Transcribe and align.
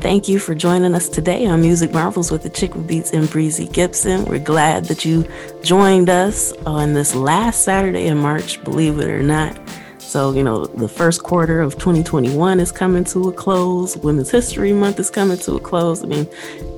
Thank 0.00 0.28
you 0.28 0.38
for 0.38 0.54
joining 0.54 0.94
us 0.94 1.08
today 1.08 1.46
on 1.46 1.60
Music 1.60 1.92
Marvels 1.92 2.30
with 2.30 2.44
the 2.44 2.48
Chick 2.48 2.76
with 2.76 2.86
Beats 2.86 3.10
and 3.10 3.28
Breezy 3.28 3.66
Gipson. 3.66 4.28
We're 4.28 4.38
glad 4.38 4.84
that 4.84 5.04
you 5.04 5.28
joined 5.64 6.08
us 6.08 6.52
on 6.66 6.94
this 6.94 7.16
last 7.16 7.62
Saturday 7.64 8.06
in 8.06 8.16
March, 8.16 8.62
believe 8.62 9.00
it 9.00 9.08
or 9.08 9.24
not. 9.24 9.58
So, 9.98 10.32
you 10.34 10.44
know, 10.44 10.66
the 10.66 10.88
first 10.88 11.24
quarter 11.24 11.60
of 11.60 11.74
2021 11.78 12.60
is 12.60 12.70
coming 12.70 13.02
to 13.06 13.28
a 13.28 13.32
close. 13.32 13.96
Women's 13.96 14.30
History 14.30 14.72
Month 14.72 15.00
is 15.00 15.10
coming 15.10 15.36
to 15.38 15.56
a 15.56 15.60
close. 15.60 16.04
I 16.04 16.06
mean, 16.06 16.26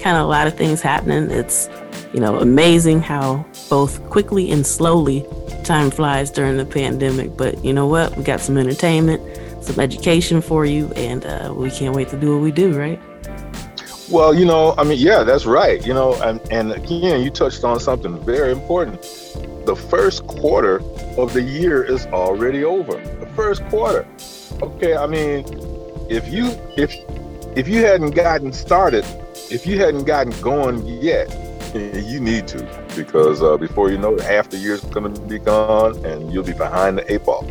kind 0.00 0.16
of 0.16 0.24
a 0.24 0.28
lot 0.28 0.46
of 0.46 0.56
things 0.56 0.80
happening. 0.80 1.30
It's, 1.30 1.68
you 2.14 2.20
know, 2.20 2.38
amazing 2.38 3.02
how 3.02 3.44
both 3.68 4.02
quickly 4.08 4.50
and 4.50 4.66
slowly 4.66 5.26
time 5.62 5.90
flies 5.90 6.30
during 6.30 6.56
the 6.56 6.64
pandemic. 6.64 7.36
But 7.36 7.62
you 7.62 7.74
know 7.74 7.86
what? 7.86 8.16
We 8.16 8.24
got 8.24 8.40
some 8.40 8.56
entertainment, 8.56 9.20
some 9.62 9.78
education 9.78 10.40
for 10.40 10.64
you, 10.64 10.90
and 10.96 11.26
uh, 11.26 11.52
we 11.54 11.70
can't 11.70 11.94
wait 11.94 12.08
to 12.08 12.18
do 12.18 12.32
what 12.32 12.42
we 12.42 12.50
do, 12.50 12.72
right? 12.72 12.98
Well, 14.10 14.34
you 14.34 14.44
know, 14.44 14.74
I 14.76 14.82
mean, 14.82 14.98
yeah, 14.98 15.22
that's 15.22 15.46
right. 15.46 15.84
You 15.86 15.94
know, 15.94 16.20
and, 16.22 16.40
and 16.50 16.72
again, 16.72 17.22
you 17.22 17.30
touched 17.30 17.62
on 17.62 17.78
something 17.78 18.18
very 18.24 18.50
important. 18.50 19.00
The 19.66 19.76
first 19.76 20.26
quarter 20.26 20.82
of 21.16 21.32
the 21.32 21.42
year 21.42 21.84
is 21.84 22.06
already 22.06 22.64
over. 22.64 22.94
The 23.20 23.30
first 23.36 23.64
quarter. 23.66 24.06
Okay, 24.62 24.96
I 24.96 25.06
mean, 25.06 25.44
if 26.08 26.28
you 26.28 26.50
if 26.76 26.92
if 27.56 27.68
you 27.68 27.84
hadn't 27.84 28.10
gotten 28.10 28.52
started, 28.52 29.04
if 29.48 29.64
you 29.64 29.78
hadn't 29.78 30.04
gotten 30.04 30.32
going 30.42 30.84
yet, 30.86 31.28
you 31.74 32.18
need 32.18 32.48
to 32.48 32.66
because 32.96 33.42
uh, 33.42 33.56
before 33.56 33.92
you 33.92 33.98
know 33.98 34.14
it, 34.14 34.22
half 34.22 34.50
the 34.50 34.56
year's 34.56 34.80
going 34.86 35.14
to 35.14 35.20
be 35.22 35.38
gone 35.38 36.04
and 36.04 36.32
you'll 36.32 36.42
be 36.42 36.52
behind 36.52 36.98
the 36.98 37.12
eight 37.12 37.24
ball. 37.24 37.46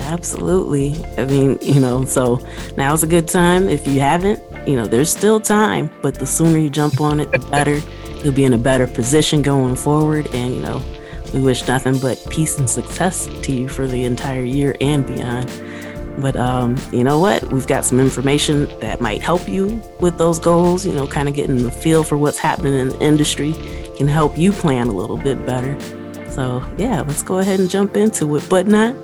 Absolutely. 0.00 1.02
I 1.16 1.24
mean, 1.24 1.58
you 1.62 1.80
know, 1.80 2.04
so 2.04 2.44
now's 2.76 3.02
a 3.02 3.06
good 3.06 3.26
time. 3.26 3.68
If 3.70 3.86
you 3.86 4.00
haven't, 4.00 4.42
you 4.66 4.76
know, 4.76 4.86
there's 4.86 5.10
still 5.10 5.40
time, 5.40 5.90
but 6.02 6.14
the 6.14 6.26
sooner 6.26 6.58
you 6.58 6.70
jump 6.70 7.00
on 7.00 7.20
it, 7.20 7.30
the 7.30 7.38
better. 7.50 7.80
You'll 8.22 8.32
be 8.32 8.44
in 8.44 8.54
a 8.54 8.58
better 8.58 8.86
position 8.86 9.42
going 9.42 9.76
forward. 9.76 10.28
And, 10.34 10.54
you 10.54 10.60
know, 10.60 10.82
we 11.34 11.40
wish 11.40 11.66
nothing 11.68 11.98
but 11.98 12.24
peace 12.30 12.58
and 12.58 12.68
success 12.68 13.26
to 13.42 13.52
you 13.52 13.68
for 13.68 13.86
the 13.86 14.04
entire 14.04 14.44
year 14.44 14.76
and 14.80 15.06
beyond. 15.06 15.50
But 16.18 16.36
um, 16.36 16.76
you 16.92 17.02
know 17.02 17.18
what? 17.18 17.52
We've 17.52 17.66
got 17.66 17.84
some 17.84 18.00
information 18.00 18.66
that 18.78 19.00
might 19.00 19.20
help 19.20 19.48
you 19.48 19.82
with 20.00 20.16
those 20.16 20.38
goals, 20.38 20.86
you 20.86 20.92
know, 20.92 21.06
kind 21.06 21.28
of 21.28 21.34
getting 21.34 21.62
the 21.64 21.70
feel 21.70 22.04
for 22.04 22.16
what's 22.16 22.38
happening 22.38 22.74
in 22.74 22.90
the 22.90 23.00
industry 23.00 23.52
can 23.96 24.08
help 24.08 24.38
you 24.38 24.52
plan 24.52 24.88
a 24.88 24.92
little 24.92 25.18
bit 25.18 25.44
better. 25.44 25.78
So, 26.30 26.64
yeah, 26.78 27.02
let's 27.02 27.22
go 27.22 27.38
ahead 27.38 27.60
and 27.60 27.68
jump 27.68 27.96
into 27.96 28.36
it, 28.36 28.46
but 28.48 28.66
not 28.66 28.94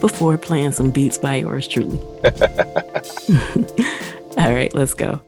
before 0.00 0.36
playing 0.38 0.72
some 0.72 0.90
beats 0.90 1.18
by 1.18 1.36
yours 1.36 1.66
truly. 1.66 1.98
All 4.36 4.52
right, 4.54 4.72
let's 4.74 4.94
go. 4.94 5.20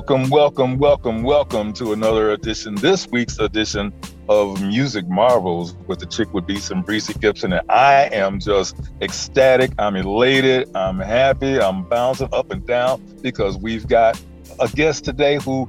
Welcome, 0.00 0.30
welcome, 0.30 0.78
welcome, 0.78 1.22
welcome 1.22 1.74
to 1.74 1.92
another 1.92 2.30
edition, 2.30 2.74
this 2.76 3.06
week's 3.08 3.38
edition 3.38 3.92
of 4.30 4.58
Music 4.62 5.06
Marvels 5.06 5.76
with 5.88 5.98
the 5.98 6.06
chick 6.06 6.32
with 6.32 6.46
beats 6.46 6.70
and 6.70 6.82
Breezy 6.82 7.12
Gipson. 7.12 7.52
And 7.58 7.70
I 7.70 8.08
am 8.10 8.40
just 8.40 8.76
ecstatic. 9.02 9.72
I'm 9.78 9.96
elated. 9.96 10.74
I'm 10.74 10.98
happy. 11.00 11.60
I'm 11.60 11.84
bouncing 11.84 12.30
up 12.32 12.50
and 12.50 12.66
down 12.66 13.04
because 13.20 13.58
we've 13.58 13.86
got 13.86 14.18
a 14.58 14.68
guest 14.68 15.04
today 15.04 15.36
who 15.36 15.68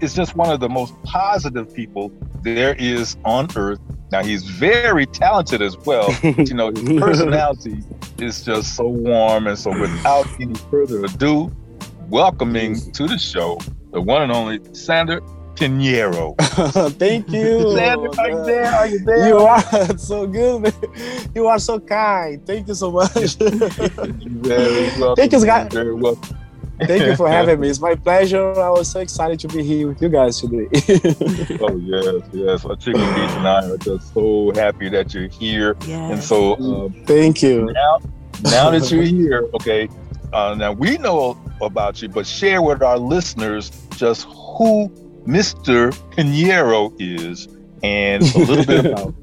is 0.00 0.12
just 0.12 0.34
one 0.34 0.50
of 0.50 0.58
the 0.58 0.68
most 0.68 1.00
positive 1.04 1.72
people 1.72 2.10
there 2.42 2.74
is 2.80 3.16
on 3.24 3.46
earth. 3.54 3.78
Now 4.10 4.24
he's 4.24 4.42
very 4.42 5.06
talented 5.06 5.62
as 5.62 5.78
well. 5.78 6.12
you 6.24 6.52
know, 6.52 6.72
his 6.72 6.98
personality 6.98 7.84
is 8.18 8.42
just 8.42 8.74
so 8.74 8.88
warm. 8.88 9.46
And 9.46 9.56
so 9.56 9.70
without 9.70 10.26
any 10.40 10.56
further 10.68 11.04
ado, 11.04 11.52
welcoming 12.08 12.80
to 12.92 13.06
the 13.06 13.18
show 13.18 13.58
the 13.92 14.00
one 14.00 14.22
and 14.22 14.32
only 14.32 14.60
Sander 14.74 15.20
Pinheiro. 15.54 16.36
Thank 16.98 17.30
you. 17.30 17.74
Sander, 17.74 18.20
are 18.20 18.30
you 18.30 18.44
there? 18.44 18.66
Are 18.66 18.86
you 18.86 18.98
there? 19.00 19.28
You 19.28 19.38
are 19.38 19.98
so 19.98 20.26
good. 20.26 20.62
Man. 20.62 20.72
You 21.34 21.46
are 21.46 21.58
so 21.58 21.80
kind. 21.80 22.44
Thank 22.46 22.68
you 22.68 22.74
so 22.74 22.92
much. 22.92 23.34
very 23.36 25.00
welcome. 25.00 25.16
Thank 25.16 25.32
you, 25.32 25.44
guys. 25.44 25.72
Very 25.72 25.94
welcome. 25.94 26.38
Thank 26.80 27.06
you 27.06 27.16
for 27.16 27.28
having 27.28 27.58
me. 27.58 27.68
It's 27.68 27.80
my 27.80 27.96
pleasure. 27.96 28.52
I 28.60 28.70
was 28.70 28.88
so 28.88 29.00
excited 29.00 29.40
to 29.40 29.48
be 29.48 29.64
here 29.64 29.88
with 29.88 30.00
you 30.00 30.08
guys 30.08 30.40
today. 30.40 30.68
oh 31.60 31.76
yes, 31.76 32.22
yes. 32.32 32.64
Our 32.64 32.76
chicken 32.76 33.00
beach 33.00 33.30
and 33.30 33.48
I 33.48 33.68
are 33.68 33.76
just 33.78 34.14
so 34.14 34.52
happy 34.54 34.88
that 34.90 35.12
you're 35.12 35.26
here. 35.26 35.76
Yes. 35.86 36.12
And 36.12 36.22
so, 36.22 36.56
um, 36.56 36.92
thank 37.04 37.42
you. 37.42 37.72
Now, 37.72 37.98
now 38.44 38.70
that 38.70 38.92
you're 38.92 39.02
here, 39.02 39.48
okay. 39.54 39.88
Uh, 40.32 40.54
now 40.56 40.72
we 40.72 40.98
know 40.98 41.38
about 41.60 42.02
you, 42.02 42.08
but 42.08 42.26
share 42.26 42.62
with 42.62 42.82
our 42.82 42.98
listeners 42.98 43.70
just 43.96 44.26
who 44.26 44.88
Mr. 45.26 45.92
Pinheiro 46.10 46.94
is 46.98 47.48
and 47.82 48.22
a 48.22 48.38
little 48.38 48.64
bit 48.64 48.86
about 48.92 49.14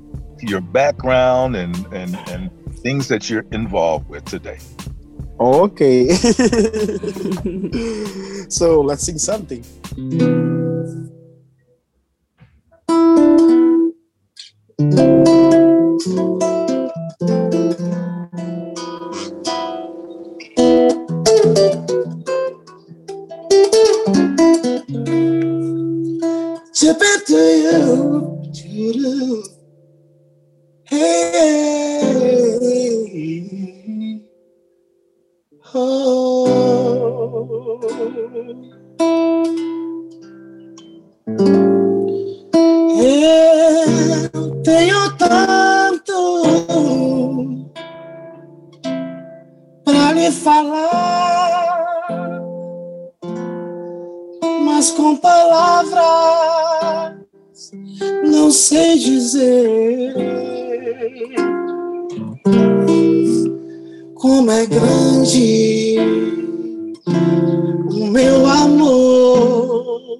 your 0.41 0.61
background 0.61 1.55
and, 1.55 1.75
and, 1.93 2.15
and 2.29 2.51
things 2.79 3.07
that 3.07 3.29
you're 3.29 3.45
involved 3.51 4.09
with 4.09 4.25
today. 4.25 4.59
Okay. 5.39 6.09
so 8.49 8.81
let's 8.81 9.03
sing 9.03 9.17
something. 9.17 9.63
Chip 26.75 26.97
it 26.99 27.25
to 27.27 27.39
you, 27.63 28.51
to 28.53 28.67
Hey, 30.83 32.01
oh. 35.73 36.45
Eu 42.97 44.61
tenho 44.63 45.17
tanto 45.17 46.17
pra 49.85 50.11
lhe 50.11 50.29
falar, 50.29 51.94
mas 54.75 54.91
com 54.91 55.15
palavras 55.15 56.03
não 58.25 58.51
sei 58.51 58.99
dizer 58.99 60.13
como 64.15 64.51
é 64.51 64.65
grande 64.65 65.95
o 67.89 68.07
meu 68.07 68.45
amor 68.45 70.19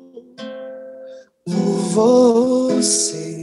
por 1.44 2.80
você. 2.80 3.36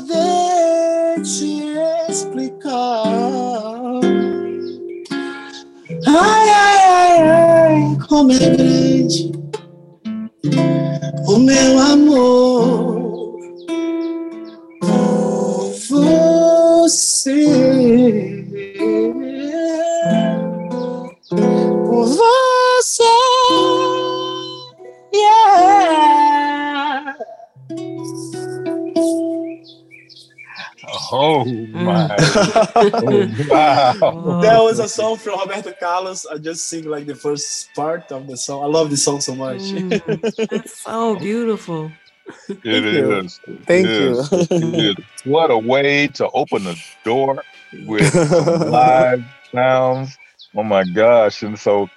Poder 0.00 1.22
te 1.22 2.10
explicar. 2.10 3.04
Ai, 6.06 6.48
ai, 6.50 6.78
ai, 6.84 7.18
ai, 7.28 7.98
como 8.06 8.32
é 8.32 8.38
grande 8.38 9.35
wow! 33.48 34.40
That 34.42 34.58
was 34.62 34.78
a 34.78 34.88
song 34.88 35.16
from 35.16 35.38
Roberto 35.40 35.72
Carlos. 35.78 36.26
I 36.26 36.38
just 36.38 36.66
sing 36.66 36.84
like 36.84 37.06
the 37.06 37.14
first 37.14 37.74
part 37.74 38.10
of 38.12 38.26
the 38.26 38.36
song. 38.36 38.64
I 38.64 38.66
love 38.66 38.90
the 38.90 38.96
song 38.96 39.20
so 39.20 39.34
much. 39.34 39.60
Mm, 39.60 40.48
that's 40.50 40.80
so 40.80 41.16
beautiful. 41.18 41.90
It 42.48 42.84
you. 42.84 43.18
is. 43.20 43.40
Thank 43.66 43.86
It 43.86 44.50
you. 44.50 44.90
is. 44.90 44.96
What 45.24 45.50
a 45.50 45.58
way 45.58 46.08
to 46.08 46.28
open 46.30 46.64
the 46.64 46.80
door 47.04 47.42
with 47.86 48.14
live 48.70 49.24
sounds. 49.52 50.18
Oh 50.54 50.62
my 50.62 50.84
gosh. 50.84 51.42
And 51.42 51.58
so 51.58 51.88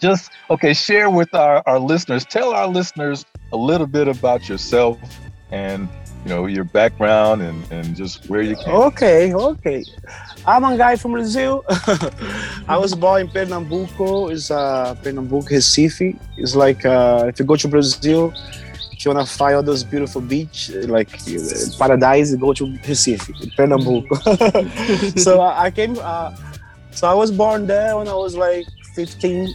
just 0.00 0.30
okay, 0.50 0.74
share 0.74 1.10
with 1.10 1.32
our, 1.34 1.62
our 1.66 1.78
listeners, 1.78 2.24
tell 2.24 2.52
our 2.52 2.66
listeners 2.66 3.24
a 3.52 3.56
little 3.56 3.86
bit 3.86 4.08
about 4.08 4.48
yourself 4.48 4.98
and 5.50 5.88
you 6.24 6.30
know 6.30 6.46
your 6.46 6.64
background 6.64 7.42
and, 7.42 7.70
and 7.70 7.94
just 7.94 8.28
where 8.30 8.40
you 8.40 8.56
came. 8.56 8.74
Okay, 8.74 9.34
okay. 9.34 9.84
I'm 10.46 10.64
a 10.64 10.76
guy 10.76 10.96
from 10.96 11.12
Brazil. 11.12 11.64
I 12.68 12.78
was 12.78 12.94
born 12.94 13.22
in 13.22 13.28
Pernambuco. 13.28 14.32
It's 14.32 14.50
uh, 14.50 14.94
Pernambuco, 15.02 15.48
Recife. 15.50 16.18
It's 16.36 16.54
like 16.54 16.84
uh, 16.84 17.26
if 17.28 17.38
you 17.38 17.44
go 17.44 17.56
to 17.56 17.68
Brazil, 17.68 18.32
if 18.92 19.04
you 19.04 19.10
wanna 19.10 19.26
find 19.26 19.56
all 19.56 19.62
those 19.62 19.84
beautiful 19.84 20.22
beach, 20.22 20.70
like 20.70 21.12
uh, 21.14 21.78
paradise, 21.78 22.34
go 22.36 22.54
to 22.54 22.64
Recife, 22.88 23.28
Pernambuco. 23.56 25.18
so 25.18 25.40
I, 25.40 25.64
I 25.64 25.70
came. 25.70 25.98
Uh, 26.00 26.34
so 26.90 27.08
I 27.08 27.14
was 27.14 27.30
born 27.30 27.66
there 27.66 27.96
when 27.96 28.08
I 28.08 28.14
was 28.14 28.34
like 28.34 28.66
15. 28.94 29.54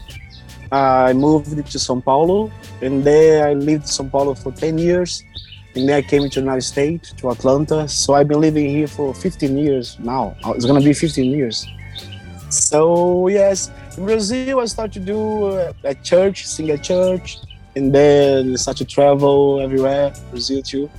Uh, 0.71 0.75
I 0.75 1.13
moved 1.13 1.49
to 1.49 1.77
São 1.79 2.03
Paulo, 2.03 2.51
and 2.81 3.03
there 3.03 3.47
I 3.47 3.53
lived 3.53 3.85
in 3.85 3.89
São 3.89 4.11
Paulo 4.11 4.35
for 4.35 4.51
10 4.51 4.77
years. 4.77 5.23
And 5.75 5.87
then 5.87 5.95
I 5.95 6.01
came 6.01 6.23
to 6.23 6.29
the 6.29 6.41
United 6.41 6.63
States, 6.63 7.13
to 7.13 7.29
Atlanta. 7.29 7.87
So 7.87 8.13
I've 8.15 8.27
been 8.27 8.41
living 8.41 8.67
here 8.69 8.87
for 8.87 9.13
15 9.13 9.57
years 9.57 9.97
now. 9.99 10.35
Uh, 10.43 10.53
It's 10.55 10.65
gonna 10.65 10.81
be 10.81 10.93
15 10.93 11.31
years. 11.31 11.67
So 12.49 13.27
yes, 13.27 13.69
in 13.97 14.05
Brazil 14.05 14.59
I 14.59 14.65
started 14.65 14.93
to 14.93 14.99
do 14.99 15.45
uh, 15.45 15.73
a 15.83 15.93
church, 15.93 16.47
sing 16.47 16.71
at 16.71 16.83
church, 16.83 17.37
and 17.75 17.93
then 17.93 18.57
start 18.57 18.77
to 18.77 18.85
travel 18.85 19.61
everywhere, 19.61 20.13
Brazil 20.31 20.61
too. 20.63 20.89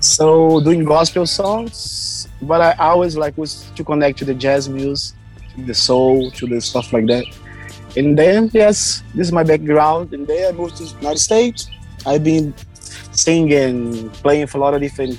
So 0.00 0.60
doing 0.60 0.84
gospel 0.84 1.26
songs, 1.26 2.28
but 2.42 2.60
I 2.60 2.72
always 2.78 3.16
like 3.16 3.36
was 3.38 3.64
to 3.74 3.82
connect 3.82 4.18
to 4.18 4.24
the 4.24 4.34
jazz 4.34 4.68
music, 4.68 5.16
to 5.56 5.64
the 5.64 5.74
soul, 5.74 6.30
to 6.32 6.46
the 6.46 6.60
stuff 6.60 6.92
like 6.92 7.06
that. 7.06 7.24
And 7.96 8.16
then 8.16 8.50
yes, 8.52 9.02
this 9.14 9.28
is 9.28 9.32
my 9.32 9.42
background. 9.42 10.12
And 10.12 10.26
then 10.26 10.54
I 10.54 10.56
moved 10.56 10.76
to 10.76 10.84
the 10.84 10.94
United 11.00 11.18
States. 11.18 11.68
I've 12.06 12.22
been 12.22 12.54
singing, 13.18 14.10
playing 14.22 14.46
for 14.46 14.58
a 14.58 14.60
lot 14.60 14.74
of 14.74 14.80
different 14.80 15.18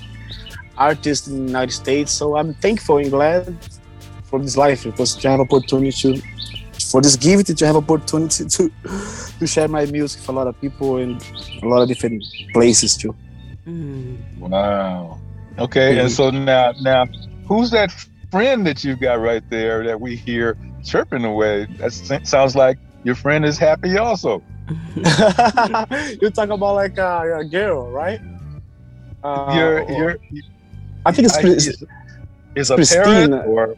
artists 0.77 1.27
in 1.27 1.39
the 1.39 1.46
United 1.48 1.74
States. 1.74 2.12
So 2.12 2.38
I'm 2.38 2.53
thankful 2.56 2.98
and 2.98 3.10
glad 3.12 3.56
for 4.24 4.39
this 4.39 4.56
life 4.56 4.84
because 4.84 5.15
to 5.15 5.29
have 5.29 5.39
opportunity 5.39 5.91
to 5.91 6.22
for 6.91 7.01
this 7.01 7.15
gift 7.15 7.56
to 7.56 7.65
have 7.65 7.75
opportunity 7.75 8.46
to 8.46 8.72
to 9.39 9.48
share 9.48 9.68
my 9.68 9.86
music 9.86 10.22
for 10.22 10.32
a 10.32 10.36
lot 10.36 10.48
of 10.48 10.60
people 10.62 10.98
in 10.98 11.20
a 11.62 11.68
lot 11.68 11.82
of 11.82 11.88
different 11.88 12.24
places 12.53 12.96
too. 12.96 13.15
Mm. 13.68 14.38
Wow. 14.38 15.20
Okay, 15.58 16.00
and 16.00 16.10
so 16.12 16.29
now 16.29 16.74
now 16.82 17.06
who's 17.48 17.72
that 17.72 17.91
friend 18.32 18.65
that 18.65 18.84
you've 18.84 19.00
got 19.00 19.20
right 19.20 19.44
there 19.50 19.84
that 19.84 20.00
we 20.00 20.15
hear 20.15 20.58
chirping 20.84 21.25
away? 21.25 21.68
That 21.77 21.91
sounds 22.24 22.56
like 22.56 22.77
your 23.03 23.15
friend 23.15 23.46
is 23.46 23.58
happy 23.58 23.98
also. 23.98 24.41
You 26.22 26.30
talk 26.30 26.50
about 26.50 26.76
like 26.76 26.98
a, 26.98 27.40
a 27.40 27.46
girl, 27.46 27.90
right? 27.90 28.22
Uh, 29.24 29.54
you're, 29.56 29.92
you're, 29.92 30.18
I 31.06 31.12
think 31.12 31.28
it's, 31.28 31.38
I, 31.38 31.42
is, 31.42 31.84
is 32.56 32.72
a 32.72 32.76
Christina. 32.76 33.42
or 33.42 33.76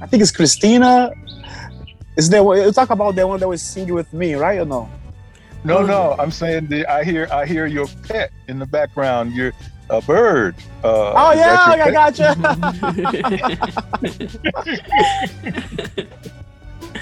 I 0.00 0.06
think 0.06 0.22
it's 0.22 0.32
Christina. 0.32 1.10
Is 2.16 2.30
there 2.30 2.42
you 2.42 2.72
talk 2.72 2.90
about 2.90 3.14
the 3.14 3.26
one 3.26 3.40
that 3.40 3.48
was 3.48 3.62
singing 3.62 3.94
with 3.94 4.12
me, 4.12 4.34
right 4.34 4.58
or 4.58 4.64
no? 4.64 4.88
No, 5.64 5.84
no. 5.84 6.16
I'm 6.18 6.30
saying 6.30 6.68
the, 6.68 6.86
I 6.86 7.04
hear 7.04 7.28
I 7.30 7.44
hear 7.44 7.66
your 7.66 7.86
pet 8.08 8.30
in 8.48 8.58
the 8.58 8.66
background. 8.66 9.32
You're 9.32 9.52
a 9.90 10.00
bird. 10.00 10.54
Uh, 10.82 11.12
oh 11.12 11.32
yeah, 11.32 11.58
I 11.66 11.90
got 11.90 12.16
gotcha. 12.16 12.34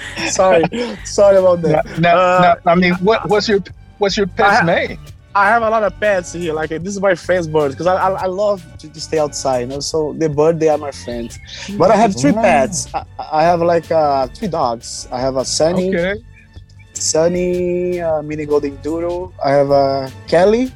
sorry, 0.29 0.63
sorry 1.03 1.37
about 1.37 1.61
that. 1.61 1.99
Now, 1.99 2.17
uh, 2.17 2.55
now, 2.65 2.71
I 2.71 2.75
mean, 2.75 2.93
what, 2.95 3.27
what's 3.29 3.47
your 3.47 3.59
what's 3.97 4.17
your 4.17 4.27
pet's 4.27 4.61
I, 4.61 4.65
name? 4.65 4.99
I 5.35 5.49
have 5.49 5.63
a 5.63 5.69
lot 5.69 5.83
of 5.83 5.99
pets 5.99 6.31
here. 6.31 6.53
Like 6.53 6.69
this 6.69 6.95
is 6.95 7.01
my 7.01 7.13
friend's 7.13 7.45
bird 7.45 7.71
because 7.71 7.87
I, 7.87 7.95
I, 7.95 8.09
I, 8.23 8.25
love 8.25 8.63
to, 8.79 8.89
to, 8.89 9.01
stay 9.01 9.19
outside. 9.19 9.59
You 9.59 9.67
know? 9.67 9.79
So 9.81 10.13
the 10.13 10.29
bird 10.29 10.61
they 10.61 10.69
are 10.69 10.77
my 10.77 10.91
friends. 10.91 11.37
But 11.77 11.91
I 11.91 11.97
have 11.97 12.15
three 12.15 12.31
pets. 12.31 12.87
I, 12.93 13.03
I, 13.19 13.43
have 13.43 13.61
like 13.61 13.91
uh, 13.91 14.27
three 14.27 14.47
dogs. 14.47 15.09
I 15.11 15.19
have 15.19 15.35
a 15.35 15.43
Sunny, 15.43 15.89
okay. 15.89 16.23
Sunny 16.93 17.99
uh, 17.99 18.21
mini 18.21 18.45
golden 18.45 18.77
doodle. 18.77 19.33
I 19.43 19.51
have 19.51 19.71
a 19.71 20.09
Kelly. 20.29 20.71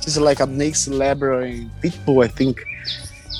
She's 0.00 0.16
like 0.18 0.38
a 0.38 0.46
mixed 0.46 0.86
Labrador 0.86 1.40
and 1.42 1.68
Pitbull, 1.82 2.24
I 2.24 2.28
think. 2.28 2.64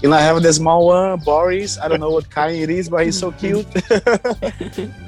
And 0.03 0.13
I 0.13 0.21
have 0.21 0.43
the 0.43 0.53
small 0.53 0.87
one, 0.89 1.21
Boris. 1.21 1.79
I 1.79 1.87
don't 1.87 2.01
know 2.01 2.11
what 2.11 2.29
kind 2.29 2.57
it 2.57 2.71
is, 2.71 2.89
but 2.89 3.05
he's 3.05 3.17
so 3.19 3.31
cute. 3.31 3.67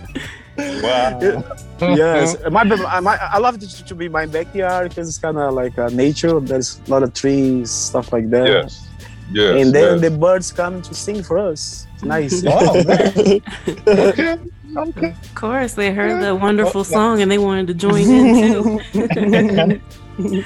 Wow. 0.59 1.19
yes, 1.81 2.37
my, 2.51 2.65
my, 2.65 3.19
I 3.21 3.39
love 3.39 3.63
it 3.63 3.69
to 3.69 3.95
be 3.95 4.09
my 4.09 4.27
backyard 4.27 4.89
because 4.89 5.09
it's 5.09 5.19
kind 5.19 5.39
of 5.39 5.55
like 5.55 5.79
uh, 5.79 5.89
nature. 5.91 6.41
There's 6.41 6.81
a 6.87 6.91
lot 6.91 7.03
of 7.03 7.15
trees, 7.15 7.71
stuff 7.71 8.13
like 8.13 8.29
that. 8.31 8.49
Yes. 8.49 8.89
Yes. 9.31 9.63
And 9.63 9.75
then 9.75 10.01
yes. 10.01 10.11
the 10.11 10.19
birds 10.19 10.53
come 10.53 10.83
to 10.83 10.95
sing 10.95 11.23
for 11.23 11.39
us. 11.39 11.87
It's 11.95 12.05
nice. 12.05 12.43
Oh, 12.47 12.79
okay. 12.81 14.41
Okay. 14.77 15.11
Of 15.11 15.35
course, 15.35 15.75
they 15.75 15.93
heard 15.93 16.23
the 16.23 16.35
wonderful 16.35 16.85
song 16.85 17.23
and 17.23 17.31
they 17.31 17.39
wanted 17.39 17.69
to 17.69 17.75
join 17.75 18.03
in 18.03 18.81
too. 20.19 20.45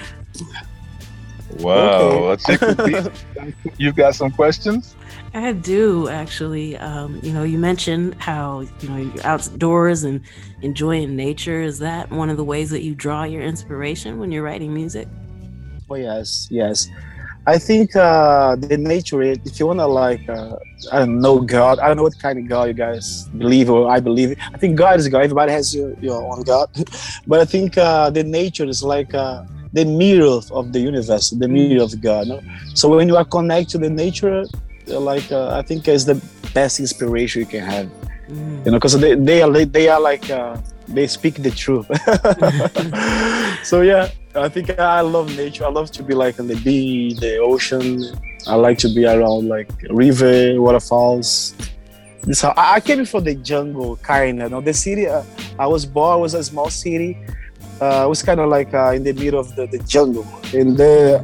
Wow. 1.58 2.36
Okay. 2.48 3.10
You've 3.78 3.96
got 3.96 4.14
some 4.14 4.30
questions? 4.30 4.94
I 5.34 5.52
do 5.52 6.08
actually. 6.08 6.76
Um, 6.76 7.20
you 7.22 7.32
know, 7.32 7.42
you 7.42 7.58
mentioned 7.58 8.14
how 8.18 8.60
you 8.80 8.88
know 8.88 8.96
you're 8.96 9.26
outdoors 9.26 10.04
and 10.04 10.20
enjoying 10.60 11.16
nature. 11.16 11.62
Is 11.62 11.78
that 11.78 12.10
one 12.10 12.30
of 12.30 12.36
the 12.36 12.44
ways 12.44 12.70
that 12.70 12.82
you 12.82 12.94
draw 12.94 13.24
your 13.24 13.42
inspiration 13.42 14.18
when 14.18 14.30
you're 14.30 14.42
writing 14.42 14.74
music? 14.74 15.08
Oh 15.88 15.94
yes, 15.94 16.48
yes. 16.50 16.88
I 17.46 17.58
think 17.58 17.96
uh, 17.96 18.54
the 18.56 18.76
nature. 18.76 19.20
If 19.22 19.58
you 19.58 19.66
wanna 19.66 19.86
like, 19.86 20.28
uh, 20.28 20.56
I 20.92 21.00
don't 21.00 21.20
know 21.20 21.40
God. 21.40 21.80
I 21.80 21.88
don't 21.88 21.96
know 21.96 22.04
what 22.04 22.18
kind 22.18 22.38
of 22.38 22.46
God 22.46 22.68
you 22.68 22.74
guys 22.74 23.24
believe 23.36 23.68
or 23.68 23.90
I 23.90 23.98
believe. 24.00 24.38
I 24.54 24.58
think 24.58 24.76
God 24.76 25.00
is 25.00 25.08
God. 25.08 25.22
Everybody 25.22 25.50
has 25.52 25.74
your, 25.74 25.92
your 26.00 26.22
own 26.22 26.42
God, 26.42 26.68
but 27.26 27.40
I 27.40 27.44
think 27.44 27.76
uh, 27.76 28.10
the 28.10 28.22
nature 28.22 28.64
is 28.66 28.82
like 28.82 29.12
uh, 29.14 29.44
the 29.72 29.84
mirror 29.84 30.40
of 30.50 30.72
the 30.72 30.80
universe, 30.80 31.30
the 31.30 31.48
mirror 31.48 31.82
of 31.82 32.00
God. 32.00 32.28
No? 32.28 32.40
So 32.74 32.88
when 32.88 33.08
you 33.08 33.16
are 33.16 33.24
connected 33.24 33.70
to 33.72 33.78
the 33.78 33.90
nature, 33.90 34.44
like 34.86 35.30
uh, 35.32 35.56
I 35.56 35.62
think 35.62 35.88
is 35.88 36.04
the 36.04 36.20
best 36.52 36.80
inspiration 36.80 37.40
you 37.40 37.46
can 37.46 37.64
have. 37.64 37.86
Mm. 38.28 38.64
You 38.64 38.72
know, 38.72 38.78
because 38.78 38.98
they, 38.98 39.14
they 39.14 39.42
are 39.42 39.50
they 39.64 39.88
are 39.88 40.00
like 40.00 40.30
uh, 40.30 40.56
they 40.88 41.06
speak 41.06 41.42
the 41.42 41.50
truth. 41.50 41.86
so 43.64 43.80
yeah, 43.82 44.10
I 44.34 44.48
think 44.48 44.78
I 44.78 45.00
love 45.00 45.34
nature. 45.36 45.64
I 45.64 45.68
love 45.68 45.90
to 45.92 46.02
be 46.02 46.14
like 46.14 46.38
on 46.38 46.48
the 46.48 46.56
beach, 46.56 47.18
the 47.18 47.38
ocean. 47.38 48.02
I 48.46 48.56
like 48.56 48.78
to 48.78 48.88
be 48.88 49.06
around 49.06 49.48
like 49.48 49.70
river, 49.90 50.60
waterfalls. 50.60 51.54
This 52.24 52.42
how 52.42 52.54
I 52.56 52.80
came 52.80 53.04
from 53.04 53.24
the 53.24 53.34
jungle, 53.34 53.96
kind 53.96 54.42
of. 54.42 54.50
You 54.50 54.56
know, 54.56 54.60
the 54.60 54.74
city 54.74 55.06
uh, 55.06 55.24
I 55.58 55.66
was 55.66 55.86
born 55.86 56.20
was 56.20 56.34
a 56.34 56.44
small 56.44 56.70
city 56.70 57.18
uh, 57.82 58.06
was 58.08 58.22
kind 58.22 58.38
of 58.38 58.48
like 58.48 58.72
uh, 58.72 58.92
in 58.94 59.02
the 59.02 59.12
middle 59.12 59.40
of 59.40 59.54
the, 59.56 59.66
the 59.66 59.78
jungle. 59.80 60.26
And 60.54 60.80
uh, 60.80 61.20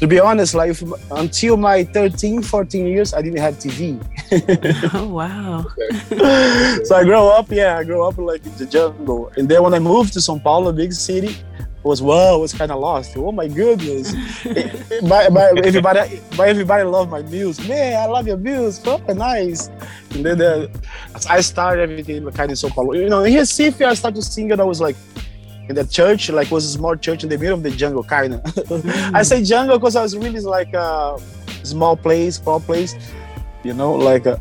to 0.00 0.06
be 0.08 0.18
honest, 0.18 0.54
like 0.54 0.70
if, 0.70 0.82
until 1.12 1.56
my 1.56 1.84
13, 1.84 2.42
14 2.42 2.86
years, 2.86 3.14
I 3.14 3.22
didn't 3.22 3.38
have 3.38 3.54
TV. 3.54 4.02
oh 4.94 5.06
wow! 5.06 5.64
so 6.84 6.96
I 6.96 7.04
grew 7.04 7.16
up, 7.16 7.46
yeah, 7.50 7.78
I 7.78 7.84
grew 7.84 8.02
up 8.02 8.18
like 8.18 8.44
in 8.44 8.56
the 8.56 8.66
jungle. 8.66 9.30
And 9.36 9.48
then 9.48 9.62
when 9.62 9.74
I 9.74 9.78
moved 9.78 10.12
to 10.14 10.18
São 10.18 10.42
Paulo, 10.42 10.72
big 10.72 10.92
city, 10.92 11.36
was 11.84 12.02
wow, 12.02 12.38
was 12.38 12.52
kind 12.52 12.72
of 12.72 12.80
lost. 12.80 13.16
Oh 13.16 13.30
my 13.30 13.46
goodness! 13.46 14.12
by, 15.08 15.28
by 15.28 15.52
everybody, 15.64 16.20
by 16.36 16.48
everybody 16.48 16.82
love 16.82 17.10
my 17.10 17.22
music. 17.22 17.68
Man, 17.68 18.00
I 18.00 18.06
love 18.06 18.26
your 18.26 18.38
music. 18.38 18.84
Oh, 18.86 18.98
nice. 19.14 19.68
And 20.14 20.26
then 20.26 20.42
uh, 20.42 20.66
I 21.30 21.40
started 21.42 21.90
everything 21.90 22.28
kind 22.32 22.50
of 22.50 22.58
São 22.58 22.70
Paulo. 22.70 22.94
You 22.94 23.08
know, 23.08 23.22
in 23.22 23.34
Recife, 23.34 23.86
I 23.86 23.94
started 23.94 24.22
singing. 24.22 24.58
I 24.58 24.64
was 24.64 24.80
like 24.80 24.96
in 25.68 25.74
the 25.74 25.84
church, 25.84 26.30
like 26.30 26.50
was 26.50 26.64
a 26.64 26.72
small 26.78 26.96
church 26.96 27.22
in 27.22 27.28
the 27.28 27.38
middle 27.38 27.54
of 27.54 27.62
the 27.62 27.70
jungle, 27.70 28.02
kind 28.02 28.34
of. 28.34 28.42
Mm. 28.42 29.14
I 29.14 29.22
say 29.22 29.42
jungle 29.42 29.78
because 29.78 29.96
I 29.96 30.02
was 30.02 30.16
really 30.16 30.40
like 30.40 30.72
a 30.74 31.18
small 31.62 31.96
place, 31.96 32.36
small 32.36 32.60
place, 32.60 32.94
you 33.62 33.74
know, 33.74 33.92
like, 33.94 34.26
uh, 34.26 34.36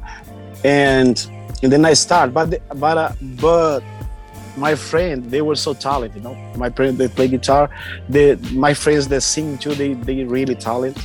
and 0.64 1.16
and 1.64 1.72
then 1.72 1.86
I 1.86 1.94
start, 1.94 2.34
but 2.34 2.52
the, 2.52 2.62
but 2.76 2.98
uh, 2.98 3.12
but 3.40 3.82
my 4.58 4.76
friend, 4.76 5.30
they 5.30 5.42
were 5.42 5.56
so 5.56 5.74
talented, 5.74 6.18
you 6.18 6.24
know. 6.24 6.36
My 6.56 6.70
friend, 6.70 6.98
they 6.98 7.08
play 7.08 7.28
guitar. 7.28 7.70
They, 8.10 8.36
my 8.52 8.74
friends 8.74 9.08
they 9.08 9.20
sing 9.20 9.58
too, 9.58 9.74
they 9.74 9.94
they 9.94 10.24
really 10.24 10.56
talented 10.56 11.04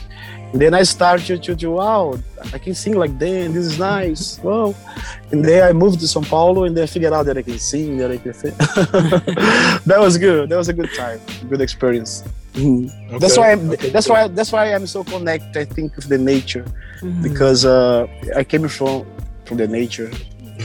then 0.55 0.75
I 0.75 0.83
started 0.85 1.43
to, 1.43 1.57
to 1.57 1.71
wow, 1.71 2.19
I 2.53 2.59
can 2.59 2.75
sing 2.75 2.95
like 2.95 3.19
that. 3.19 3.53
This 3.53 3.67
is 3.67 3.79
nice. 3.79 4.39
Wow. 4.39 4.75
And 5.31 5.45
then 5.45 5.69
I 5.69 5.73
moved 5.73 6.01
to 6.01 6.07
São 6.07 6.27
Paulo 6.27 6.65
and 6.65 6.77
then 6.77 6.85
I 6.85 6.87
figured 6.87 7.13
out 7.13 7.27
that 7.27 7.37
I 7.37 7.43
can 7.43 7.59
sing, 7.59 7.99
that 7.99 8.11
I 8.11 8.19
can 8.19 8.33
sing. 8.33 8.53
that 8.59 9.97
was 9.99 10.19
good. 10.19 10.49
That 10.49 10.57
was 10.57 10.69
a 10.69 10.73
good 10.73 10.91
time, 10.95 11.21
good 11.49 11.61
experience. 11.61 12.23
Mm-hmm. 12.55 13.09
Okay. 13.09 13.19
That's 13.19 13.37
why 13.37 13.53
I'm, 13.53 13.71
okay. 13.71 13.91
that's 13.91 14.09
why 14.09 14.29
that's 14.29 14.53
why 14.53 14.73
I'm 14.73 14.87
so 14.87 15.05
connected. 15.05 15.57
I 15.57 15.65
think 15.65 15.95
with 15.95 16.09
the 16.09 16.17
nature 16.17 16.65
mm-hmm. 17.01 17.23
because 17.23 17.67
uh, 17.67 18.07
I 18.35 18.45
came 18.45 18.67
from 18.69 19.07
from 19.45 19.59
the 19.59 19.69
nature. 19.69 20.11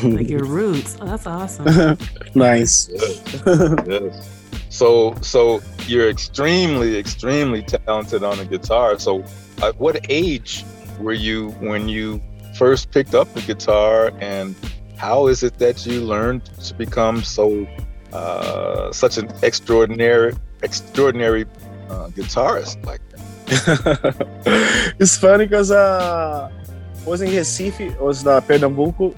like 0.04 0.30
your 0.30 0.46
roots. 0.46 0.98
Oh, 1.02 1.06
that's 1.06 1.28
awesome. 1.28 1.98
nice. 2.36 2.88
Yes. 2.90 3.22
yes. 3.88 4.41
So 4.72 5.14
so 5.22 5.62
you're 5.86 6.10
extremely 6.10 6.98
extremely 6.98 7.62
talented 7.62 8.24
on 8.24 8.38
the 8.38 8.46
guitar. 8.46 8.98
So 8.98 9.24
at 9.62 9.78
what 9.78 10.00
age 10.10 10.66
were 10.98 11.14
you 11.14 11.50
when 11.60 11.90
you 11.90 12.22
first 12.56 12.90
picked 12.90 13.14
up 13.14 13.32
the 13.34 13.42
guitar, 13.42 14.14
and 14.22 14.56
how 14.98 15.28
is 15.28 15.44
it 15.44 15.60
that 15.60 15.86
you 15.86 16.00
learned 16.00 16.46
to 16.46 16.74
become 16.74 17.22
so 17.22 17.68
uh, 18.14 18.94
such 18.94 19.18
an 19.18 19.30
extraordinary 19.44 20.34
extraordinary 20.64 21.46
uh, 21.90 22.08
guitarist 22.16 22.84
like 22.86 23.02
that? 23.10 24.96
it's 25.00 25.18
funny 25.18 25.48
because 25.48 25.72
uh, 25.72 26.50
I 26.50 27.10
was 27.10 27.22
in 27.22 27.30
Recife, 27.30 28.00
was 28.00 28.24
the 28.24 28.40
Pernambuco, 28.40 29.14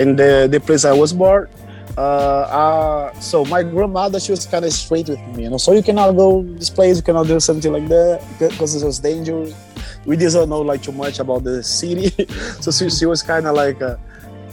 in 0.00 0.16
the 0.16 0.48
the 0.50 0.58
place 0.58 0.84
I 0.84 0.92
was 0.92 1.12
born. 1.12 1.48
Uh, 1.98 3.10
uh, 3.10 3.20
so 3.20 3.44
my 3.46 3.60
grandmother, 3.60 4.20
she 4.20 4.30
was 4.30 4.46
kind 4.46 4.64
of 4.64 4.72
straight 4.72 5.08
with 5.08 5.18
me, 5.34 5.42
you 5.42 5.50
know. 5.50 5.56
So 5.56 5.72
you 5.72 5.82
cannot 5.82 6.12
go 6.12 6.44
this 6.44 6.70
place, 6.70 6.98
you 6.98 7.02
cannot 7.02 7.26
do 7.26 7.40
something 7.40 7.72
like 7.72 7.88
that 7.88 8.22
because 8.38 8.80
it 8.80 8.86
was 8.86 9.00
dangerous. 9.00 9.52
We 10.06 10.16
didn't 10.16 10.48
know 10.48 10.60
like 10.60 10.80
too 10.80 10.92
much 10.92 11.18
about 11.18 11.42
the 11.42 11.60
city, 11.60 12.10
so 12.60 12.70
she, 12.70 12.88
she 12.88 13.04
was 13.04 13.20
kind 13.20 13.48
of 13.48 13.56
like, 13.56 13.82
uh, 13.82 13.96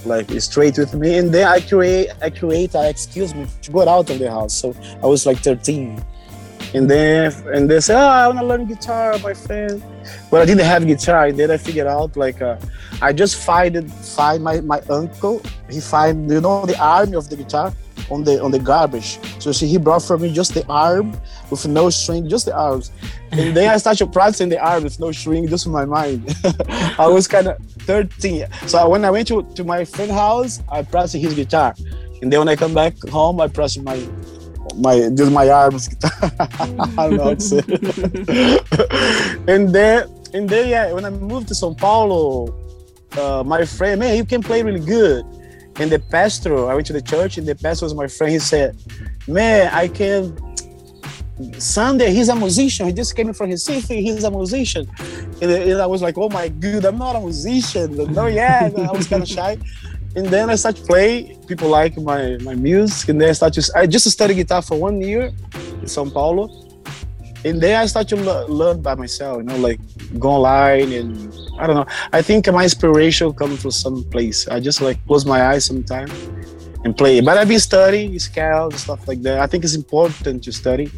like 0.05 0.31
straight 0.41 0.79
with 0.79 0.95
me. 0.95 1.19
And 1.19 1.31
then 1.31 1.47
I 1.47 1.59
create, 1.59 2.09
I 2.19 2.31
create, 2.31 2.75
I 2.75 2.87
excuse 2.87 3.35
me 3.35 3.45
to 3.61 3.71
go 3.71 3.87
out 3.87 4.09
of 4.09 4.17
the 4.17 4.31
house. 4.31 4.55
So 4.55 4.75
I 5.03 5.05
was 5.05 5.27
like 5.27 5.37
13, 5.37 6.03
and 6.73 6.89
then 6.89 7.31
and 7.53 7.69
they 7.69 7.79
say, 7.79 7.95
oh, 7.95 7.97
I 7.97 8.27
want 8.27 8.39
to 8.39 8.45
learn 8.45 8.65
guitar, 8.65 9.17
my 9.19 9.33
friend. 9.33 9.81
But 10.29 10.41
I 10.41 10.45
didn't 10.45 10.65
have 10.65 10.85
guitar. 10.85 11.31
Then 11.31 11.51
I 11.51 11.57
figured 11.57 11.87
out 11.87 12.17
like 12.17 12.41
uh, 12.41 12.57
I 13.01 13.13
just 13.13 13.37
find 13.37 13.91
find 13.93 14.43
my, 14.43 14.61
my 14.61 14.81
uncle. 14.89 15.41
He 15.69 15.79
find 15.79 16.29
you 16.29 16.41
know 16.41 16.65
the 16.65 16.77
arm 16.79 17.13
of 17.15 17.29
the 17.29 17.37
guitar 17.37 17.73
on 18.09 18.23
the 18.23 18.41
on 18.41 18.51
the 18.51 18.59
garbage. 18.59 19.19
So 19.39 19.51
see, 19.51 19.67
he 19.67 19.77
brought 19.77 20.03
for 20.03 20.17
me 20.17 20.33
just 20.33 20.53
the 20.53 20.65
arm 20.67 21.17
with 21.49 21.67
no 21.67 21.89
string, 21.89 22.27
just 22.27 22.45
the 22.45 22.55
arms. 22.55 22.91
And 23.31 23.55
then 23.55 23.69
I 23.69 23.77
started 23.77 24.11
practicing 24.11 24.49
the 24.49 24.59
arm 24.59 24.83
with 24.83 24.99
no 24.99 25.11
string, 25.11 25.47
just 25.47 25.65
in 25.65 25.71
my 25.71 25.85
mind. 25.85 26.35
I 26.99 27.07
was 27.07 27.27
kind 27.27 27.47
of 27.47 27.57
13. 27.81 28.47
So 28.67 28.87
when 28.89 29.03
I 29.03 29.11
went 29.11 29.27
to, 29.29 29.43
to 29.55 29.63
my 29.63 29.83
friend's 29.85 30.13
house, 30.13 30.63
I 30.71 30.83
practiced 30.83 31.15
his 31.15 31.33
guitar. 31.33 31.75
And 32.21 32.31
then 32.31 32.39
when 32.39 32.49
I 32.49 32.55
come 32.55 32.73
back 32.73 32.97
home, 33.09 33.41
I 33.41 33.47
practice 33.47 33.77
my 33.77 33.97
my 34.75 35.09
just 35.09 35.31
my 35.31 35.49
arms. 35.49 35.89
I 36.03 37.07
don't 37.07 37.17
know 37.17 37.23
how 37.23 37.33
to 37.35 37.39
say. 37.39 37.59
and 39.53 39.69
then 39.69 40.09
and 40.33 40.49
then 40.49 40.69
yeah, 40.69 40.91
when 40.91 41.05
I 41.05 41.09
moved 41.09 41.47
to 41.49 41.53
São 41.53 41.77
Paulo, 41.77 42.53
uh, 43.17 43.43
my 43.45 43.65
friend, 43.65 43.99
man, 43.99 44.17
you 44.17 44.25
can 44.25 44.41
play 44.41 44.63
really 44.63 44.85
good. 44.85 45.25
And 45.77 45.91
the 45.91 45.99
pastor, 45.99 46.69
I 46.69 46.73
went 46.73 46.87
to 46.87 46.93
the 46.93 47.01
church, 47.01 47.37
and 47.37 47.45
the 47.45 47.55
pastor 47.55 47.85
was 47.85 47.93
my 47.93 48.07
friend. 48.07 48.31
He 48.31 48.39
said, 48.39 48.77
"Man, 49.27 49.69
I 49.73 49.87
can." 49.87 50.37
Sunday, 51.57 52.13
he's 52.13 52.29
a 52.29 52.35
musician. 52.35 52.87
He 52.87 52.93
just 52.93 53.13
came 53.13 53.33
from 53.33 53.49
Recife. 53.49 53.89
He's 53.89 54.23
a 54.23 54.31
musician, 54.31 54.89
and, 55.41 55.51
and 55.51 55.81
I 55.81 55.85
was 55.85 56.01
like, 56.01 56.17
"Oh 56.17 56.29
my 56.29 56.47
god, 56.47 56.85
I'm 56.85 56.97
not 56.97 57.17
a 57.17 57.19
musician." 57.19 58.13
No, 58.13 58.27
yeah, 58.27 58.71
I 58.73 58.91
was 58.91 59.07
kind 59.07 59.21
of 59.21 59.27
shy. 59.27 59.57
And 60.15 60.27
then 60.27 60.49
I 60.49 60.55
started 60.55 60.81
to 60.81 60.87
play. 60.87 61.37
People 61.47 61.69
like 61.69 61.97
my 61.97 62.37
my 62.41 62.55
music, 62.55 63.09
and 63.09 63.19
then 63.19 63.29
I 63.29 63.33
started 63.33 63.61
to. 63.61 63.77
I 63.77 63.85
just 63.85 64.09
studied 64.09 64.35
guitar 64.35 64.61
for 64.61 64.79
one 64.79 65.01
year 65.01 65.25
in 65.81 65.87
São 65.87 66.11
Paulo, 66.11 66.49
and 67.43 67.61
then 67.61 67.75
I 67.81 67.85
started 67.85 68.15
to 68.15 68.23
le- 68.23 68.47
learn 68.47 68.81
by 68.81 68.95
myself. 68.95 69.37
You 69.37 69.43
know, 69.43 69.57
like 69.57 69.79
go 70.17 70.29
online 70.29 70.91
and 70.93 71.33
I 71.59 71.67
don't 71.67 71.75
know. 71.75 71.85
I 72.13 72.21
think 72.21 72.47
my 72.51 72.63
inspiration 72.63 73.33
comes 73.33 73.61
from 73.61 73.71
some 73.71 74.03
place. 74.05 74.47
I 74.47 74.59
just 74.59 74.81
like 74.81 75.05
close 75.05 75.25
my 75.25 75.47
eyes 75.47 75.65
sometimes 75.65 76.11
and 76.85 76.95
play. 76.95 77.19
But 77.19 77.37
I've 77.37 77.47
been 77.47 77.59
studying 77.59 78.17
scales 78.19 78.73
and 78.73 78.79
stuff 78.79 79.07
like 79.07 79.21
that. 79.23 79.39
I 79.39 79.47
think 79.47 79.63
it's 79.63 79.75
important 79.75 80.43
to 80.43 80.51
study, 80.51 80.89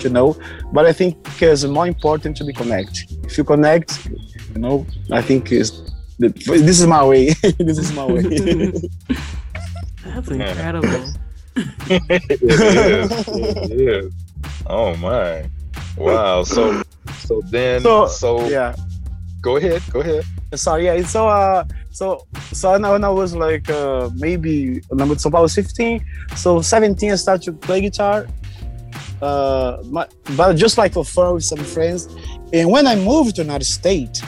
to 0.00 0.08
know. 0.08 0.36
But 0.72 0.86
I 0.86 0.92
think 0.92 1.16
it's 1.42 1.64
more 1.64 1.86
important 1.86 2.36
to 2.38 2.44
be 2.44 2.52
connect. 2.52 3.06
If 3.24 3.36
you 3.36 3.44
connect, 3.44 4.06
you 4.54 4.60
know, 4.60 4.86
I 5.10 5.20
think 5.20 5.52
is 6.24 6.62
this 6.64 6.80
is 6.80 6.86
my 6.86 7.04
way. 7.04 7.28
this 7.58 7.78
is 7.78 7.92
my 7.92 8.04
way. 8.04 8.22
That's 10.04 10.28
incredible. 10.28 11.12
it 11.56 12.42
is. 12.42 13.28
It 13.70 13.80
is. 13.80 14.12
Oh 14.66 14.96
my. 14.96 15.48
Wow. 15.96 16.44
So 16.44 16.82
so 17.24 17.40
then 17.50 17.82
So, 17.82 18.06
so, 18.06 18.48
yeah. 18.48 18.74
go 19.40 19.56
ahead. 19.56 19.82
Go 19.90 20.00
ahead. 20.00 20.24
Sorry, 20.54 20.84
yeah. 20.86 21.02
So 21.02 21.28
uh 21.28 21.64
so 21.90 22.26
so 22.52 22.72
when 22.72 23.04
I 23.04 23.08
was 23.08 23.34
like 23.34 23.68
uh 23.70 24.10
maybe 24.16 24.82
number 24.92 25.16
so 25.18 25.30
I 25.34 25.40
was 25.40 25.54
15. 25.54 26.04
So 26.36 26.60
17 26.62 27.12
I 27.12 27.14
started 27.16 27.44
to 27.44 27.52
play 27.52 27.80
guitar. 27.80 28.26
Uh 29.20 29.82
my, 29.86 30.06
but 30.36 30.54
just 30.54 30.78
like 30.78 30.92
for 30.92 31.04
fun 31.04 31.34
with 31.34 31.44
some 31.44 31.58
friends. 31.58 32.08
And 32.52 32.70
when 32.70 32.86
I 32.86 32.96
moved 32.96 33.36
to 33.36 33.42
another 33.42 33.64
States, 33.64 34.22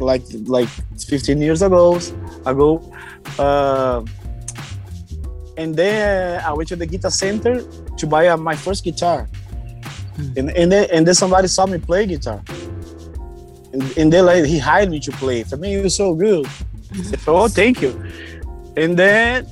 like 0.00 0.22
like 0.46 0.68
15 0.98 1.40
years 1.40 1.62
ago 1.62 1.98
ago, 2.46 2.82
uh 3.38 4.04
and 5.56 5.76
then 5.76 6.40
I 6.40 6.52
went 6.54 6.68
to 6.70 6.76
the 6.76 6.86
guitar 6.86 7.10
center 7.10 7.62
to 7.98 8.06
buy 8.06 8.28
uh, 8.28 8.36
my 8.36 8.56
first 8.56 8.82
guitar. 8.82 9.28
And, 10.36 10.50
and 10.50 10.72
then 10.72 10.88
and 10.90 11.06
then 11.06 11.14
somebody 11.14 11.48
saw 11.48 11.66
me 11.66 11.78
play 11.78 12.06
guitar. 12.06 12.42
And, 13.72 13.82
and 13.96 14.12
then 14.12 14.24
like 14.26 14.44
he 14.44 14.58
hired 14.58 14.90
me 14.90 15.00
to 15.00 15.12
play. 15.12 15.44
For 15.44 15.56
me, 15.56 15.74
it 15.74 15.82
was 15.82 15.94
so 15.94 16.14
good. 16.14 16.46
Said, 17.02 17.20
oh, 17.26 17.46
thank 17.48 17.82
you. 17.82 17.92
And 18.76 18.96
then 18.98 19.46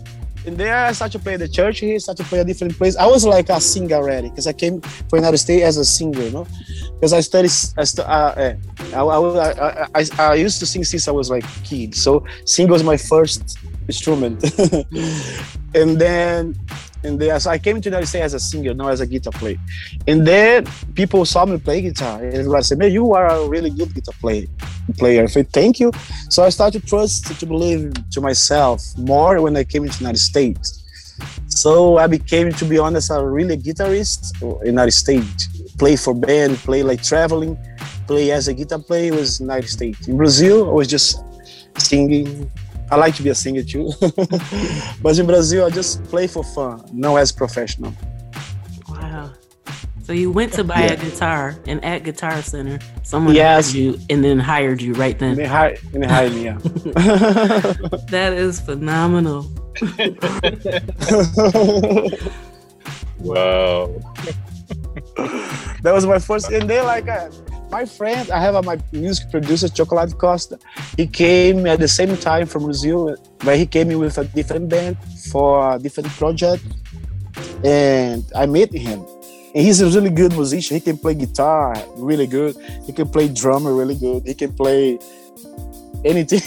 and 0.49 0.57
then 0.57 0.73
I 0.73 0.93
started 0.93 1.19
to 1.19 1.23
play 1.23 1.37
the 1.37 1.47
church 1.47 1.81
here, 1.81 1.99
started 1.99 2.23
to 2.23 2.29
play 2.29 2.39
a 2.39 2.45
different 2.45 2.73
place. 2.79 2.97
I 2.97 3.05
was 3.05 3.23
like 3.27 3.51
a 3.51 3.61
singer 3.61 3.97
already 3.97 4.31
because 4.31 4.47
I 4.47 4.55
came 4.55 4.81
from 4.81 5.19
United 5.19 5.37
States 5.37 5.63
as 5.63 5.77
a 5.77 5.85
singer, 5.85 6.23
you 6.23 6.31
know, 6.31 6.47
because 6.95 7.13
I 7.13 7.21
studied, 7.21 7.53
I, 7.77 7.85
stu- 7.85 8.03
uh, 8.03 8.35
eh, 8.35 8.55
I, 8.95 9.01
I, 9.03 9.89
I, 9.95 10.05
I, 10.19 10.35
used 10.35 10.59
to 10.61 10.67
sing 10.67 10.85
since 10.85 11.07
I 11.07 11.11
was 11.11 11.29
like 11.29 11.45
a 11.45 11.61
kid. 11.65 11.95
So 11.95 12.25
sing 12.47 12.69
was 12.69 12.83
my 12.83 12.97
first 12.97 13.59
instrument. 13.89 14.43
and 15.75 16.01
then 16.01 16.57
and 17.05 17.43
so 17.43 17.51
I 17.51 17.59
came 17.59 17.77
to 17.77 17.81
the 17.83 17.89
United 17.89 18.07
States 18.07 18.25
as 18.25 18.35
a 18.35 18.41
singer, 18.41 18.75
not 18.75 18.91
as 18.93 19.01
a 19.01 19.07
guitar 19.07 19.33
player. 19.33 19.59
And 20.07 20.27
then 20.27 20.67
people 20.95 21.25
saw 21.25 21.45
me 21.45 21.59
play 21.59 21.81
guitar, 21.83 22.23
and 22.23 22.55
I 22.55 22.61
said, 22.61 22.79
"Man, 22.79 22.93
you 22.93 23.15
are 23.15 23.29
a 23.29 23.49
really 23.49 23.71
good 23.71 23.95
guitar 23.95 24.15
player." 24.21 24.47
Player, 24.97 25.23
I 25.25 25.27
said, 25.27 25.53
"Thank 25.53 25.81
you." 25.81 25.93
So 26.29 26.45
I 26.45 26.51
started 26.51 26.83
to 26.83 26.87
trust, 26.89 27.39
to 27.41 27.47
believe 27.47 27.93
to 28.11 28.21
myself 28.21 28.83
more 28.97 29.41
when 29.41 29.57
I 29.57 29.65
came 29.65 29.85
to 29.85 29.91
the 29.91 30.05
United 30.05 30.19
States. 30.33 30.67
So 31.49 31.99
I 31.99 32.07
became, 32.07 32.53
to 32.53 32.65
be 32.65 32.79
honest, 32.79 33.11
a 33.11 33.25
really 33.25 33.57
guitarist 33.57 34.21
in 34.63 34.67
United 34.67 34.93
States. 34.93 35.49
Play 35.77 35.97
for 35.97 36.15
band, 36.15 36.57
play 36.59 36.83
like 36.83 37.03
traveling, 37.03 37.57
play 38.07 38.31
as 38.31 38.49
a 38.49 38.55
guitar 38.55 38.79
player 38.79 39.13
was 39.15 39.41
United 39.41 39.69
States. 39.69 40.09
In 40.09 40.17
Brazil, 40.17 40.69
I 40.71 40.73
was 40.73 40.89
just 40.89 41.21
singing. 41.79 42.51
I 42.91 42.97
like 42.97 43.15
to 43.17 43.23
be 43.23 43.29
a 43.31 43.35
singer 43.35 43.63
too, 43.63 43.91
but 45.03 45.19
in 45.19 45.27
Brazil, 45.27 45.67
I 45.67 45.71
just 45.71 46.03
play 46.05 46.27
for 46.27 46.43
fun, 46.43 46.83
not 46.93 47.17
as 47.17 47.33
professional. 47.33 47.93
Wow. 48.89 49.33
So 50.03 50.15
you 50.15 50.31
went 50.31 50.55
to 50.55 50.65
buy 50.65 50.87
Yeah. 50.87 50.93
a 50.93 50.97
guitar, 50.97 51.55
and 51.67 51.85
at 51.85 52.03
Guitar 52.03 52.41
Center, 52.41 52.79
someone 53.03 53.35
Yes. 53.35 53.67
hired 53.73 53.77
you 53.77 53.99
and 54.09 54.25
then 54.25 54.39
hired 54.39 54.81
you 54.81 54.95
right 54.95 55.13
And 55.21 55.33
then. 55.33 55.37
they 55.37 55.45
hired, 55.47 55.81
and 55.93 56.03
they 56.03 56.09
hired 56.09 56.33
me. 56.35 56.45
Yeah. 56.45 56.59
That 58.09 58.33
is 58.33 58.59
phenomenal. 58.61 59.51
Wow. 63.21 64.01
that 65.83 65.93
was 65.93 66.07
my 66.07 66.21
first 66.21 66.51
and 66.53 66.71
then 66.71 66.85
like 66.87 67.09
uh, 67.09 67.29
my 67.71 67.85
friend 67.85 68.31
i 68.31 68.41
have 68.41 68.55
uh, 68.55 68.63
my 68.63 68.79
music 68.93 69.31
producer 69.31 69.69
chocolate 69.69 70.17
costa. 70.19 70.59
He 70.97 71.07
came 71.07 71.67
at 71.67 71.81
the 71.81 71.89
same 71.89 72.17
time 72.17 72.47
from 72.47 72.65
brazil 72.65 73.17
but 73.39 73.57
he 73.57 73.67
came 73.67 73.89
with 73.99 74.19
a 74.19 74.25
different 74.25 74.69
band 74.69 74.97
for 75.31 75.75
a 75.75 75.79
different 75.79 76.09
project 76.11 76.65
and 77.65 78.25
i 78.35 78.47
met 78.47 78.73
him. 78.73 79.05
And 79.55 79.65
he's 79.65 79.81
a 79.81 79.87
really 79.87 80.11
good 80.11 80.33
musician. 80.35 80.77
He 80.77 80.81
can 80.81 80.99
play 80.99 81.15
guitar 81.15 81.75
really 81.97 82.27
good. 82.27 82.55
He 82.85 82.93
can 82.93 83.09
play 83.09 83.29
drummer 83.29 83.73
really 83.75 83.97
good. 83.97 84.27
He 84.27 84.35
can 84.35 84.53
play 84.53 84.99
anything. 86.05 86.43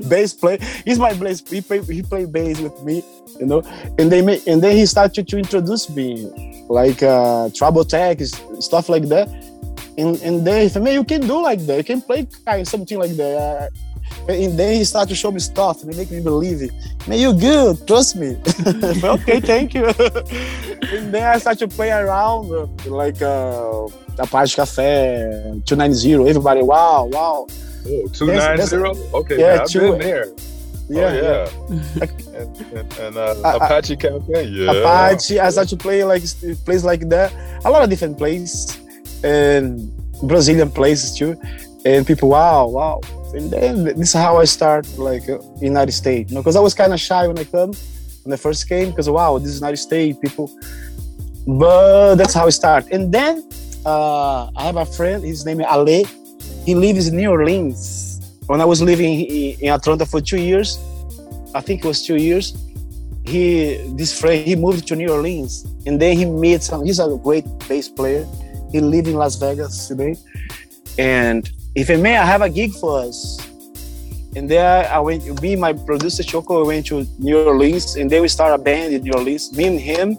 Bass 0.08 0.32
play 0.32 0.58
he's 0.84 0.98
my 0.98 1.12
bass. 1.14 1.42
He 1.48 1.60
play 1.60 1.82
he 1.82 2.02
play 2.02 2.24
bass 2.24 2.60
with 2.60 2.82
me 2.82 3.04
you 3.38 3.46
know? 3.46 3.62
And 3.98 4.10
they 4.10 4.22
made 4.22 4.46
and 4.46 4.62
then 4.62 4.76
he 4.76 4.86
started 4.86 5.28
to 5.28 5.38
introduce 5.38 5.88
me 5.90 6.30
like 6.68 7.02
uh 7.02 7.50
trouble 7.54 7.84
tech 7.84 8.20
stuff 8.60 8.88
like 8.88 9.08
that 9.08 9.28
and 9.98 10.16
and 10.22 10.46
then 10.46 10.62
he 10.62 10.68
said 10.68 10.82
man 10.82 10.94
you 10.94 11.04
can 11.04 11.20
do 11.20 11.42
like 11.42 11.60
that 11.66 11.78
you 11.78 11.84
can 11.84 12.00
play 12.00 12.26
kind 12.46 12.60
of 12.62 12.68
something 12.68 12.98
like 12.98 13.12
that 13.16 13.70
uh, 14.28 14.32
and 14.32 14.58
then 14.58 14.76
he 14.76 14.84
started 14.84 15.08
to 15.08 15.14
show 15.14 15.30
me 15.30 15.38
stuff 15.40 15.82
and 15.82 15.96
make 15.96 16.10
me 16.10 16.20
believe 16.20 16.62
it 16.62 16.72
man 17.06 17.18
you 17.18 17.32
good 17.32 17.86
trust 17.86 18.16
me 18.16 18.36
okay 19.04 19.40
thank 19.40 19.74
you 19.74 19.86
and 20.92 21.12
then 21.14 21.26
i 21.26 21.38
started 21.38 21.68
to 21.68 21.68
play 21.68 21.90
around 21.90 22.48
like 22.86 23.20
uh 23.22 23.86
Apache 24.18 24.54
Cafe, 24.56 25.62
290, 25.64 26.28
everybody, 26.28 26.62
wow, 26.62 27.08
wow. 27.10 27.46
Oh, 27.86 28.08
290? 28.12 29.00
Okay, 29.14 29.38
yeah, 29.38 29.54
yeah, 29.54 29.60
I've 29.62 29.68
two- 29.68 29.80
been 29.80 29.98
there. 29.98 30.26
Yeah, 30.90 31.02
oh, 31.02 31.14
yeah. 31.14 31.80
yeah. 31.96 32.06
and 32.36 32.76
and, 32.76 32.98
and 32.98 33.16
uh, 33.16 33.34
I- 33.44 33.56
Apache 33.56 33.96
Cafe, 33.96 34.44
yeah. 34.44 34.72
Apache. 34.72 35.38
I 35.38 35.48
started 35.50 35.70
to 35.70 35.76
play 35.76 36.04
like 36.04 36.22
places 36.64 36.84
like 36.84 37.08
that. 37.08 37.32
A 37.64 37.70
lot 37.70 37.82
of 37.82 37.88
different 37.88 38.18
places 38.18 38.76
and 39.24 39.90
Brazilian 40.22 40.70
places 40.70 41.16
too. 41.16 41.40
And 41.84 42.06
people, 42.06 42.28
wow, 42.28 42.68
wow. 42.68 43.00
And 43.32 43.50
then 43.50 43.84
this 43.84 44.08
is 44.08 44.12
how 44.12 44.38
I 44.38 44.44
start 44.44 44.86
like 44.98 45.28
uh, 45.28 45.38
United 45.60 45.92
States. 45.92 46.30
You 46.30 46.36
know, 46.36 46.42
because 46.42 46.56
I 46.56 46.60
was 46.60 46.74
kind 46.74 46.92
of 46.92 47.00
shy 47.00 47.26
when 47.26 47.38
I 47.38 47.44
come 47.44 47.72
when 48.24 48.32
I 48.32 48.36
first 48.36 48.68
came 48.68 48.90
because 48.90 49.08
wow, 49.08 49.38
this 49.38 49.50
is 49.50 49.60
United 49.60 49.78
States 49.78 50.18
people. 50.18 50.50
But 51.46 52.16
that's 52.16 52.34
how 52.34 52.46
I 52.46 52.50
start. 52.50 52.86
And 52.90 53.12
then 53.12 53.48
uh, 53.86 54.50
I 54.56 54.64
have 54.64 54.76
a 54.76 54.84
friend. 54.84 55.24
His 55.24 55.46
name 55.46 55.60
is 55.60 55.66
Ale. 55.70 56.04
He 56.66 56.74
lives 56.74 57.08
in 57.08 57.16
New 57.16 57.30
Orleans. 57.30 58.20
When 58.46 58.60
I 58.60 58.64
was 58.64 58.82
living 58.82 59.20
in 59.20 59.70
Atlanta 59.70 60.04
for 60.04 60.20
two 60.20 60.40
years, 60.40 60.78
I 61.54 61.60
think 61.60 61.84
it 61.84 61.88
was 61.88 62.04
two 62.04 62.16
years 62.16 62.56
he 63.24 63.76
this 63.96 64.18
friend 64.18 64.46
he 64.46 64.56
moved 64.56 64.86
to 64.88 64.96
New 64.96 65.10
Orleans 65.10 65.66
and 65.86 66.00
then 66.00 66.16
he 66.16 66.24
met 66.24 66.62
some 66.62 66.84
he's 66.84 66.98
a 66.98 67.18
great 67.22 67.44
bass 67.68 67.88
player 67.88 68.26
he 68.70 68.80
lives 68.80 69.08
in 69.08 69.16
Las 69.16 69.36
Vegas 69.36 69.88
today. 69.88 70.16
And 70.98 71.50
if 71.74 71.90
I 71.90 71.96
may 71.96 72.16
I 72.16 72.24
have 72.24 72.42
a 72.42 72.50
gig 72.50 72.72
for 72.72 73.00
us. 73.00 73.38
And 74.36 74.48
there 74.48 74.88
I 74.88 74.98
went 75.00 75.42
me 75.42 75.56
my 75.56 75.72
producer 75.72 76.22
Choco 76.22 76.64
went 76.64 76.86
to 76.86 77.06
New 77.18 77.42
Orleans. 77.42 77.96
And 77.96 78.08
then 78.10 78.22
we 78.22 78.28
start 78.28 78.58
a 78.58 78.62
band 78.62 78.94
in 78.94 79.02
New 79.02 79.12
Orleans. 79.12 79.52
Me 79.56 79.64
and 79.66 79.80
him 79.80 80.16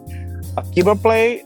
a 0.57 0.63
keyboard 0.73 1.01
player 1.01 1.43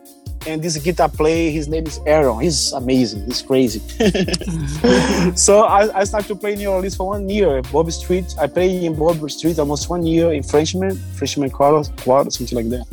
and 0.48 0.62
this 0.62 0.78
guitar 0.78 1.10
player 1.10 1.52
his 1.52 1.68
name 1.68 1.86
is 1.88 2.00
Aaron. 2.06 2.40
He's 2.40 2.72
amazing. 2.74 3.26
He's 3.26 3.42
crazy. 3.42 3.82
So 5.36 5.64
I, 5.64 6.02
I 6.02 6.04
started 6.04 6.28
to 6.28 6.36
play 6.36 6.54
in 6.54 6.60
New 6.60 6.70
Orleans 6.70 6.96
for 6.96 7.08
one 7.08 7.28
year. 7.28 7.62
Bob 7.72 7.92
Street. 7.92 8.36
I 8.40 8.48
played 8.48 8.84
in 8.84 8.96
Bob 8.96 9.30
Street 9.30 9.58
almost 9.58 9.90
one 9.90 10.06
year 10.06 10.32
in 10.34 10.44
Frenchman, 10.44 10.96
Frenchman 11.16 11.50
quarter, 11.50 11.90
quarter, 12.04 12.30
something 12.30 12.56
like 12.56 12.70
that. 12.70 12.86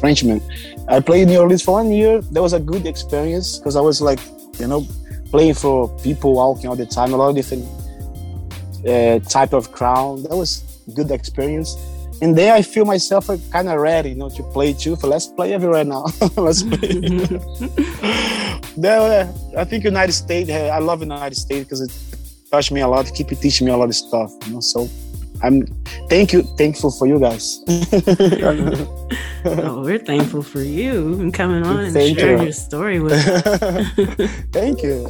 Frenchman. 0.00 0.40
I 0.88 1.00
played 1.00 1.22
in 1.22 1.28
New 1.28 1.40
Orleans 1.40 1.62
for 1.62 1.72
one 1.72 1.92
year. 1.92 2.20
That 2.20 2.42
was 2.42 2.52
a 2.52 2.60
good 2.60 2.86
experience 2.86 3.58
because 3.58 3.76
I 3.76 3.80
was 3.80 4.00
like, 4.00 4.20
you 4.58 4.66
know, 4.66 4.86
playing 5.30 5.54
for 5.54 5.88
people 6.00 6.34
walking 6.34 6.68
all 6.68 6.76
the 6.76 6.86
time, 6.86 7.12
a 7.12 7.16
lot 7.16 7.30
of 7.30 7.36
different 7.36 7.64
uh, 8.86 9.18
type 9.28 9.52
of 9.52 9.72
crowd. 9.72 10.24
That 10.24 10.36
was 10.36 10.62
good 10.94 11.10
experience. 11.10 11.76
And 12.22 12.36
then 12.36 12.54
I 12.54 12.62
feel 12.62 12.86
myself 12.86 13.28
kind 13.50 13.68
of 13.68 13.78
ready, 13.78 14.10
you 14.10 14.14
know, 14.14 14.30
to 14.30 14.42
play 14.42 14.72
too. 14.72 14.96
For 14.96 15.06
let's 15.06 15.26
play 15.26 15.52
everywhere 15.52 15.84
now. 15.84 16.06
let's 16.36 16.62
play. 16.62 17.40
There, 18.76 19.32
I 19.56 19.64
think 19.64 19.84
United 19.84 20.12
States. 20.12 20.50
uh, 20.50 20.68
I 20.70 20.80
love 20.80 21.00
United 21.00 21.34
States 21.34 21.64
because 21.64 21.80
it 21.80 21.90
touched 22.50 22.70
me 22.72 22.82
a 22.82 22.88
lot. 22.88 23.10
Keep 23.14 23.28
teaching 23.40 23.66
me 23.66 23.72
a 23.72 23.76
lot 23.76 23.88
of 23.88 23.94
stuff. 23.94 24.30
You 24.46 24.52
know, 24.54 24.60
so 24.60 24.86
I'm 25.42 25.66
thank 26.08 26.32
you, 26.32 26.42
thankful 26.56 26.90
for 26.90 27.06
you 27.06 27.18
guys. 27.18 27.62
oh, 29.44 29.82
we're 29.84 29.98
thankful 29.98 30.42
for 30.42 30.62
you 30.62 31.20
and 31.20 31.32
coming 31.32 31.64
on 31.64 31.80
and 31.84 31.92
Thank 31.92 32.18
sharing 32.18 32.38
you. 32.38 32.44
your 32.44 32.52
story 32.52 33.00
with 33.00 33.12
us. 33.12 34.30
thank 34.52 34.82
you. 34.82 35.08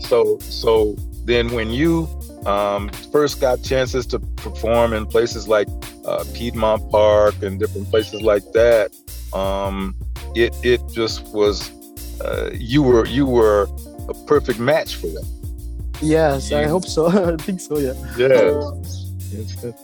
So 0.00 0.38
so 0.40 0.96
then 1.24 1.52
when 1.52 1.70
you 1.70 2.08
um, 2.46 2.88
first 3.12 3.40
got 3.40 3.62
chances 3.62 4.06
to 4.06 4.18
perform 4.18 4.92
in 4.92 5.06
places 5.06 5.48
like 5.48 5.68
uh, 6.06 6.24
Piedmont 6.34 6.90
Park 6.90 7.42
and 7.42 7.58
different 7.58 7.88
places 7.90 8.22
like 8.22 8.44
that, 8.52 8.90
um, 9.32 9.94
it 10.34 10.54
it 10.62 10.80
just 10.92 11.26
was 11.28 11.70
uh, 12.20 12.50
you 12.52 12.82
were 12.82 13.06
you 13.06 13.26
were 13.26 13.68
a 14.08 14.14
perfect 14.26 14.58
match 14.58 14.96
for 14.96 15.08
them. 15.08 15.24
yes, 16.00 16.52
I 16.52 16.64
hope 16.64 16.84
so. 16.86 17.06
I 17.32 17.36
think 17.36 17.60
so. 17.60 17.78
Yeah. 17.78 17.94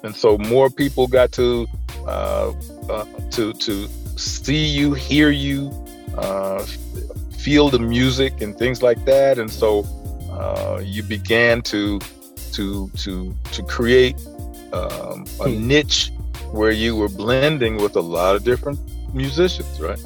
And 0.02 0.14
so 0.14 0.38
more 0.38 0.70
people 0.70 1.06
got 1.06 1.32
to 1.32 1.66
uh, 2.06 2.52
uh, 2.88 3.04
to 3.30 3.52
to 3.52 3.88
see 4.16 4.66
you, 4.66 4.94
hear 4.94 5.30
you, 5.30 5.70
uh, 6.16 6.64
feel 7.36 7.70
the 7.70 7.78
music 7.78 8.40
and 8.40 8.56
things 8.56 8.82
like 8.82 9.04
that. 9.04 9.38
And 9.38 9.50
so 9.50 9.84
uh, 10.30 10.80
you 10.84 11.02
began 11.02 11.62
to 11.62 12.00
to 12.52 12.90
to 12.96 13.34
to 13.52 13.62
create 13.62 14.16
um, 14.72 15.24
a 15.40 15.48
niche 15.48 16.10
where 16.52 16.70
you 16.70 16.96
were 16.96 17.08
blending 17.08 17.76
with 17.76 17.96
a 17.96 18.00
lot 18.00 18.36
of 18.36 18.44
different 18.44 18.78
musicians, 19.14 19.80
right? 19.80 20.00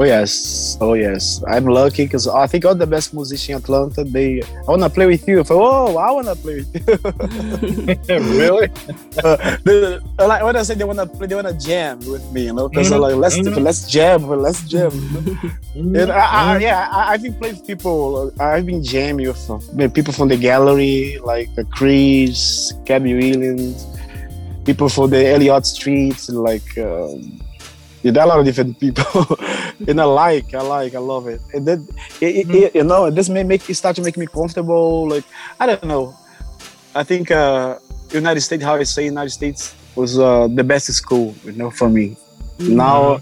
Oh 0.00 0.04
yes, 0.04 0.78
oh 0.80 0.94
yes. 0.94 1.42
I'm 1.48 1.64
lucky 1.66 2.04
because 2.04 2.28
I 2.28 2.46
think 2.46 2.64
all 2.64 2.74
the 2.74 2.86
best 2.86 3.12
musicians 3.12 3.48
in 3.48 3.56
Atlanta. 3.64 4.04
They, 4.04 4.40
I 4.42 4.70
wanna 4.70 4.88
play 4.88 5.06
with 5.06 5.26
you. 5.26 5.40
I 5.40 5.42
thought, 5.42 5.58
oh, 5.58 5.96
I 5.98 6.10
wanna 6.12 6.36
play 6.36 6.62
with 6.62 6.70
you. 6.70 8.14
really? 8.38 8.70
uh, 9.24 9.56
they- 9.64 9.98
like 10.24 10.42
when 10.44 10.54
I 10.54 10.62
say 10.62 10.74
they 10.74 10.84
wanna 10.84 11.04
play, 11.06 11.26
they 11.26 11.34
wanna 11.34 11.52
jam 11.58 11.98
with 12.06 12.22
me. 12.30 12.44
You 12.46 12.52
know, 12.52 12.68
because 12.68 12.90
Mhm, 12.92 13.00
like 13.00 13.16
let's 13.16 13.38
mhm. 13.38 13.60
let's 13.60 13.90
jam, 13.90 14.22
let's 14.28 14.62
jam. 14.68 14.92
And 15.74 16.12
I, 16.12 16.54
I, 16.54 16.58
yeah, 16.58 16.88
I, 16.92 17.14
I've 17.14 17.22
been 17.22 17.34
playing 17.34 17.56
with 17.56 17.66
people. 17.66 18.30
I've 18.38 18.66
been 18.66 18.84
jamming 18.84 19.26
with 19.26 19.94
people 19.94 20.12
from 20.14 20.28
the 20.28 20.36
gallery, 20.36 21.18
like 21.24 21.48
uh, 21.58 21.64
Chris, 21.72 22.72
Gabby 22.84 23.14
Williams, 23.14 23.84
people 24.64 24.88
from 24.88 25.10
the 25.10 25.26
Elliott 25.26 25.66
Street, 25.66 26.22
like 26.28 26.78
um, 26.78 27.40
there 28.02 28.22
are 28.22 28.26
a 28.26 28.28
lot 28.28 28.38
of 28.40 28.44
different 28.44 28.78
people. 28.78 29.04
and 29.88 30.00
I 30.00 30.04
like, 30.04 30.54
I 30.54 30.60
like, 30.62 30.94
I 30.94 30.98
love 30.98 31.26
it. 31.28 31.40
And 31.52 31.66
then, 31.66 31.88
it, 32.20 32.46
it, 32.46 32.54
it- 32.54 32.74
you 32.74 32.84
know, 32.84 33.10
this 33.10 33.28
may 33.28 33.42
make 33.42 33.68
it 33.68 33.74
start 33.74 33.96
to 33.96 34.02
make 34.02 34.16
me 34.16 34.26
comfortable. 34.26 35.08
Like 35.08 35.24
I 35.60 35.66
don't 35.66 35.84
know. 35.84 36.14
I 36.94 37.04
think 37.04 37.30
uh, 37.30 37.78
United 38.12 38.40
States, 38.40 38.64
how 38.64 38.76
I 38.76 38.82
say 38.84 39.04
United 39.04 39.30
States, 39.30 39.74
was 39.94 40.18
uh, 40.18 40.48
the 40.48 40.64
best 40.64 40.86
school, 40.92 41.34
you 41.44 41.52
know, 41.52 41.70
for 41.70 41.88
me 41.88 42.16
now 42.60 43.20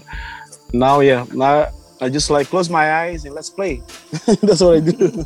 now 0.73 0.99
yeah 0.99 1.23
now 1.31 1.67
i 2.01 2.09
just 2.09 2.31
like 2.31 2.47
close 2.47 2.71
my 2.71 2.91
eyes 3.05 3.23
and 3.23 3.35
let's 3.35 3.51
play 3.51 3.83
that's 4.41 4.61
what 4.61 4.77
i 4.77 4.79
do 4.79 5.23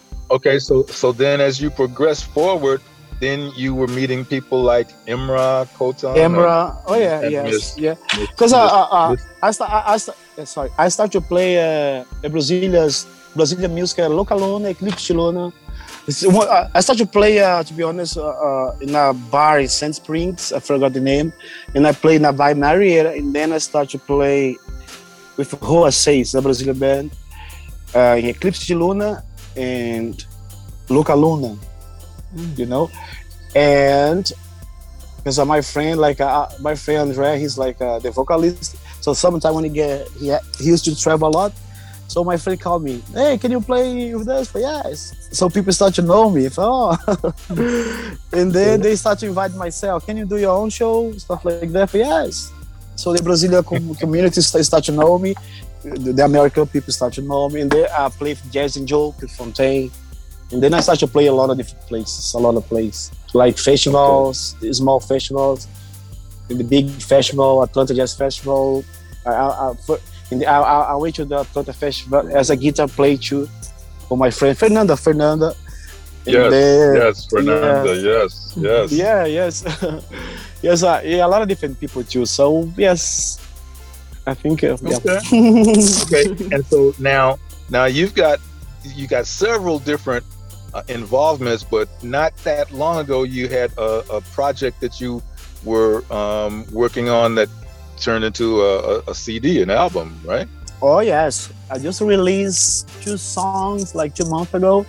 okay, 0.30 0.58
so 0.58 0.84
so 0.86 1.12
then 1.12 1.40
as 1.40 1.60
you 1.60 1.68
progress 1.70 2.22
forward, 2.22 2.80
then 3.20 3.50
you 3.56 3.74
were 3.74 3.86
meeting 3.88 4.24
people 4.24 4.62
like 4.62 4.88
Imra, 5.06 5.66
Kotan. 5.76 6.16
Emra, 6.16 6.76
oh 6.86 6.96
yeah 6.96 7.22
yes 7.22 7.44
Miss- 7.44 7.78
yeah 7.78 7.94
because 8.20 8.52
uh, 8.52 8.66
uh, 8.66 9.16
i 9.42 9.50
start 9.50 9.70
i, 9.70 9.94
I 9.94 9.96
start, 9.96 10.18
sorry 10.44 10.70
i 10.78 10.88
start 10.88 11.12
to 11.12 11.20
play 11.20 11.56
uh, 11.56 12.04
brazilia's 12.28 13.06
brazilian 13.34 13.74
music 13.74 14.00
uh, 14.00 14.08
localona 14.08 14.70
eclipse 14.70 15.06
chilona 15.06 15.52
I 16.08 16.70
I 16.74 16.80
started 16.80 17.04
to 17.04 17.10
play, 17.10 17.40
uh, 17.42 17.64
to 17.64 17.74
be 17.74 17.82
honest, 17.82 18.16
uh, 18.16 18.30
uh, 18.30 18.78
in 18.80 18.94
a 18.94 19.12
bar 19.12 19.58
in 19.58 19.66
Sand 19.66 19.96
Springs. 19.96 20.52
I 20.52 20.60
forgot 20.60 20.92
the 20.92 21.00
name. 21.00 21.32
And 21.74 21.84
I 21.84 21.90
played 21.90 22.22
na 22.22 22.30
Vai 22.30 22.54
Marieta. 22.54 23.18
And 23.18 23.34
then 23.34 23.52
I 23.52 23.58
started 23.58 23.90
to 23.90 23.98
play 23.98 24.56
with 25.36 25.50
Rua 25.60 25.90
Seis, 25.90 26.34
a 26.34 26.40
Brazilian 26.40 26.78
band, 26.78 27.10
uh, 27.94 28.14
in 28.18 28.26
Eclipse 28.26 28.66
de 28.66 28.74
Luna 28.74 29.24
and 29.56 30.24
Luca 30.88 31.14
Luna, 31.14 31.58
Mm. 32.34 32.58
you 32.58 32.66
know? 32.66 32.90
And 33.54 34.30
because 35.18 35.38
uh, 35.38 35.44
my 35.44 35.60
friend, 35.60 35.98
like 35.98 36.20
uh, 36.20 36.48
my 36.60 36.74
friend 36.74 37.10
Andre, 37.10 37.38
he's 37.38 37.58
like 37.58 37.80
uh, 37.80 37.98
the 37.98 38.10
vocalist. 38.10 38.76
So 39.02 39.12
sometimes 39.12 39.54
when 39.54 39.64
he 39.64 39.70
get, 39.70 40.08
he, 40.18 40.34
he 40.58 40.64
used 40.64 40.84
to 40.84 40.96
travel 40.96 41.28
a 41.28 41.30
lot. 41.30 41.52
So 42.08 42.22
my 42.22 42.36
friend 42.36 42.60
called 42.60 42.84
me, 42.84 43.02
hey, 43.12 43.36
can 43.36 43.50
you 43.50 43.60
play 43.60 44.14
with 44.14 44.28
us? 44.28 44.52
But 44.52 44.62
yes. 44.62 45.28
So 45.32 45.50
people 45.50 45.72
start 45.72 45.94
to 45.94 46.02
know 46.02 46.30
me. 46.30 46.48
Oh. 46.56 46.96
and 48.32 48.52
then 48.52 48.80
they 48.80 48.94
start 48.94 49.18
to 49.20 49.26
invite 49.26 49.54
myself. 49.54 50.06
Can 50.06 50.16
you 50.16 50.24
do 50.24 50.36
your 50.36 50.56
own 50.56 50.70
show? 50.70 51.12
Stuff 51.12 51.44
like 51.44 51.72
that. 51.72 51.90
But 51.90 51.98
yes. 51.98 52.52
So 52.94 53.12
the 53.12 53.22
Brazilian 53.22 53.64
community 53.96 54.40
st- 54.40 54.64
start 54.64 54.84
to 54.84 54.92
know 54.92 55.18
me. 55.18 55.34
The, 55.82 56.24
American 56.24 56.66
people 56.66 56.92
start 56.92 57.14
to 57.14 57.22
know 57.22 57.48
me. 57.48 57.62
And 57.62 57.70
then 57.70 57.88
I 57.90 58.08
play 58.08 58.34
for 58.34 58.48
Jazz 58.48 58.76
and 58.76 58.86
Joe, 58.86 59.12
Fontaine. 59.36 59.90
And 60.52 60.62
then 60.62 60.74
I 60.74 60.80
start 60.80 60.98
to 61.00 61.06
play 61.08 61.26
a 61.26 61.32
lot 61.32 61.50
of 61.50 61.56
different 61.56 61.84
places, 61.86 62.34
a 62.34 62.38
lot 62.38 62.54
of 62.56 62.64
places. 62.66 63.10
Like 63.34 63.58
festivals, 63.58 64.54
the 64.60 64.72
small 64.72 65.00
festivals, 65.00 65.66
in 66.48 66.58
the 66.58 66.64
big 66.64 66.88
festival, 66.90 67.62
Atlanta 67.62 67.94
Jazz 67.94 68.14
Festival. 68.14 68.84
I, 69.26 69.30
I, 69.30 69.70
I, 69.70 69.74
for- 69.86 69.98
in 70.30 70.38
the, 70.40 70.46
I, 70.46 70.60
I 70.60 70.80
I 70.92 70.94
went 70.96 71.14
to 71.16 71.24
the 71.24 71.40
Atlanta 71.40 71.72
Festival 71.72 72.28
as 72.36 72.50
a 72.50 72.56
guitar 72.56 72.88
player 72.88 73.16
too 73.16 73.48
for 74.08 74.16
my 74.16 74.30
friend 74.30 74.56
Fernanda. 74.58 74.96
Fernanda. 74.96 75.54
And 76.26 76.34
Yes, 76.34 76.50
then- 76.50 76.96
yes, 76.96 77.26
Fernanda. 77.26 77.96
Yes, 78.02 78.54
yes. 78.56 78.92
Yeah, 79.04 79.24
yes, 79.26 79.64
yes. 80.62 80.82
Uh, 80.82 81.00
yeah, 81.04 81.26
a 81.26 81.28
lot 81.28 81.42
of 81.42 81.48
different 81.48 81.78
people 81.78 82.02
too. 82.04 82.24
So 82.26 82.70
yes, 82.76 83.38
I 84.26 84.34
think. 84.34 84.62
Uh, 84.64 84.76
yeah. 84.82 84.96
Okay. 84.96 86.26
and 86.54 86.64
so 86.66 86.94
now, 86.98 87.38
now 87.70 87.84
you've 87.86 88.14
got 88.14 88.38
you 88.94 89.06
got 89.06 89.26
several 89.26 89.78
different 89.78 90.24
uh, 90.74 90.82
involvements, 90.88 91.62
but 91.62 91.88
not 92.02 92.36
that 92.38 92.70
long 92.72 92.98
ago 92.98 93.22
you 93.22 93.48
had 93.48 93.72
a, 93.78 94.04
a 94.10 94.20
project 94.20 94.80
that 94.80 95.00
you 95.00 95.22
were 95.64 96.04
um, 96.12 96.64
working 96.72 97.08
on 97.08 97.34
that 97.34 97.48
turned 97.98 98.24
into 98.24 98.60
a, 98.62 98.98
a, 98.98 99.02
a 99.08 99.14
CD, 99.14 99.62
an 99.62 99.70
album, 99.70 100.20
right? 100.24 100.48
Oh 100.82 101.00
yes, 101.00 101.52
I 101.70 101.78
just 101.78 102.00
released 102.00 102.88
two 103.02 103.16
songs 103.16 103.94
like 103.94 104.14
two 104.14 104.26
months 104.26 104.52
ago. 104.52 104.84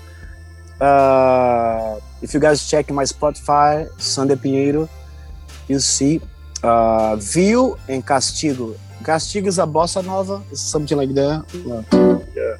Uh, 0.82 2.00
if 2.22 2.34
you 2.34 2.40
guys 2.40 2.70
check 2.70 2.90
my 2.92 3.04
Spotify, 3.04 3.90
Sander 4.00 4.36
Pinheiro, 4.36 4.90
you 5.68 5.80
see 5.80 6.22
uh, 6.64 7.16
View 7.16 7.78
and 7.88 8.06
Castigo. 8.06 8.78
Castigo 9.02 9.48
is 9.48 9.60
a 9.60 9.66
bossa 9.66 10.06
nova, 10.06 10.44
it's 10.52 10.62
something 10.62 10.98
like 10.98 11.14
that. 11.14 11.46
Yeah. 12.36 12.58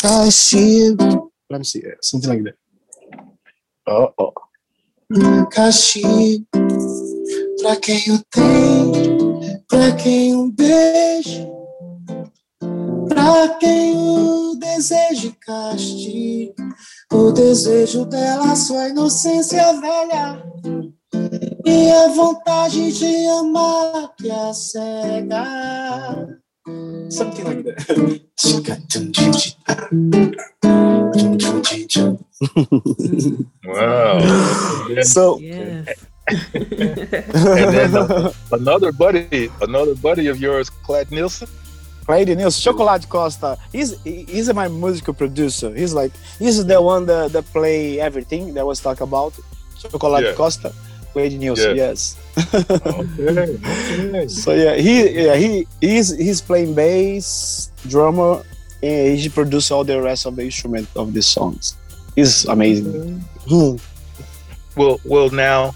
Castigo. 0.00 1.25
Let 1.48 1.58
me 1.58 1.64
see, 1.64 1.82
yeah, 1.84 1.94
something 2.00 2.30
like 2.30 2.44
that. 2.44 2.56
Oh, 3.86 4.12
oh. 4.18 4.32
castigo 5.50 6.44
pra 7.60 7.76
quem 7.76 8.12
o 8.12 8.18
tem, 8.30 9.62
pra 9.68 9.92
quem 9.92 10.34
um 10.34 10.50
beijo, 10.50 11.48
pra 13.08 13.48
quem 13.60 13.96
o 13.96 14.56
deseja 14.56 15.28
e 15.28 15.32
castigo. 15.32 16.54
O 17.12 17.30
desejo 17.30 18.04
dela, 18.06 18.56
sua 18.56 18.88
inocência 18.88 19.72
velha 19.80 20.42
e 21.64 21.90
a 21.90 22.08
vontade 22.08 22.92
de 22.92 23.26
amar 23.28 24.14
que 24.16 24.30
a 24.30 24.52
cega. 24.52 26.45
Something 26.66 27.44
like 27.44 27.62
that. 27.64 28.20
Wow. 33.64 34.18
So, 35.02 35.38
Yes. 35.40 36.04
and 36.54 37.74
then 37.74 37.96
uh, 37.96 38.32
another 38.52 38.90
buddy, 38.92 39.48
another 39.62 39.94
buddy 39.94 40.26
of 40.26 40.40
yours, 40.40 40.68
Clyde 40.70 41.10
Nielsen. 41.10 41.48
Clyde 42.04 42.36
Nils, 42.36 42.58
Chocolate 42.60 43.08
Costa. 43.08 43.58
He's 43.72 44.00
he's 44.02 44.52
my 44.54 44.68
musical 44.68 45.14
producer. 45.14 45.74
He's 45.74 45.92
like 45.94 46.12
he's 46.38 46.64
the 46.64 46.80
one 46.80 47.06
that, 47.06 47.32
that 47.32 47.44
play 47.52 48.00
everything 48.00 48.54
that 48.54 48.64
was 48.66 48.80
talk 48.80 49.00
about. 49.00 49.32
Chocolate 49.78 50.24
Yeah. 50.24 50.32
Costa, 50.34 50.72
Yeah. 51.16 51.72
Yes. 51.72 52.16
Okay. 52.54 52.98
okay. 53.20 54.28
So 54.28 54.52
yeah, 54.52 54.74
he 54.76 55.24
yeah 55.24 55.36
he 55.36 55.66
he's 55.80 56.16
he's 56.16 56.40
playing 56.42 56.74
bass, 56.74 57.70
drummer, 57.88 58.42
and 58.82 59.18
he 59.18 59.28
produces 59.28 59.70
all 59.70 59.84
the 59.84 60.00
rest 60.00 60.26
of 60.26 60.36
the 60.36 60.44
instrument 60.44 60.88
of 60.94 61.14
the 61.14 61.22
songs. 61.22 61.76
He's 62.14 62.44
amazing. 62.46 63.24
Hmm. 63.48 63.76
Well, 64.76 65.00
well, 65.04 65.30
now 65.30 65.74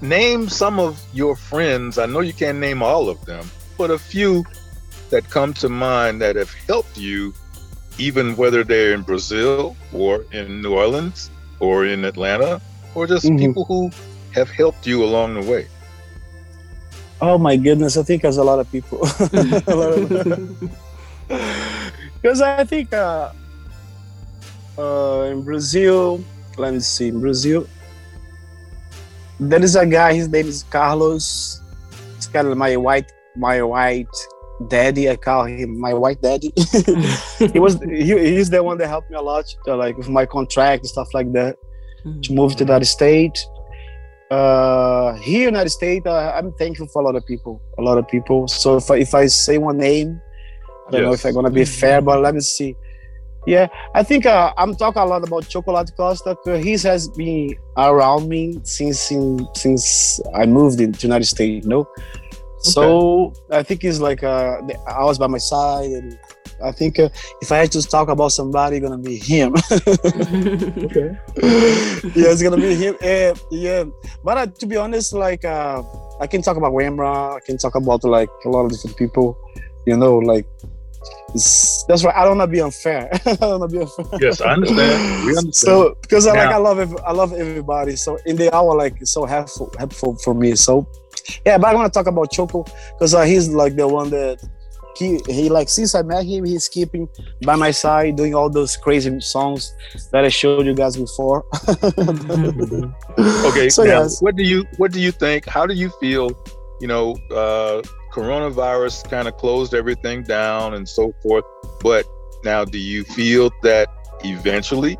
name 0.00 0.48
some 0.48 0.78
of 0.80 0.98
your 1.12 1.36
friends. 1.36 1.98
I 1.98 2.06
know 2.06 2.20
you 2.20 2.32
can't 2.32 2.58
name 2.58 2.82
all 2.82 3.08
of 3.08 3.22
them, 3.26 3.44
but 3.76 3.90
a 3.90 3.98
few 3.98 4.44
that 5.10 5.28
come 5.28 5.52
to 5.54 5.68
mind 5.68 6.20
that 6.22 6.36
have 6.36 6.52
helped 6.66 6.96
you, 6.96 7.34
even 7.98 8.36
whether 8.36 8.64
they're 8.64 8.94
in 8.94 9.02
Brazil 9.02 9.76
or 9.92 10.24
in 10.32 10.62
New 10.62 10.72
Orleans 10.72 11.30
or 11.58 11.84
in 11.84 12.04
Atlanta, 12.04 12.60
or 12.94 13.06
just 13.06 13.26
Mhm. 13.26 13.38
people 13.38 13.64
who 13.64 13.90
have 14.32 14.50
helped 14.50 14.86
you 14.86 15.04
along 15.04 15.34
the 15.34 15.42
way? 15.42 15.66
Oh 17.20 17.36
my 17.36 17.56
goodness, 17.56 17.96
I 17.96 18.02
think 18.02 18.22
there's 18.22 18.38
a 18.38 18.44
lot 18.44 18.58
of 18.58 18.70
people. 18.72 19.06
Because 22.20 22.42
I 22.42 22.64
think 22.64 22.92
uh, 22.92 23.32
uh, 24.76 25.28
in 25.30 25.42
Brazil, 25.42 26.22
let 26.58 26.74
me 26.74 26.80
see, 26.80 27.08
in 27.08 27.20
Brazil, 27.20 27.66
there 29.38 29.62
is 29.62 29.74
a 29.74 29.86
guy. 29.86 30.12
His 30.14 30.28
name 30.28 30.46
is 30.46 30.64
Carlos. 30.64 31.62
It's 32.16 32.26
kind 32.26 32.46
of 32.46 32.58
my 32.58 32.76
white, 32.76 33.10
my 33.36 33.62
white 33.62 34.14
daddy. 34.68 35.08
I 35.08 35.16
call 35.16 35.44
him 35.44 35.80
my 35.80 35.94
white 35.94 36.20
daddy. 36.20 36.52
he 37.38 37.58
was 37.58 37.80
he, 37.80 38.18
he's 38.34 38.50
the 38.50 38.62
one 38.62 38.76
that 38.78 38.88
helped 38.88 39.10
me 39.10 39.16
a 39.16 39.22
lot, 39.22 39.46
uh, 39.66 39.76
like 39.76 39.96
with 39.96 40.10
my 40.10 40.26
contract 40.26 40.82
and 40.82 40.88
stuff 40.88 41.08
like 41.14 41.32
that, 41.32 41.56
to 42.24 42.32
move 42.34 42.54
to 42.56 42.66
that 42.66 42.84
state. 42.84 43.38
Uh, 44.30 45.14
here 45.14 45.48
in 45.48 45.54
the 45.54 45.58
United 45.58 45.70
States, 45.70 46.06
uh, 46.06 46.32
I'm 46.36 46.52
thankful 46.52 46.86
for 46.86 47.02
a 47.02 47.04
lot 47.04 47.16
of 47.16 47.26
people, 47.26 47.60
a 47.78 47.82
lot 47.82 47.98
of 47.98 48.06
people. 48.06 48.46
So 48.46 48.76
if 48.76 48.90
I, 48.90 48.96
if 48.98 49.12
I 49.12 49.26
say 49.26 49.58
one 49.58 49.78
name, 49.78 50.20
I 50.86 50.90
don't 50.92 51.02
know 51.02 51.12
if 51.12 51.24
I'm 51.24 51.34
gonna 51.34 51.50
be 51.50 51.64
fair, 51.64 52.00
but 52.00 52.20
let 52.20 52.34
me 52.34 52.40
see. 52.40 52.76
Yeah, 53.46 53.68
I 53.94 54.02
think 54.02 54.26
uh, 54.26 54.52
I'm 54.56 54.76
talking 54.76 55.02
a 55.02 55.04
lot 55.04 55.26
about 55.26 55.48
Chocolate 55.48 55.90
Costa. 55.96 56.36
He 56.44 56.72
has 56.72 57.08
been 57.08 57.56
around 57.76 58.28
me 58.28 58.60
since 58.64 59.10
in, 59.10 59.46
since 59.56 60.20
I 60.34 60.46
moved 60.46 60.80
into 60.80 61.06
United 61.06 61.24
States. 61.24 61.64
You 61.64 61.70
know, 61.70 61.88
so 62.58 63.32
I 63.50 63.62
think 63.62 63.82
he's 63.82 64.00
like 64.00 64.22
uh, 64.22 64.60
I 64.86 65.04
was 65.04 65.18
by 65.18 65.26
my 65.26 65.38
side, 65.38 65.90
and 65.90 66.18
I 66.62 66.72
think 66.72 66.98
uh, 66.98 67.08
if 67.40 67.52
I 67.52 67.58
had 67.58 67.72
to 67.72 67.82
talk 67.82 68.08
about 68.08 68.32
somebody, 68.32 68.80
gonna 68.80 68.98
be 68.98 69.16
him. 69.16 69.54
Okay. 70.90 71.16
yeah, 72.14 72.32
it's 72.32 72.42
gonna 72.42 72.56
be 72.56 72.74
him. 72.74 72.96
Eh, 73.00 73.34
yeah, 73.50 73.84
but 74.24 74.38
uh, 74.38 74.46
to 74.46 74.66
be 74.66 74.76
honest, 74.76 75.12
like 75.12 75.44
uh, 75.44 75.82
I 76.20 76.26
can 76.26 76.42
talk 76.42 76.56
about 76.56 76.72
Wemra. 76.72 77.36
I 77.36 77.40
can 77.40 77.58
talk 77.58 77.74
about 77.74 78.04
like 78.04 78.30
a 78.44 78.48
lot 78.48 78.64
of 78.64 78.72
different 78.72 78.96
people. 78.96 79.38
You 79.86 79.96
know, 79.96 80.18
like 80.18 80.46
it's, 81.34 81.84
that's 81.84 82.04
right. 82.04 82.14
I 82.14 82.24
don't 82.24 82.38
want 82.38 82.50
to 82.50 82.52
be 82.52 82.60
unfair. 82.60 83.08
I 83.26 83.34
don't 83.34 83.60
want 83.60 83.70
to 83.70 83.76
be 83.78 83.82
unfair. 83.82 84.18
Yes, 84.20 84.40
I 84.40 84.52
understand. 84.52 85.26
We 85.26 85.30
understand. 85.30 85.54
So 85.54 85.96
because 86.02 86.26
I 86.26 86.32
like 86.32 86.54
I 86.54 86.56
love 86.56 86.78
ev- 86.78 86.98
I 87.06 87.12
love 87.12 87.32
everybody. 87.32 87.96
So 87.96 88.18
in 88.26 88.36
the 88.36 88.54
hour 88.54 88.76
like 88.76 89.00
it's 89.00 89.12
so 89.12 89.24
helpful 89.24 89.72
helpful 89.78 90.16
for 90.16 90.34
me. 90.34 90.54
So 90.56 90.86
yeah, 91.46 91.58
but 91.58 91.68
I 91.68 91.74
want 91.74 91.92
to 91.92 91.96
talk 91.96 92.06
about 92.06 92.30
Choco 92.30 92.64
because 92.94 93.14
uh, 93.14 93.22
he's 93.22 93.48
like 93.48 93.76
the 93.76 93.86
one 93.86 94.10
that 94.10 94.42
he 94.96 95.20
he 95.26 95.48
like 95.48 95.68
since 95.68 95.94
I 95.94 96.02
met 96.02 96.24
him 96.26 96.44
he's 96.44 96.68
keeping 96.68 97.08
by 97.44 97.56
my 97.56 97.70
side 97.70 98.16
doing 98.16 98.34
all 98.34 98.50
those 98.50 98.76
crazy 98.76 99.20
songs 99.20 99.72
that 100.12 100.24
I 100.24 100.28
showed 100.28 100.66
you 100.66 100.74
guys 100.74 100.96
before. 100.96 101.44
okay. 103.46 103.68
So, 103.68 103.84
now, 103.84 104.02
yes. 104.02 104.20
what 104.20 104.36
do 104.36 104.42
you 104.42 104.64
what 104.76 104.92
do 104.92 105.00
you 105.00 105.12
think? 105.12 105.46
How 105.46 105.66
do 105.66 105.74
you 105.74 105.90
feel? 106.00 106.30
You 106.80 106.88
know, 106.88 107.14
uh, 107.30 107.82
coronavirus 108.12 109.10
kind 109.10 109.28
of 109.28 109.36
closed 109.36 109.74
everything 109.74 110.22
down 110.22 110.74
and 110.74 110.88
so 110.88 111.12
forth. 111.22 111.44
But 111.82 112.06
now, 112.42 112.64
do 112.64 112.78
you 112.78 113.04
feel 113.04 113.50
that 113.62 113.88
eventually 114.24 114.96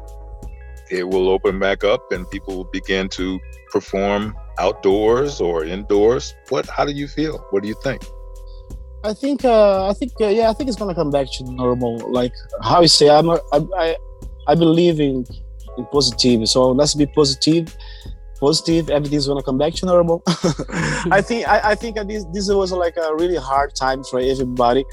it 0.91 1.09
will 1.09 1.31
open 1.31 1.59
back 1.59 1.85
up 1.85 2.13
and 2.13 2.29
people 2.31 2.57
will 2.57 2.71
begin 2.73 3.09
to 3.11 3.41
perform 3.71 4.37
outdoors 4.59 5.41
or 5.41 5.65
indoors? 5.65 6.35
What? 6.51 6.69
How 6.69 6.85
do 6.85 6.93
you 6.93 7.09
feel? 7.09 7.39
What 7.51 7.63
do 7.63 7.69
you 7.69 7.77
think? 7.83 8.03
I 9.03 9.13
think 9.15 9.45
uh, 9.45 9.89
I 9.89 9.93
think 9.95 10.13
uh, 10.21 10.29
yeah 10.29 10.51
I 10.51 10.53
think 10.53 10.69
it's 10.69 10.79
gonna 10.79 10.95
come 10.95 11.11
back 11.11 11.27
to 11.39 11.45
normal. 11.45 11.99
Like 12.11 12.33
how 12.63 12.83
you 12.83 12.89
say 12.89 13.09
I'm 13.09 13.29
a, 13.29 13.41
I, 13.53 13.61
I 13.77 13.97
I 14.49 14.55
believe 14.55 15.01
in 15.01 15.25
in 15.79 15.87
positive. 15.87 16.49
So 16.49 16.71
let's 16.71 16.95
be 16.95 17.07
positive. 17.07 17.75
Positive, 18.41 18.89
everything's 18.89 19.27
gonna 19.27 19.43
come 19.43 19.59
back 19.59 19.75
to 19.75 19.87
normal. 19.87 20.23
I 21.11 21.21
think 21.21 21.47
I, 21.47 21.73
I 21.73 21.75
think 21.75 21.97
this 22.09 22.25
this 22.33 22.49
was 22.49 22.73
like 22.73 22.97
a 22.97 23.15
really 23.15 23.37
hard 23.37 23.75
time 23.75 24.03
for 24.05 24.19
everybody, 24.19 24.85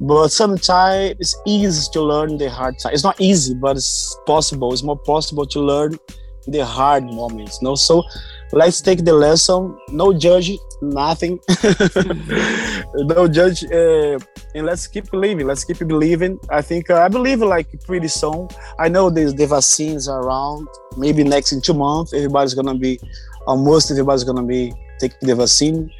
but 0.00 0.28
sometimes 0.28 1.16
it's 1.18 1.36
easy 1.44 1.90
to 1.94 2.00
learn 2.00 2.38
the 2.38 2.48
hard 2.48 2.78
time. 2.78 2.94
It's 2.94 3.02
not 3.02 3.20
easy, 3.20 3.54
but 3.54 3.76
it's 3.76 4.16
possible. 4.24 4.72
It's 4.72 4.84
more 4.84 4.98
possible 4.98 5.46
to 5.46 5.60
learn 5.60 5.98
the 6.46 6.64
hard 6.64 7.02
moments. 7.04 7.60
No, 7.60 7.74
so 7.74 8.04
let's 8.52 8.80
take 8.80 9.04
the 9.04 9.12
lesson. 9.12 9.76
No 9.88 10.12
judge, 10.12 10.52
nothing. 10.80 11.40
no 12.94 13.26
judge, 13.28 13.64
uh, 13.64 14.18
and 14.54 14.66
let's 14.66 14.86
keep 14.86 15.10
believing. 15.10 15.46
Let's 15.46 15.64
keep 15.64 15.78
believing. 15.78 16.38
I 16.50 16.62
think 16.62 16.90
uh, 16.90 17.00
I 17.00 17.08
believe 17.08 17.40
like 17.40 17.68
pretty 17.84 18.08
soon. 18.08 18.48
I 18.78 18.88
know 18.88 19.10
there's 19.10 19.34
the 19.34 19.46
vaccines 19.46 20.08
are 20.08 20.22
around. 20.22 20.68
Maybe 20.96 21.24
next 21.24 21.52
in 21.52 21.60
two 21.60 21.74
months, 21.74 22.12
everybody's 22.12 22.54
gonna 22.54 22.74
be, 22.74 23.00
almost 23.46 23.90
everybody's 23.90 24.24
gonna 24.24 24.44
be 24.44 24.72
taking 25.00 25.28
the 25.28 25.34
vaccine. 25.34 25.90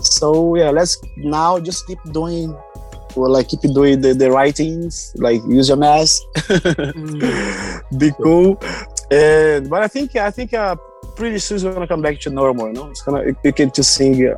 So 0.00 0.54
yeah, 0.56 0.70
let's 0.70 0.98
now 1.16 1.58
just 1.58 1.86
keep 1.86 1.98
doing. 2.12 2.56
Well, 3.16 3.30
like 3.30 3.48
keep 3.48 3.62
doing 3.62 4.00
the, 4.00 4.12
the 4.14 4.30
right 4.30 4.54
things, 4.54 5.12
like 5.16 5.40
use 5.48 5.68
your 5.68 5.78
mask, 5.78 6.22
be 7.98 8.12
cool, 8.22 8.60
and 9.10 9.68
but 9.68 9.82
I 9.82 9.88
think 9.88 10.14
I 10.14 10.30
think 10.30 10.54
uh, 10.54 10.76
pretty 11.18 11.38
soon 11.38 11.56
it's 11.56 11.64
gonna 11.64 11.86
come 11.86 12.02
back 12.02 12.20
to 12.20 12.30
normal. 12.30 12.68
You 12.68 12.74
know, 12.74 12.90
it's 12.90 13.02
gonna 13.02 13.22
you 13.44 13.52
can 13.52 13.70
just 13.72 13.94
sing 13.94 14.14
uh, 14.26 14.34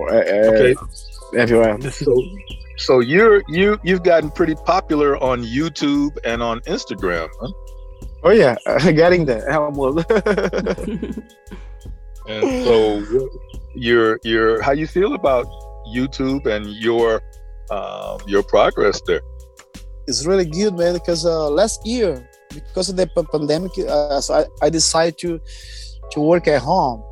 uh, 0.00 0.50
Okay. 0.52 0.74
everywhere. 1.36 1.80
So, 1.90 2.12
so 2.76 3.00
you're 3.00 3.42
you 3.48 3.78
you've 3.84 4.02
gotten 4.02 4.30
pretty 4.30 4.56
popular 4.66 5.16
on 5.22 5.42
YouTube 5.44 6.12
and 6.24 6.42
on 6.42 6.60
Instagram. 6.66 7.28
Huh? 7.40 7.52
Oh 8.24 8.30
yeah, 8.30 8.56
getting 9.02 9.24
there. 9.24 9.44
Almost. 9.52 10.10
And 12.28 12.64
so 12.64 13.02
your 13.74 14.20
your 14.24 14.62
how 14.62 14.72
you 14.72 14.86
feel 14.86 15.14
about 15.14 15.46
YouTube 15.96 16.46
and 16.46 16.66
your 16.86 17.22
um, 17.70 18.18
your 18.26 18.42
progress 18.42 19.00
there? 19.06 19.22
it's 20.06 20.26
really 20.26 20.44
good, 20.44 20.74
man. 20.76 20.94
Because 20.94 21.24
uh, 21.24 21.48
last 21.50 21.80
year, 21.86 22.28
because 22.50 22.88
of 22.90 22.96
the 22.96 23.06
pandemic, 23.32 23.72
uh, 23.88 24.20
so 24.20 24.34
I, 24.34 24.44
I 24.66 24.68
decided 24.70 25.18
to 25.18 25.40
to 26.12 26.20
work 26.20 26.48
at 26.48 26.62
home. 26.62 27.02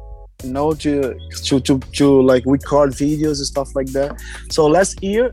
You 0.45 0.53
know, 0.53 0.73
to 0.75 1.19
to 1.47 1.59
to 1.61 1.79
to 1.81 2.23
like 2.23 2.45
record 2.47 2.91
videos 2.93 3.39
and 3.39 3.47
stuff 3.47 3.75
like 3.75 3.89
that. 3.89 4.21
So 4.51 4.67
last 4.67 5.03
year, 5.03 5.33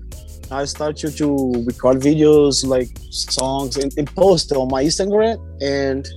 I 0.50 0.66
started 0.66 1.16
to, 1.18 1.28
record 1.66 1.98
videos 2.02 2.66
like 2.66 2.90
songs 3.12 3.78
and, 3.78 3.94
and 3.98 4.08
post 4.16 4.52
on 4.52 4.68
my 4.70 4.84
Instagram 4.84 5.38
and 5.62 6.08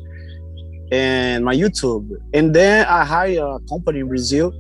and 0.91 1.45
my 1.45 1.55
YouTube. 1.55 2.09
And 2.33 2.55
then 2.55 2.87
I 2.87 3.05
hire 3.05 3.45
a 3.45 3.59
company 3.69 4.01
in 4.01 4.09
Brazil. 4.09 4.53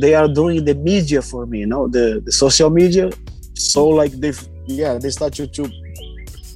They 0.00 0.14
are 0.14 0.28
doing 0.28 0.64
the 0.64 0.74
media 0.74 1.20
for 1.20 1.44
me, 1.44 1.58
you 1.60 1.66
know, 1.66 1.88
the, 1.88 2.22
the 2.24 2.32
social 2.32 2.70
media. 2.70 3.10
So 3.54 3.86
like 3.86 4.12
they 4.12 4.32
yeah, 4.66 4.96
they 4.96 5.10
start 5.10 5.34
to, 5.34 5.46
to 5.46 5.70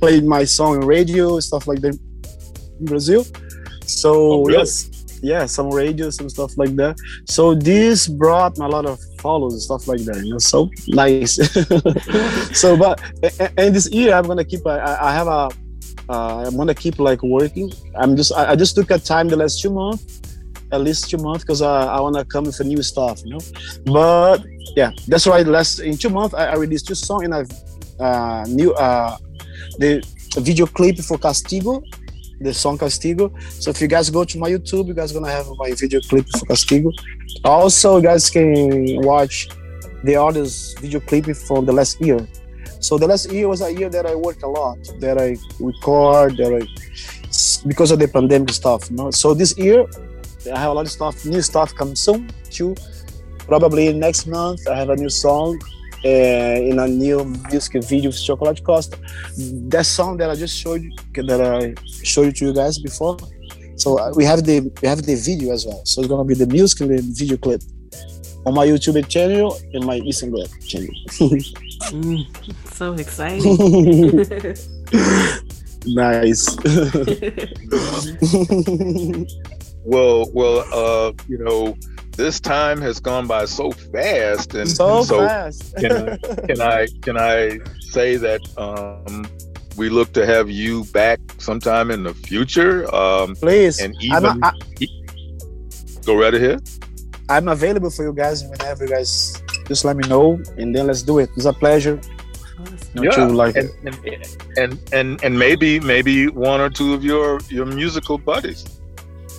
play 0.01 0.21
my 0.21 0.45
song 0.45 0.79
on 0.79 0.87
radio, 0.87 1.39
stuff 1.41 1.67
like 1.67 1.81
that 1.83 1.99
in 2.81 2.85
Brazil. 2.87 3.27
So 3.85 4.13
Oh, 4.15 4.45
really? 4.45 4.59
yes, 4.61 4.96
yeah, 5.23 5.47
some 5.47 5.71
radio, 5.71 6.11
some 6.11 6.29
stuff 6.29 6.57
like 6.57 6.75
that. 6.77 6.97
So 7.25 7.55
this 7.55 8.09
brought 8.09 8.59
a 8.59 8.69
lot 8.69 8.87
of 8.87 8.99
follows 9.19 9.55
and 9.55 9.63
stuff 9.63 9.89
like 9.89 10.01
that. 10.01 10.25
You 10.25 10.33
know, 10.33 10.39
so 10.39 10.71
nice. 10.89 11.37
so, 12.59 12.77
but 12.77 13.01
and 13.59 13.75
this 13.75 13.91
year 13.91 14.15
I'm 14.15 14.27
gonna 14.27 14.45
keep. 14.45 14.67
I, 14.67 14.97
I 15.01 15.13
have 15.13 15.27
a. 15.27 15.49
Uh, 16.09 16.45
I'm 16.47 16.57
gonna 16.57 16.75
keep 16.75 16.99
like 16.99 17.23
working. 17.23 17.73
I'm 17.95 18.17
just. 18.17 18.33
I, 18.33 18.53
I 18.53 18.57
just 18.57 18.75
took 18.75 18.91
a 18.91 18.99
time 18.99 19.29
the 19.29 19.37
last 19.37 19.61
two 19.61 19.71
months, 19.71 20.23
at 20.73 20.81
least 20.81 21.11
two 21.11 21.19
months, 21.19 21.45
because 21.45 21.63
I, 21.63 21.87
I 21.97 22.01
wanna 22.01 22.25
come 22.25 22.45
with 22.45 22.61
a 22.61 22.65
new 22.65 22.83
stuff. 22.83 23.23
You 23.25 23.33
know, 23.35 23.41
but 23.87 24.45
yeah, 24.77 24.91
that's 25.09 25.27
why 25.27 25.43
last 25.43 25.81
in 25.81 25.97
two 25.97 26.11
months 26.11 26.35
I, 26.35 26.47
I 26.47 26.57
released 26.57 26.87
two 26.87 26.95
songs 26.95 27.25
and 27.25 27.35
I've 27.35 27.51
uh, 27.99 28.45
new 28.49 28.73
uh, 28.75 29.17
the 29.79 30.03
video 30.39 30.67
clip 30.67 30.99
for 30.99 31.19
Castigo, 31.19 31.83
the 32.41 32.53
song 32.53 32.79
Castigo. 32.79 33.33
So 33.53 33.71
if 33.71 33.81
you 33.81 33.89
guys 33.89 34.11
go 34.11 34.25
to 34.25 34.39
my 34.39 34.51
YouTube, 34.51 34.89
you 34.89 34.95
guys 34.95 35.13
gonna 35.13 35.31
have 35.31 35.47
my 35.59 35.73
video 35.73 36.01
clip 36.01 36.27
for 36.29 36.47
Castigo. 36.47 36.93
Also, 37.45 37.97
you 37.97 38.03
guys 38.03 38.31
can 38.31 39.01
watch 39.03 39.49
the 40.05 40.17
others 40.17 40.75
video 40.81 41.01
clip 41.01 41.27
from 41.37 41.65
the 41.67 41.73
last 41.73 42.01
year. 42.01 42.27
So 42.81 42.99
the 42.99 43.07
last 43.07 43.33
year 43.33 43.49
was 43.49 43.63
a 43.63 43.73
year 43.73 43.89
that 43.89 44.07
I 44.07 44.15
worked 44.15 44.43
a 44.43 44.49
lot, 44.49 44.79
that 45.01 45.19
I 45.19 45.37
record, 45.59 46.37
that 46.37 46.53
I 46.55 46.63
because 47.67 47.91
of 47.91 47.99
the 47.99 48.09
pandemic 48.09 48.51
stuff. 48.51 48.91
You 48.91 48.97
know? 48.97 49.11
So 49.11 49.35
this 49.35 49.57
year 49.59 49.87
I 50.53 50.59
have 50.59 50.71
a 50.71 50.75
lot 50.75 50.87
of 50.87 50.93
stuff, 50.93 51.25
new 51.25 51.43
stuff 51.43 51.75
coming 51.75 51.97
soon 51.97 52.31
too. 52.51 52.75
Probably 53.39 53.93
next 53.93 54.27
month 54.27 54.69
I 54.69 54.77
have 54.77 54.91
a 54.91 54.97
new 54.97 55.09
song 55.09 55.59
in 56.07 56.79
a 56.79 56.87
new 56.87 57.25
music 57.51 57.83
video 57.85 58.11
with 58.11 58.23
Chocolate 58.23 58.63
Costa. 58.63 58.99
That 59.69 59.87
song 59.87 60.19
that 60.19 60.29
I 60.31 60.35
just 60.35 60.55
showed 60.57 60.83
you, 60.83 60.93
that 61.15 61.41
I 61.41 61.75
showed 62.03 62.29
it 62.29 62.37
to 62.37 62.45
you 62.47 62.55
guys 62.55 62.79
before. 62.79 63.17
So 63.77 63.99
uh, 63.99 64.13
we 64.15 64.25
have 64.25 64.45
the 64.45 64.61
we 64.81 64.89
have 64.89 65.03
the 65.03 65.15
video 65.15 65.53
as 65.53 65.67
well. 65.67 65.85
So 65.85 66.01
it's 66.01 66.09
gonna 66.09 66.25
be 66.25 66.35
the 66.35 66.47
music 66.47 66.81
and 66.81 66.99
the 66.99 67.03
video 67.03 67.37
clip 67.37 67.61
on 68.47 68.55
my 68.55 68.67
YouTube 68.67 69.07
channel 69.09 69.59
and 69.75 69.85
my 69.85 70.01
Instagram 70.01 70.49
channel. 70.67 70.89
Mm, 71.93 72.27
so 72.73 72.95
exciting. 72.95 73.59
nice. 75.87 76.57
well, 79.85 80.31
well, 80.33 80.65
uh, 80.73 81.13
you 81.29 81.37
know, 81.39 81.77
this 82.17 82.41
time 82.41 82.81
has 82.81 83.01
gone 83.01 83.27
by 83.27 83.45
so 83.45 83.71
fast, 83.73 84.55
and 84.55 84.69
So, 84.71 84.99
and 84.99 85.07
so 85.07 85.27
fast. 85.27 85.77
can 85.77 85.93
I, 85.93 86.17
can 86.47 86.61
I 86.61 86.87
can 87.03 87.17
I 87.17 87.59
say 87.81 88.17
that 88.17 88.41
um, 88.59 89.27
we 89.77 89.89
look 89.89 90.13
to 90.15 90.25
have 90.27 90.49
you 90.51 90.85
back 90.87 91.21
sometime 91.39 91.91
in 91.91 92.03
the 92.03 92.15
future? 92.15 92.93
Um, 92.95 93.37
Please, 93.37 93.81
and 93.81 93.95
even 94.01 94.43
I, 94.43 94.53
go 96.05 96.17
right 96.17 96.35
ahead. 96.35 96.63
I'm 97.29 97.49
available 97.49 97.91
for 97.91 98.05
you 98.05 98.13
guys 98.13 98.45
whenever 98.45 98.85
you 98.85 98.91
guys 98.91 99.43
just 99.67 99.85
let 99.85 99.97
me 99.97 100.09
know, 100.09 100.41
and 100.59 100.75
then 100.75 100.87
let's 100.87 101.03
do 101.03 101.19
it. 101.19 101.29
It's 101.37 101.45
a 101.47 101.53
pleasure. 101.53 102.01
Not 102.95 103.05
Yeah, 103.05 103.25
like 103.27 103.57
and, 103.57 103.71
and 103.85 104.37
and 104.57 104.73
and 104.93 105.25
and 105.25 105.39
maybe 105.39 105.81
maybe 105.81 106.29
one 106.29 106.61
or 106.61 106.71
two 106.71 106.95
of 106.95 107.05
your 107.05 107.41
your 107.51 107.67
musical 107.67 108.17
buddies. 108.17 108.65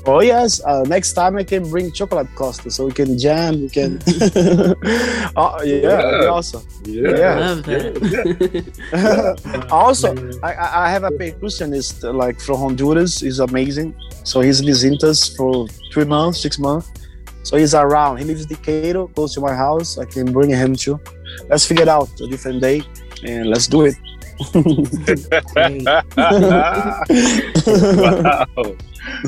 Oh 0.09 0.21
yes, 0.21 0.63
uh, 0.63 0.83
next 0.87 1.11
time 1.13 1.35
I 1.35 1.43
can 1.43 1.69
bring 1.69 1.91
chocolate 1.91 2.29
Costa 2.33 2.71
so 2.71 2.85
we 2.85 2.93
can 2.93 3.17
jam. 3.19 3.59
We 3.61 3.69
can. 3.69 3.99
oh 5.35 5.61
yeah, 5.63 5.81
that'd 5.81 6.21
be 6.21 6.25
Yeah. 6.25 6.29
awesome. 6.31 6.63
Yeah, 6.85 7.35
Love 7.39 7.63
that. 7.65 9.67
also, 9.71 10.15
I, 10.41 10.53
I 10.53 10.85
I 10.85 10.89
have 10.91 11.03
a 11.03 11.09
percussionist 11.11 12.05
uh, 12.07 12.13
like 12.13 12.39
from 12.39 12.57
Honduras. 12.57 13.19
He's 13.19 13.39
amazing. 13.39 13.93
So 14.23 14.39
he's 14.39 14.61
visiting 14.61 14.97
us 15.09 15.35
for 15.35 15.67
three 15.91 16.05
months, 16.05 16.39
six 16.41 16.57
months. 16.57 16.89
So 17.43 17.57
he's 17.57 17.73
around. 17.75 18.17
He 18.19 18.23
lives 18.25 18.43
in 18.43 18.47
Decatur, 18.49 19.07
close 19.07 19.33
to 19.35 19.41
my 19.41 19.53
house. 19.53 19.97
I 19.97 20.05
can 20.05 20.31
bring 20.31 20.49
him 20.51 20.75
too. 20.75 20.99
Let's 21.49 21.65
figure 21.65 21.83
it 21.83 21.89
out 21.89 22.09
a 22.21 22.27
different 22.27 22.61
day 22.61 22.81
and 23.23 23.49
let's 23.49 23.67
do 23.67 23.85
it. 23.91 23.95
Wow. 27.87 28.75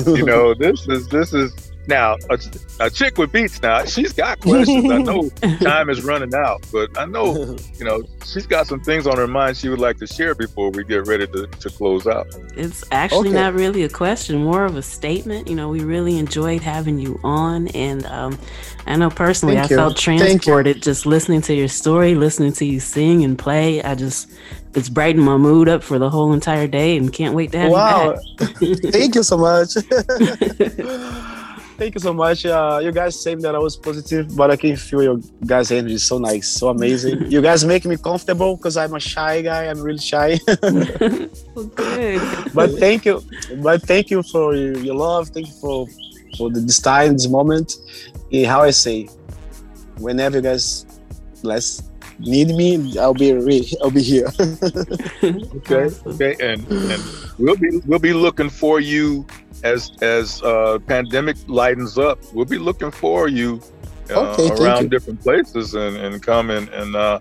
You 0.06 0.24
know, 0.24 0.54
this 0.54 0.88
is 0.88 1.08
this 1.08 1.32
is 1.32 1.69
now 1.86 2.16
a, 2.30 2.38
a 2.80 2.90
chick 2.90 3.18
with 3.18 3.32
beats. 3.32 3.60
Now 3.62 3.84
she's 3.84 4.12
got 4.12 4.40
questions. 4.42 4.90
I 4.90 4.98
know 4.98 5.28
time 5.58 5.90
is 5.90 6.04
running 6.04 6.34
out, 6.34 6.64
but 6.72 6.96
I 6.98 7.04
know 7.06 7.56
you 7.78 7.84
know 7.84 8.02
she's 8.24 8.46
got 8.46 8.66
some 8.66 8.80
things 8.80 9.06
on 9.06 9.16
her 9.16 9.26
mind 9.26 9.56
she 9.56 9.68
would 9.68 9.78
like 9.78 9.98
to 9.98 10.06
share 10.06 10.34
before 10.34 10.70
we 10.70 10.84
get 10.84 11.06
ready 11.06 11.26
to, 11.26 11.46
to 11.46 11.70
close 11.70 12.06
out. 12.06 12.26
It's 12.56 12.84
actually 12.92 13.30
Okay. 13.30 13.38
not 13.38 13.54
really 13.54 13.82
a 13.82 13.88
question, 13.88 14.42
more 14.42 14.64
of 14.64 14.76
a 14.76 14.82
statement. 14.82 15.48
You 15.48 15.56
know, 15.56 15.68
we 15.68 15.80
really 15.80 16.18
enjoyed 16.18 16.62
having 16.62 16.98
you 16.98 17.18
on, 17.24 17.68
and 17.68 18.06
um, 18.06 18.38
I 18.86 18.96
know 18.96 19.10
personally, 19.10 19.56
Thank 19.56 19.70
I 19.70 19.74
you. 19.74 19.76
felt 19.76 19.96
transported 19.96 20.82
just 20.82 21.06
listening 21.06 21.42
to 21.42 21.54
your 21.54 21.68
story, 21.68 22.14
listening 22.14 22.52
to 22.54 22.64
you 22.64 22.80
sing 22.80 23.24
and 23.24 23.38
play. 23.38 23.82
I 23.82 23.94
just, 23.94 24.30
it's 24.74 24.88
brightened 24.88 25.24
my 25.24 25.36
mood 25.36 25.68
up 25.68 25.82
for 25.82 25.98
the 25.98 26.10
whole 26.10 26.32
entire 26.32 26.66
day, 26.66 26.96
and 26.96 27.12
can't 27.12 27.34
wait 27.34 27.52
to 27.52 27.58
have 27.58 27.70
wow. 27.70 28.14
you 28.60 28.74
back. 28.76 28.92
Thank 28.92 29.14
you 29.14 29.22
so 29.22 29.36
much. 29.36 29.70
Thank 31.80 31.94
you 31.94 32.00
so 32.00 32.12
much. 32.12 32.44
Uh, 32.44 32.78
you 32.82 32.92
guys 32.92 33.18
saying 33.18 33.38
that 33.38 33.54
I 33.54 33.58
was 33.58 33.74
positive, 33.74 34.36
but 34.36 34.50
I 34.50 34.56
can 34.56 34.76
feel 34.76 35.02
your 35.02 35.18
guys' 35.46 35.70
energy. 35.72 35.96
So 35.96 36.18
nice, 36.18 36.46
so 36.46 36.68
amazing. 36.68 37.30
you 37.34 37.40
guys 37.40 37.64
make 37.64 37.86
me 37.86 37.96
comfortable 37.96 38.58
because 38.58 38.76
I'm 38.76 38.92
a 38.92 39.00
shy 39.00 39.40
guy. 39.40 39.64
I'm 39.64 39.80
really 39.80 40.04
shy. 40.12 40.38
Well, 41.54 41.66
good. 41.74 42.20
but 42.52 42.70
thank 42.72 43.06
you, 43.06 43.22
but 43.62 43.80
thank 43.82 44.10
you 44.10 44.22
for 44.22 44.54
your, 44.54 44.76
your 44.76 44.94
love. 44.94 45.30
Thank 45.30 45.46
you 45.46 45.54
for 45.54 45.86
for 46.36 46.50
the, 46.50 46.60
this 46.60 46.80
time, 46.80 47.14
this 47.14 47.28
moment. 47.28 47.76
And 48.30 48.46
how 48.46 48.60
I 48.60 48.72
say, 48.72 49.08
whenever 49.96 50.36
you 50.36 50.42
guys 50.42 50.84
let's 51.42 51.82
need 52.18 52.48
me, 52.48 52.98
I'll 52.98 53.14
be 53.14 53.32
re- 53.32 53.72
I'll 53.82 53.90
be 53.90 54.02
here. 54.02 54.28
Okay, 55.60 55.88
okay, 56.06 56.32
and 56.40 56.60
and 56.92 57.02
we'll 57.38 57.56
be 57.56 57.70
we'll 57.86 58.04
be 58.10 58.12
looking 58.12 58.50
for 58.50 58.80
you 58.80 59.26
as 59.64 59.92
as 60.02 60.42
uh, 60.42 60.78
pandemic 60.86 61.36
lightens 61.46 61.98
up. 61.98 62.18
We'll 62.32 62.44
be 62.44 62.58
looking 62.58 62.90
for 62.90 63.28
you 63.28 63.60
uh, 64.10 64.32
Okay, 64.32 64.50
around 64.62 64.84
you. 64.84 64.88
different 64.88 65.20
places 65.22 65.74
and 65.74 65.96
and 65.96 66.22
come 66.22 66.50
and 66.50 66.68
and 66.70 66.96
uh, 66.96 67.18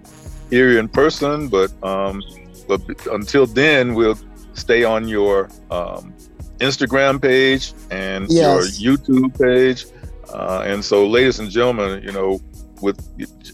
hear 0.50 0.70
you 0.72 0.80
in 0.80 0.88
person. 0.90 1.48
But 1.50 1.72
um, 1.84 2.22
but 2.68 2.82
until 3.12 3.46
then, 3.46 3.94
we'll 3.96 4.18
stay 4.54 4.84
on 4.84 5.08
your 5.08 5.50
um, 5.72 6.14
Instagram 6.60 7.22
page 7.22 7.74
and 7.92 8.30
Yes. 8.30 8.80
your 8.82 8.98
YouTube 8.98 9.38
page. 9.40 9.86
Uh, 10.34 10.64
and 10.66 10.84
so, 10.86 11.08
ladies 11.08 11.40
and 11.40 11.50
gentlemen, 11.50 12.04
you 12.04 12.12
know, 12.12 12.40
with 12.82 13.00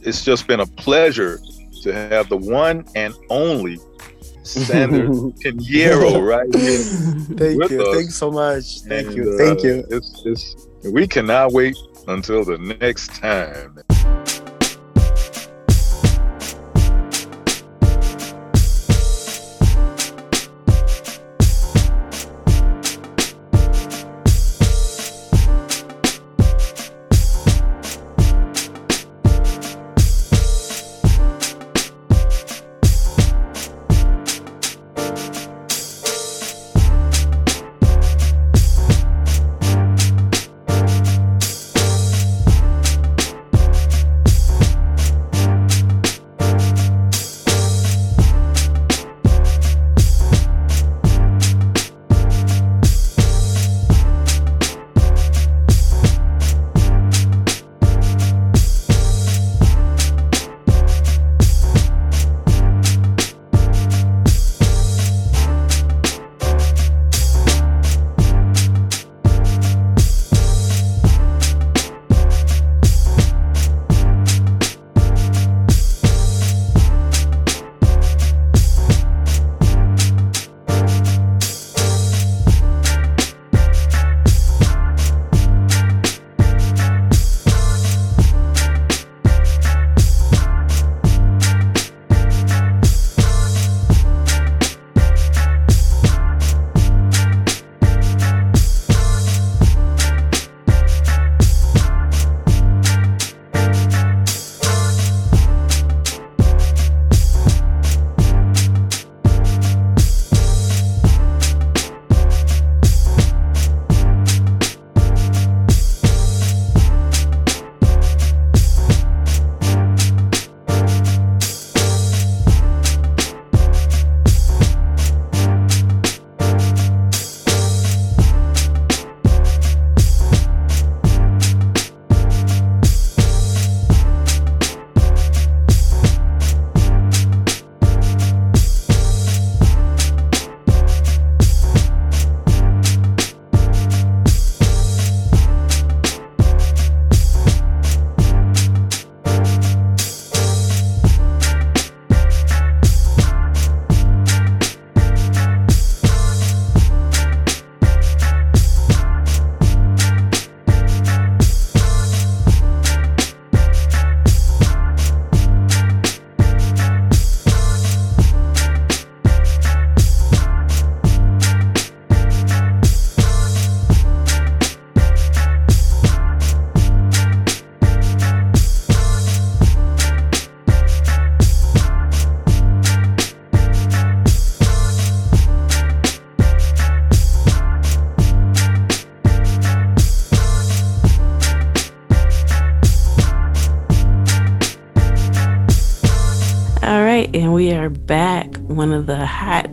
it's 0.04 0.24
just 0.24 0.46
been 0.48 0.60
a 0.60 0.66
pleasure 0.66 1.40
to 1.84 1.94
have 1.94 2.28
the 2.30 2.38
one 2.38 2.84
and 2.96 3.14
only 3.30 3.78
Sander 4.46 5.08
Pinheiro 5.08 6.22
right. 6.28 6.52
Thank 7.38 7.72
you. 7.72 7.82
us. 7.82 7.96
Thank 7.96 8.06
you 8.06 8.12
so 8.12 8.32
much. 8.32 8.82
Thank 8.82 9.08
And, 9.08 9.18
you. 9.18 9.38
Thank 9.38 9.60
uh, 9.60 9.68
you. 9.68 9.88
It's, 9.90 10.22
it's, 10.26 10.68
we 10.84 11.08
cannot 11.08 11.52
wait 11.52 11.76
until 12.08 12.46
the 12.46 12.58
next 12.58 13.16
time. 13.16 13.80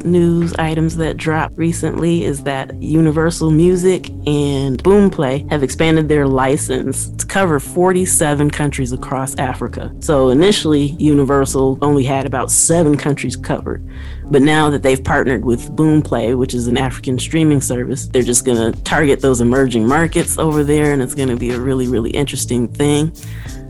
News 0.05 0.55
items 0.55 0.96
that 0.96 1.16
dropped 1.16 1.57
recently 1.57 2.24
is 2.24 2.42
that 2.44 2.74
Universal 2.82 3.50
Music 3.50 4.09
and 4.26 4.82
Boomplay 4.82 5.48
have 5.50 5.62
expanded 5.62 6.09
their 6.09 6.26
license 6.26 7.09
to 7.11 7.26
cover 7.26 7.61
47 7.61 8.50
countries 8.50 8.92
across 8.92 9.36
Africa. 9.38 9.94
So 10.00 10.30
initially, 10.30 10.96
Universal 10.98 11.78
only 11.82 12.05
had 12.05 12.26
about 12.26 12.50
seven 12.50 12.96
countries 12.96 13.36
covered. 13.36 13.86
But 14.24 14.42
now 14.42 14.70
that 14.70 14.82
they've 14.82 15.03
partnered 15.03 15.44
with 15.44 15.74
Boomplay, 15.76 16.36
which 16.36 16.55
is 16.55 16.66
an 16.66 16.78
African 16.78 17.18
streaming 17.18 17.61
service, 17.61 18.07
they're 18.09 18.22
just 18.22 18.44
going 18.44 18.72
to 18.72 18.82
target 18.82 19.20
those 19.20 19.40
emerging 19.40 19.86
markets 19.86 20.38
over 20.38 20.64
there, 20.64 20.92
and 20.92 21.03
it's 21.03 21.14
going 21.14 21.28
to 21.28 21.36
be 21.36 21.50
a 21.50 21.61
really, 21.61 21.88
really 21.88 22.11
interesting 22.11 22.68
thing. 22.68 23.12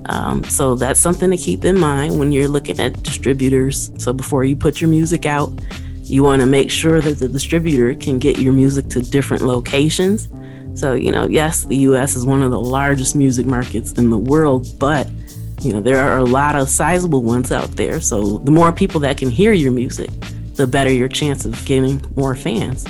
Um, 0.06 0.44
so 0.44 0.74
that's 0.74 1.00
something 1.00 1.30
to 1.30 1.36
keep 1.36 1.64
in 1.64 1.78
mind 1.78 2.18
when 2.18 2.32
you're 2.32 2.48
looking 2.48 2.80
at 2.80 3.02
distributors. 3.02 3.90
So 3.98 4.12
before 4.12 4.44
you 4.44 4.56
put 4.56 4.80
your 4.80 4.90
music 4.90 5.26
out, 5.26 5.52
you 6.12 6.22
want 6.22 6.40
to 6.40 6.46
make 6.46 6.70
sure 6.70 7.00
that 7.00 7.18
the 7.18 7.26
distributor 7.26 7.94
can 7.94 8.18
get 8.18 8.36
your 8.36 8.52
music 8.52 8.86
to 8.90 9.00
different 9.00 9.42
locations. 9.44 10.28
So, 10.74 10.92
you 10.92 11.10
know, 11.10 11.26
yes, 11.26 11.64
the 11.64 11.76
US 11.88 12.16
is 12.16 12.26
one 12.26 12.42
of 12.42 12.50
the 12.50 12.60
largest 12.60 13.16
music 13.16 13.46
markets 13.46 13.92
in 13.92 14.10
the 14.10 14.18
world, 14.18 14.78
but, 14.78 15.08
you 15.62 15.72
know, 15.72 15.80
there 15.80 15.98
are 15.98 16.18
a 16.18 16.24
lot 16.24 16.54
of 16.54 16.68
sizable 16.68 17.22
ones 17.22 17.50
out 17.50 17.70
there. 17.76 17.98
So 18.02 18.38
the 18.38 18.50
more 18.50 18.72
people 18.72 19.00
that 19.00 19.16
can 19.16 19.30
hear 19.30 19.52
your 19.54 19.72
music, 19.72 20.10
the 20.56 20.66
better 20.66 20.92
your 20.92 21.08
chance 21.08 21.46
of 21.46 21.64
getting 21.64 22.04
more 22.14 22.36
fans. 22.36 22.86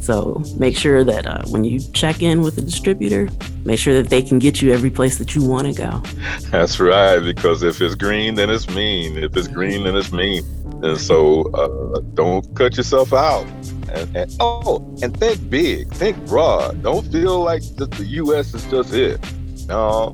So 0.00 0.42
make 0.56 0.74
sure 0.74 1.04
that 1.04 1.26
uh, 1.26 1.42
when 1.48 1.64
you 1.64 1.78
check 1.92 2.22
in 2.22 2.40
with 2.40 2.56
the 2.56 2.62
distributor, 2.62 3.28
make 3.66 3.78
sure 3.78 3.94
that 4.00 4.08
they 4.08 4.22
can 4.22 4.38
get 4.38 4.62
you 4.62 4.72
every 4.72 4.90
place 4.90 5.18
that 5.18 5.34
you 5.34 5.44
want 5.44 5.66
to 5.66 5.74
go. 5.74 6.02
That's 6.50 6.80
right, 6.80 7.20
because 7.20 7.62
if 7.62 7.82
it's 7.82 7.94
green, 7.94 8.34
then 8.34 8.48
it's 8.48 8.68
mean. 8.70 9.18
If 9.18 9.36
it's 9.36 9.46
green, 9.46 9.84
then 9.84 9.94
it's 9.94 10.10
mean. 10.10 10.42
And 10.82 10.98
so 10.98 11.42
uh, 11.52 12.00
don't 12.14 12.54
cut 12.56 12.76
yourself 12.76 13.12
out. 13.12 13.46
And, 13.92 14.16
and, 14.16 14.36
oh, 14.40 14.78
and 15.02 15.16
think 15.18 15.48
big, 15.48 15.92
think 15.94 16.16
broad. 16.26 16.82
Don't 16.82 17.10
feel 17.12 17.40
like 17.40 17.62
the, 17.76 17.86
the 17.86 18.04
U.S. 18.04 18.52
is 18.54 18.64
just 18.66 18.92
it. 18.92 19.20
No, 19.68 20.10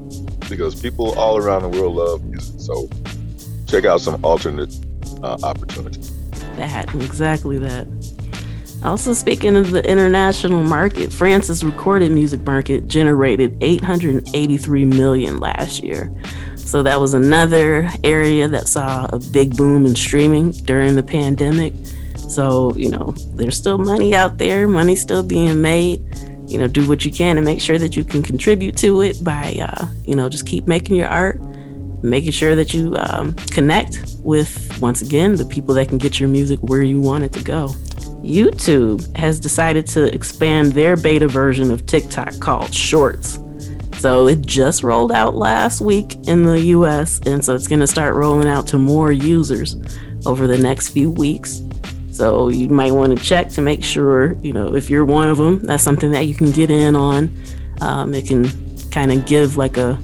because 0.49 0.81
people 0.81 1.19
all 1.19 1.39
around 1.39 1.62
the 1.62 1.69
world 1.69 1.97
love 1.97 2.25
music. 2.25 2.61
So 2.61 2.89
check 3.66 3.87
out 3.87 4.01
some 4.01 4.23
alternate 4.25 4.75
uh, 5.23 5.39
opportunities. 5.43 6.12
That, 6.57 6.95
exactly 6.95 7.59
that. 7.59 7.87
Also, 8.85 9.12
speaking 9.12 9.57
of 9.57 9.73
the 9.73 9.89
international 9.91 10.62
market, 10.62 11.12
France's 11.12 11.64
recorded 11.64 12.12
music 12.12 12.45
market 12.47 12.87
generated 12.87 13.57
883 13.61 14.85
million 14.85 15.41
last 15.41 15.83
year. 15.83 16.12
So 16.69 16.83
that 16.83 17.01
was 17.01 17.14
another 17.14 17.89
area 18.05 18.47
that 18.47 18.69
saw 18.69 19.07
a 19.11 19.19
big 19.19 19.57
boom 19.57 19.87
in 19.87 19.97
streaming 19.97 20.51
during 20.51 20.97
the 20.97 21.03
pandemic. 21.03 21.73
So, 22.29 22.75
you 22.75 22.91
know, 22.91 23.14
there's 23.37 23.57
still 23.57 23.79
money 23.79 24.14
out 24.14 24.37
there, 24.37 24.69
money 24.69 24.95
still 24.95 25.23
being 25.23 25.62
made. 25.62 26.05
You 26.47 26.59
know, 26.59 26.69
do 26.69 26.87
what 26.87 27.07
you 27.07 27.11
can 27.11 27.37
to 27.37 27.43
make 27.43 27.62
sure 27.62 27.79
that 27.79 27.97
you 27.97 28.05
can 28.05 28.23
contribute 28.23 28.77
to 28.79 29.01
it 29.01 29.25
by, 29.25 29.57
uh, 29.62 29.87
you 30.05 30.14
know, 30.14 30.29
just 30.29 30.47
keep 30.47 30.66
making 30.66 30.97
your 30.97 31.09
art, 31.09 31.41
making 32.03 32.33
sure 32.33 32.55
that 32.55 32.75
you 32.75 32.95
um, 32.99 33.33
connect 33.51 34.05
with, 34.19 34.79
once 34.79 35.01
again, 35.01 35.37
the 35.37 35.47
people 35.47 35.75
that 35.75 35.89
can 35.89 35.97
get 35.97 36.21
your 36.21 36.29
music 36.29 36.61
where 36.61 36.83
you 36.83 37.01
want 37.01 37.25
it 37.25 37.33
to 37.33 37.43
go. 37.43 37.69
YouTube 38.21 39.16
has 39.16 39.41
decided 39.41 39.87
to 39.87 40.14
expand 40.14 40.73
their 40.73 40.97
beta 40.97 41.29
version 41.29 41.71
of 41.71 41.87
TikTok 41.87 42.39
called 42.41 42.75
Shorts. 42.75 43.39
So 43.99 44.28
it 44.28 44.42
just 44.42 44.84
rolled 44.84 45.11
out 45.11 45.34
last 45.34 45.80
week 45.80 46.14
in 46.28 46.44
the 46.44 46.61
US, 46.61 47.18
and 47.26 47.44
so 47.44 47.57
it's 47.57 47.66
going 47.66 47.80
to 47.80 47.86
start 47.86 48.14
rolling 48.14 48.46
out 48.46 48.68
to 48.68 48.78
more 48.78 49.11
users 49.11 49.76
over 50.24 50.46
the 50.46 50.57
next 50.57 50.90
few 50.90 51.11
weeks. 51.11 51.62
So 52.12 52.49
you 52.49 52.68
might 52.68 52.92
want 52.92 53.18
to 53.18 53.24
check 53.24 53.49
to 53.51 53.61
make 53.61 53.82
sure, 53.82 54.36
you 54.40 54.53
know, 54.53 54.76
if 54.76 54.88
you're 54.88 55.05
one 55.05 55.28
of 55.28 55.38
them, 55.38 55.59
that's 55.66 55.82
something 55.82 56.12
that 56.12 56.26
you 56.26 56.34
can 56.34 56.53
get 56.53 56.70
in 56.70 56.94
on. 56.94 57.36
Um, 57.80 58.14
it 58.14 58.28
can 58.28 58.49
kind 58.90 59.11
of 59.11 59.26
give 59.26 59.57
like 59.57 59.76
a, 59.76 59.99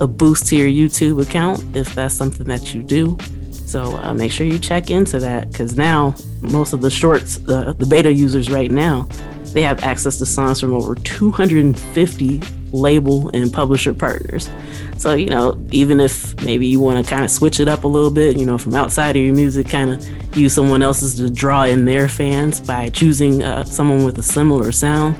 a 0.00 0.08
boost 0.08 0.48
to 0.48 0.56
your 0.56 0.68
YouTube 0.68 1.22
account 1.22 1.64
if 1.76 1.94
that's 1.94 2.14
something 2.14 2.46
that 2.48 2.74
you 2.74 2.82
do. 2.82 3.16
So 3.52 3.96
uh, 3.98 4.12
make 4.12 4.32
sure 4.32 4.44
you 4.44 4.58
check 4.58 4.90
into 4.90 5.20
that 5.20 5.52
because 5.52 5.76
now 5.76 6.16
most 6.40 6.72
of 6.72 6.80
the 6.80 6.90
shorts, 6.90 7.38
uh, 7.48 7.74
the 7.78 7.86
beta 7.86 8.12
users 8.12 8.50
right 8.50 8.72
now, 8.72 9.08
they 9.52 9.62
have 9.62 9.84
access 9.84 10.18
to 10.18 10.26
songs 10.26 10.60
from 10.60 10.72
over 10.72 10.96
250 10.96 12.40
label 12.72 13.30
and 13.30 13.52
publisher 13.52 13.94
partners. 13.94 14.50
So, 14.96 15.14
you 15.14 15.26
know, 15.26 15.62
even 15.70 16.00
if 16.00 16.40
maybe 16.42 16.66
you 16.66 16.80
want 16.80 17.04
to 17.04 17.10
kind 17.10 17.24
of 17.24 17.30
switch 17.30 17.60
it 17.60 17.68
up 17.68 17.84
a 17.84 17.88
little 17.88 18.10
bit, 18.10 18.36
you 18.36 18.46
know, 18.46 18.58
from 18.58 18.74
outside 18.74 19.16
of 19.16 19.22
your 19.22 19.34
music, 19.34 19.68
kind 19.68 19.90
of 19.90 20.36
use 20.36 20.54
someone 20.54 20.82
else's 20.82 21.16
to 21.16 21.30
draw 21.30 21.64
in 21.64 21.84
their 21.84 22.08
fans 22.08 22.60
by 22.60 22.88
choosing 22.90 23.42
uh, 23.42 23.64
someone 23.64 24.04
with 24.04 24.18
a 24.18 24.22
similar 24.22 24.72
sound 24.72 25.16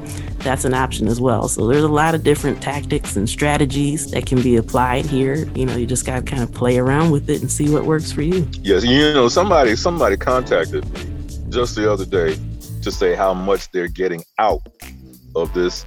that's 0.46 0.64
an 0.64 0.74
option 0.74 1.08
as 1.08 1.20
well. 1.20 1.48
So 1.48 1.66
there's 1.66 1.82
a 1.82 1.88
lot 1.88 2.14
of 2.14 2.22
different 2.22 2.62
tactics 2.62 3.16
and 3.16 3.28
strategies 3.28 4.12
that 4.12 4.26
can 4.26 4.40
be 4.40 4.56
applied 4.56 5.04
here. 5.04 5.48
You 5.56 5.66
know, 5.66 5.76
you 5.76 5.86
just 5.86 6.06
got 6.06 6.16
to 6.16 6.22
kind 6.22 6.42
of 6.42 6.52
play 6.52 6.78
around 6.78 7.10
with 7.10 7.28
it 7.28 7.40
and 7.40 7.50
see 7.50 7.68
what 7.68 7.84
works 7.84 8.12
for 8.12 8.22
you. 8.22 8.48
Yes, 8.62 8.84
you 8.84 9.12
know, 9.12 9.28
somebody 9.28 9.74
somebody 9.74 10.16
contacted 10.16 10.84
me 10.94 11.00
just 11.48 11.74
the 11.74 11.90
other 11.90 12.04
day 12.04 12.38
to 12.82 12.92
say 12.92 13.14
how 13.14 13.34
much 13.34 13.70
they're 13.72 13.88
getting 13.88 14.22
out 14.38 14.62
of 15.34 15.52
this 15.52 15.84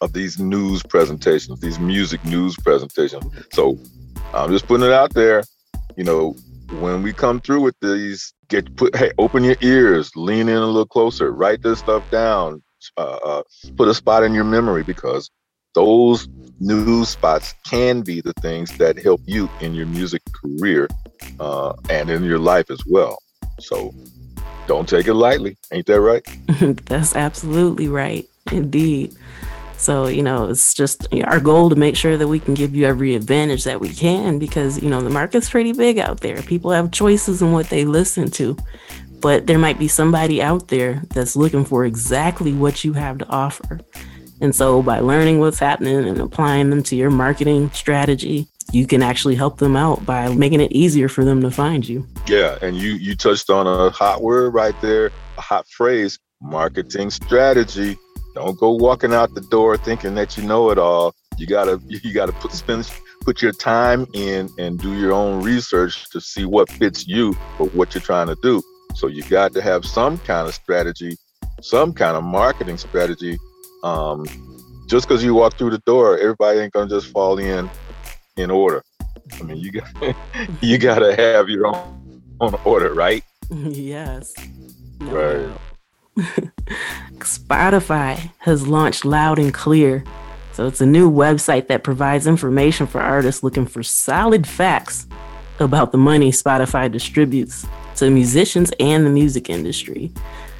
of 0.00 0.12
these 0.12 0.38
news 0.38 0.82
presentations, 0.82 1.60
these 1.60 1.78
music 1.78 2.24
news 2.24 2.56
presentations. 2.56 3.24
So 3.52 3.78
I'm 4.34 4.50
just 4.50 4.66
putting 4.66 4.86
it 4.86 4.92
out 4.92 5.14
there. 5.14 5.44
You 5.96 6.04
know, 6.04 6.36
when 6.80 7.02
we 7.02 7.12
come 7.12 7.40
through 7.40 7.60
with 7.60 7.76
these, 7.80 8.32
get 8.48 8.74
put 8.76 8.96
hey, 8.96 9.12
open 9.18 9.44
your 9.44 9.56
ears, 9.60 10.10
lean 10.16 10.48
in 10.48 10.56
a 10.56 10.66
little 10.66 10.86
closer, 10.86 11.32
write 11.32 11.62
this 11.62 11.78
stuff 11.78 12.02
down, 12.10 12.62
uh, 12.96 13.18
uh, 13.24 13.42
put 13.76 13.88
a 13.88 13.94
spot 13.94 14.22
in 14.22 14.34
your 14.34 14.44
memory 14.44 14.82
because 14.82 15.30
those 15.74 16.28
news 16.60 17.08
spots 17.08 17.54
can 17.68 18.02
be 18.02 18.20
the 18.20 18.32
things 18.34 18.76
that 18.78 18.98
help 18.98 19.20
you 19.26 19.48
in 19.60 19.74
your 19.74 19.86
music 19.86 20.22
career 20.32 20.88
uh, 21.40 21.72
and 21.90 22.10
in 22.10 22.24
your 22.24 22.38
life 22.38 22.70
as 22.70 22.80
well. 22.86 23.18
So 23.58 23.94
don't 24.66 24.88
take 24.88 25.06
it 25.06 25.14
lightly. 25.14 25.56
Ain't 25.72 25.86
that 25.86 26.00
right? 26.00 26.26
That's 26.86 27.16
absolutely 27.16 27.88
right. 27.88 28.28
Indeed. 28.50 29.14
So, 29.82 30.06
you 30.06 30.22
know, 30.22 30.48
it's 30.48 30.74
just 30.74 31.08
our 31.24 31.40
goal 31.40 31.68
to 31.70 31.76
make 31.76 31.96
sure 31.96 32.16
that 32.16 32.28
we 32.28 32.38
can 32.38 32.54
give 32.54 32.74
you 32.74 32.86
every 32.86 33.14
advantage 33.14 33.64
that 33.64 33.80
we 33.80 33.88
can 33.88 34.38
because, 34.38 34.80
you 34.82 34.88
know, 34.88 35.00
the 35.00 35.10
market's 35.10 35.50
pretty 35.50 35.72
big 35.72 35.98
out 35.98 36.20
there. 36.20 36.40
People 36.42 36.70
have 36.70 36.92
choices 36.92 37.42
in 37.42 37.52
what 37.52 37.68
they 37.68 37.84
listen 37.84 38.30
to 38.32 38.56
but 39.22 39.46
there 39.46 39.58
might 39.58 39.78
be 39.78 39.88
somebody 39.88 40.42
out 40.42 40.68
there 40.68 41.00
that's 41.10 41.36
looking 41.36 41.64
for 41.64 41.86
exactly 41.86 42.52
what 42.52 42.84
you 42.84 42.92
have 42.92 43.18
to 43.18 43.28
offer. 43.28 43.78
And 44.40 44.54
so 44.54 44.82
by 44.82 44.98
learning 44.98 45.38
what's 45.38 45.60
happening 45.60 46.08
and 46.08 46.20
applying 46.20 46.70
them 46.70 46.82
to 46.82 46.96
your 46.96 47.10
marketing 47.10 47.70
strategy, 47.70 48.48
you 48.72 48.88
can 48.88 49.00
actually 49.00 49.36
help 49.36 49.58
them 49.58 49.76
out 49.76 50.04
by 50.04 50.34
making 50.34 50.60
it 50.60 50.72
easier 50.72 51.08
for 51.08 51.24
them 51.24 51.40
to 51.42 51.50
find 51.52 51.88
you. 51.88 52.04
Yeah, 52.26 52.58
and 52.60 52.76
you 52.76 52.94
you 52.94 53.14
touched 53.14 53.48
on 53.48 53.68
a 53.68 53.90
hot 53.90 54.22
word 54.22 54.52
right 54.52 54.74
there, 54.82 55.12
a 55.38 55.40
hot 55.40 55.68
phrase, 55.68 56.18
marketing 56.40 57.10
strategy. 57.10 57.96
Don't 58.34 58.58
go 58.58 58.72
walking 58.72 59.12
out 59.12 59.34
the 59.34 59.40
door 59.42 59.76
thinking 59.76 60.14
that 60.14 60.36
you 60.36 60.44
know 60.44 60.70
it 60.70 60.78
all. 60.78 61.14
You 61.38 61.46
gotta 61.46 61.80
you 61.88 62.12
gotta 62.12 62.32
put 62.32 62.52
spend 62.52 62.90
put 63.24 63.40
your 63.40 63.52
time 63.52 64.06
in 64.14 64.48
and 64.58 64.78
do 64.78 64.94
your 64.94 65.12
own 65.12 65.42
research 65.42 66.10
to 66.10 66.20
see 66.20 66.44
what 66.44 66.70
fits 66.70 67.06
you 67.06 67.34
for 67.56 67.68
what 67.68 67.94
you're 67.94 68.02
trying 68.02 68.26
to 68.26 68.36
do. 68.42 68.62
So 68.94 69.06
you 69.06 69.22
got 69.24 69.52
to 69.54 69.62
have 69.62 69.84
some 69.84 70.18
kind 70.18 70.48
of 70.48 70.54
strategy, 70.54 71.16
some 71.60 71.92
kind 71.92 72.16
of 72.16 72.24
marketing 72.24 72.78
strategy. 72.78 73.38
Um, 73.84 74.24
just 74.88 75.08
because 75.08 75.24
you 75.24 75.34
walk 75.34 75.56
through 75.56 75.70
the 75.70 75.82
door, 75.86 76.18
everybody 76.18 76.58
ain't 76.60 76.72
gonna 76.72 76.88
just 76.90 77.06
fall 77.08 77.38
in 77.38 77.70
in 78.36 78.50
order. 78.50 78.82
I 79.40 79.44
mean, 79.44 79.58
you 79.58 79.72
got 79.72 80.16
you 80.60 80.78
got 80.78 80.98
to 81.00 81.14
have 81.16 81.48
your 81.48 81.66
own, 81.66 82.22
own 82.40 82.54
order, 82.64 82.94
right? 82.94 83.24
Yes. 83.50 84.32
No 85.00 85.12
right. 85.12 85.58
Spotify 87.18 88.30
has 88.38 88.66
launched 88.66 89.04
Loud 89.04 89.38
and 89.38 89.52
Clear. 89.52 90.04
So 90.52 90.66
it's 90.66 90.80
a 90.80 90.86
new 90.86 91.10
website 91.10 91.68
that 91.68 91.82
provides 91.82 92.26
information 92.26 92.86
for 92.86 93.00
artists 93.00 93.42
looking 93.42 93.66
for 93.66 93.82
solid 93.82 94.46
facts 94.46 95.06
about 95.58 95.92
the 95.92 95.98
money 95.98 96.30
Spotify 96.30 96.90
distributes 96.90 97.66
to 97.96 98.10
musicians 98.10 98.72
and 98.78 99.06
the 99.06 99.10
music 99.10 99.48
industry. 99.48 100.12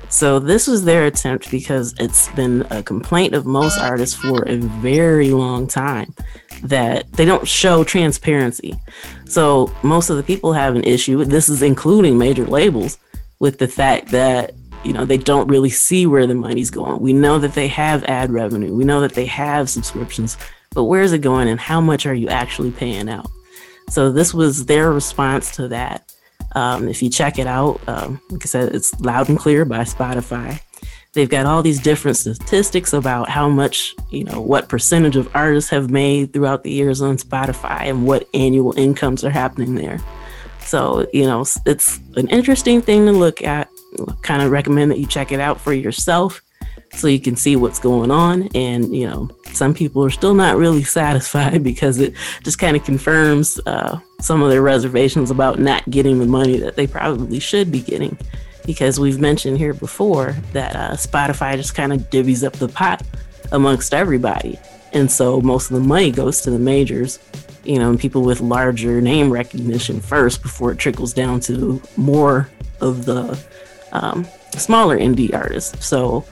So 0.08 0.38
this 0.38 0.66
was 0.66 0.84
their 0.84 1.06
attempt 1.06 1.50
because 1.50 1.94
it's 1.98 2.28
been 2.32 2.66
a 2.70 2.82
complaint 2.82 3.34
of 3.34 3.46
most 3.46 3.78
artists 3.78 4.14
for 4.14 4.42
a 4.44 4.56
very 4.56 5.30
long 5.30 5.66
time 5.66 6.14
that 6.64 7.10
they 7.12 7.24
don't 7.24 7.48
show 7.48 7.82
transparency. 7.82 8.74
So 9.24 9.74
most 9.82 10.10
of 10.10 10.18
the 10.18 10.22
people 10.22 10.52
have 10.52 10.76
an 10.76 10.84
issue, 10.84 11.24
this 11.24 11.48
is 11.48 11.62
including 11.62 12.18
major 12.18 12.44
labels, 12.44 12.98
with 13.40 13.58
the 13.58 13.66
fact 13.66 14.10
that 14.10 14.52
you 14.84 14.92
know 14.92 15.04
they 15.04 15.18
don't 15.18 15.48
really 15.48 15.70
see 15.70 16.06
where 16.06 16.26
the 16.26 16.34
money's 16.34 16.70
going. 16.70 17.00
We 17.00 17.12
know 17.12 17.38
that 17.38 17.54
they 17.54 17.68
have 17.68 18.04
ad 18.04 18.30
revenue, 18.30 18.74
we 18.74 18.84
know 18.84 19.00
that 19.00 19.14
they 19.14 19.26
have 19.26 19.70
subscriptions, 19.70 20.36
but 20.74 20.84
where 20.84 21.02
is 21.02 21.12
it 21.12 21.18
going 21.18 21.48
and 21.48 21.60
how 21.60 21.80
much 21.80 22.06
are 22.06 22.14
you 22.14 22.28
actually 22.28 22.70
paying 22.70 23.08
out? 23.08 23.30
So 23.88 24.10
this 24.10 24.32
was 24.32 24.66
their 24.66 24.92
response 24.92 25.54
to 25.56 25.68
that. 25.68 26.12
Um, 26.54 26.88
if 26.88 27.02
you 27.02 27.10
check 27.10 27.38
it 27.38 27.46
out, 27.46 27.80
um, 27.88 28.20
like 28.30 28.44
I 28.44 28.46
said, 28.46 28.74
it's 28.74 28.98
loud 29.00 29.28
and 29.28 29.38
clear 29.38 29.64
by 29.64 29.80
Spotify. 29.80 30.60
They've 31.14 31.28
got 31.28 31.44
all 31.44 31.62
these 31.62 31.80
different 31.80 32.16
statistics 32.16 32.94
about 32.94 33.28
how 33.28 33.48
much, 33.48 33.94
you 34.10 34.24
know, 34.24 34.40
what 34.40 34.70
percentage 34.70 35.16
of 35.16 35.34
artists 35.34 35.68
have 35.70 35.90
made 35.90 36.32
throughout 36.32 36.62
the 36.62 36.70
years 36.70 37.02
on 37.02 37.18
Spotify 37.18 37.82
and 37.82 38.06
what 38.06 38.26
annual 38.32 38.76
incomes 38.78 39.22
are 39.22 39.30
happening 39.30 39.74
there. 39.74 40.00
So, 40.60 41.06
you 41.12 41.24
know, 41.24 41.44
it's 41.66 42.00
an 42.16 42.28
interesting 42.28 42.80
thing 42.80 43.04
to 43.06 43.12
look 43.12 43.42
at. 43.42 43.68
Kind 44.22 44.42
of 44.42 44.50
recommend 44.50 44.90
that 44.90 44.98
you 44.98 45.06
check 45.06 45.32
it 45.32 45.40
out 45.40 45.60
for 45.60 45.72
yourself 45.72 46.42
so 46.94 47.06
you 47.06 47.20
can 47.20 47.36
see 47.36 47.56
what's 47.56 47.78
going 47.78 48.10
on. 48.10 48.48
And, 48.54 48.94
you 48.94 49.08
know, 49.08 49.30
some 49.52 49.74
people 49.74 50.04
are 50.04 50.10
still 50.10 50.34
not 50.34 50.56
really 50.56 50.84
satisfied 51.00 51.62
because 51.62 51.98
it 51.98 52.14
just 52.42 52.58
kind 52.58 52.76
of 52.76 52.84
confirms 52.84 53.60
uh, 53.66 53.98
some 54.20 54.42
of 54.42 54.50
their 54.50 54.62
reservations 54.62 55.30
about 55.30 55.58
not 55.58 55.88
getting 55.90 56.18
the 56.18 56.26
money 56.26 56.58
that 56.58 56.76
they 56.76 56.86
probably 56.86 57.40
should 57.40 57.70
be 57.70 57.80
getting. 57.80 58.16
Because 58.64 59.00
we've 59.00 59.18
mentioned 59.18 59.58
here 59.58 59.74
before 59.74 60.36
that 60.52 60.76
uh, 60.76 60.92
Spotify 60.92 61.56
just 61.56 61.74
kind 61.74 61.92
of 61.92 62.10
divvies 62.10 62.44
up 62.46 62.52
the 62.54 62.68
pot 62.68 63.02
amongst 63.50 63.92
everybody. 63.92 64.58
And 64.92 65.10
so 65.10 65.40
most 65.40 65.70
of 65.70 65.74
the 65.74 65.86
money 65.86 66.12
goes 66.12 66.42
to 66.42 66.50
the 66.50 66.58
majors, 66.58 67.18
you 67.64 67.78
know, 67.78 67.90
and 67.90 67.98
people 67.98 68.22
with 68.22 68.40
larger 68.40 69.00
name 69.00 69.32
recognition 69.32 70.00
first 70.00 70.42
before 70.42 70.70
it 70.70 70.78
trickles 70.78 71.12
down 71.12 71.40
to 71.40 71.82
more 71.96 72.48
of 72.80 73.04
the 73.04 73.42
um, 73.92 74.26
smaller 74.56 74.98
indie 74.98 75.34
artists. 75.34 75.86
So, 75.86 76.24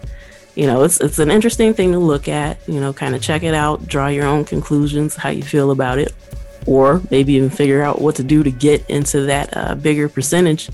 you 0.55 0.67
know, 0.67 0.83
it's 0.83 1.01
it's 1.01 1.19
an 1.19 1.31
interesting 1.31 1.75
thing 1.75 1.93
to 1.93 1.99
look 1.99 2.29
at. 2.29 2.59
You 2.67 2.81
know, 2.81 2.93
kind 2.93 3.15
of 3.15 3.23
check 3.23 3.43
it 3.43 3.55
out, 3.55 3.87
draw 3.87 4.09
your 4.09 4.27
own 4.27 4.45
conclusions, 4.45 5.17
how 5.17 5.31
you 5.31 5.43
feel 5.43 5.71
about 5.71 5.99
it, 5.99 6.15
or 6.67 7.01
maybe 7.11 7.35
even 7.35 7.51
figure 7.51 7.83
out 7.83 8.01
what 8.01 8.17
to 8.17 8.23
do 8.23 8.43
to 8.43 8.51
get 8.51 8.89
into 8.89 9.23
that 9.23 9.57
uh, 9.57 9.75
bigger 9.75 10.09
percentage 10.09 10.69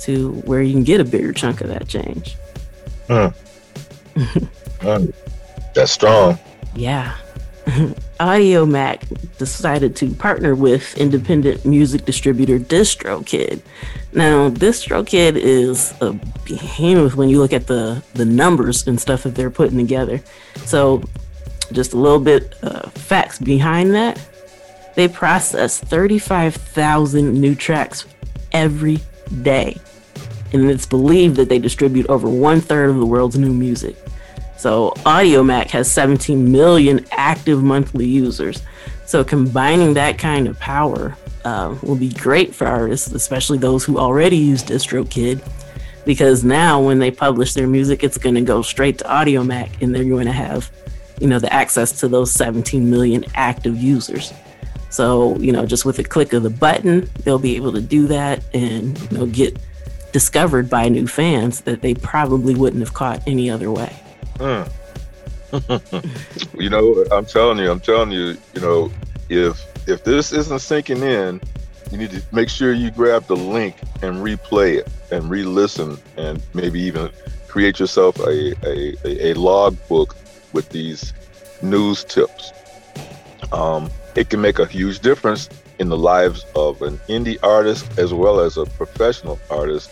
to 0.00 0.32
where 0.44 0.62
you 0.62 0.72
can 0.72 0.84
get 0.84 1.00
a 1.00 1.04
bigger 1.04 1.32
chunk 1.32 1.60
of 1.60 1.68
that 1.68 1.88
change. 1.88 2.36
Hmm. 3.06 3.26
Hmm. 4.80 5.06
That's 5.74 5.92
strong. 5.92 6.38
Yeah. 6.74 7.16
Audiomack 8.20 9.36
decided 9.38 9.96
to 9.96 10.14
partner 10.14 10.54
with 10.54 10.96
independent 10.98 11.64
music 11.64 12.04
distributor 12.04 12.58
DistroKid. 12.58 13.62
Now, 14.12 14.50
DistroKid 14.50 15.36
is 15.36 15.94
a 16.00 16.12
behemoth 16.44 17.16
when 17.16 17.28
you 17.28 17.38
look 17.38 17.52
at 17.52 17.66
the 17.66 18.02
the 18.14 18.24
numbers 18.24 18.86
and 18.86 19.00
stuff 19.00 19.22
that 19.22 19.34
they're 19.34 19.50
putting 19.50 19.78
together. 19.78 20.20
So, 20.66 21.02
just 21.72 21.94
a 21.94 21.96
little 21.96 22.20
bit 22.20 22.54
uh, 22.62 22.90
facts 22.90 23.38
behind 23.38 23.94
that. 23.94 24.20
They 24.94 25.08
process 25.08 25.80
35,000 25.80 27.32
new 27.32 27.54
tracks 27.54 28.04
every 28.52 29.00
day, 29.42 29.80
and 30.52 30.70
it's 30.70 30.86
believed 30.86 31.36
that 31.36 31.48
they 31.48 31.58
distribute 31.58 32.06
over 32.06 32.28
one 32.28 32.60
third 32.60 32.90
of 32.90 32.96
the 32.96 33.06
world's 33.06 33.38
new 33.38 33.52
music. 33.52 33.96
So 34.56 34.90
Audiomack 34.98 35.70
has 35.70 35.90
17 35.90 36.50
million 36.50 37.04
active 37.10 37.62
monthly 37.62 38.06
users. 38.06 38.62
So 39.04 39.24
combining 39.24 39.94
that 39.94 40.18
kind 40.18 40.48
of 40.48 40.58
power 40.58 41.16
uh, 41.44 41.76
will 41.82 41.96
be 41.96 42.10
great 42.10 42.54
for 42.54 42.66
artists, 42.66 43.12
especially 43.12 43.58
those 43.58 43.84
who 43.84 43.98
already 43.98 44.36
use 44.36 44.62
DistroKid, 44.62 45.46
because 46.04 46.44
now 46.44 46.80
when 46.80 46.98
they 46.98 47.10
publish 47.10 47.54
their 47.54 47.66
music, 47.66 48.02
it's 48.02 48.18
going 48.18 48.34
to 48.34 48.40
go 48.40 48.62
straight 48.62 48.98
to 48.98 49.04
Audiomack, 49.04 49.82
and 49.82 49.94
they're 49.94 50.04
going 50.04 50.26
to 50.26 50.32
have, 50.32 50.70
you 51.20 51.26
know, 51.26 51.38
the 51.38 51.52
access 51.52 52.00
to 52.00 52.08
those 52.08 52.32
17 52.32 52.90
million 52.90 53.24
active 53.34 53.76
users. 53.76 54.32
So 54.94 55.36
you 55.38 55.50
know, 55.50 55.66
just 55.66 55.84
with 55.84 55.98
a 55.98 56.04
click 56.04 56.32
of 56.34 56.44
the 56.44 56.50
button, 56.50 57.10
they'll 57.24 57.40
be 57.40 57.56
able 57.56 57.72
to 57.72 57.80
do 57.80 58.06
that 58.06 58.44
and 58.54 58.96
you 59.10 59.18
know 59.18 59.26
get 59.26 59.58
discovered 60.12 60.70
by 60.70 60.88
new 60.88 61.08
fans 61.08 61.62
that 61.62 61.82
they 61.82 61.94
probably 61.94 62.54
wouldn't 62.54 62.80
have 62.80 62.94
caught 62.94 63.20
any 63.26 63.50
other 63.50 63.72
way. 63.72 63.92
Mm. 64.38 64.70
you 66.60 66.70
know, 66.70 67.04
I'm 67.12 67.26
telling 67.26 67.58
you, 67.58 67.70
I'm 67.70 67.80
telling 67.80 68.10
you, 68.10 68.36
you 68.54 68.60
know, 68.60 68.90
if 69.28 69.64
if 69.86 70.04
this 70.04 70.32
isn't 70.32 70.58
sinking 70.60 71.02
in, 71.02 71.40
you 71.90 71.98
need 71.98 72.10
to 72.10 72.22
make 72.32 72.48
sure 72.48 72.72
you 72.72 72.90
grab 72.90 73.26
the 73.26 73.36
link 73.36 73.76
and 74.02 74.16
replay 74.16 74.78
it 74.78 74.88
and 75.10 75.30
re-listen 75.30 75.98
and 76.16 76.42
maybe 76.54 76.80
even 76.80 77.10
create 77.46 77.78
yourself 77.78 78.18
a, 78.18 78.54
a, 78.66 78.96
a, 79.04 79.30
a 79.30 79.34
log 79.34 79.76
book 79.88 80.16
with 80.52 80.68
these 80.70 81.12
news 81.62 82.02
tips. 82.04 82.52
Um, 83.52 83.90
it 84.16 84.30
can 84.30 84.40
make 84.40 84.58
a 84.58 84.66
huge 84.66 85.00
difference 85.00 85.48
in 85.78 85.88
the 85.88 85.96
lives 85.96 86.46
of 86.56 86.82
an 86.82 86.98
indie 87.08 87.38
artist 87.42 87.98
as 87.98 88.12
well 88.12 88.40
as 88.40 88.56
a 88.56 88.64
professional 88.64 89.38
artist 89.50 89.90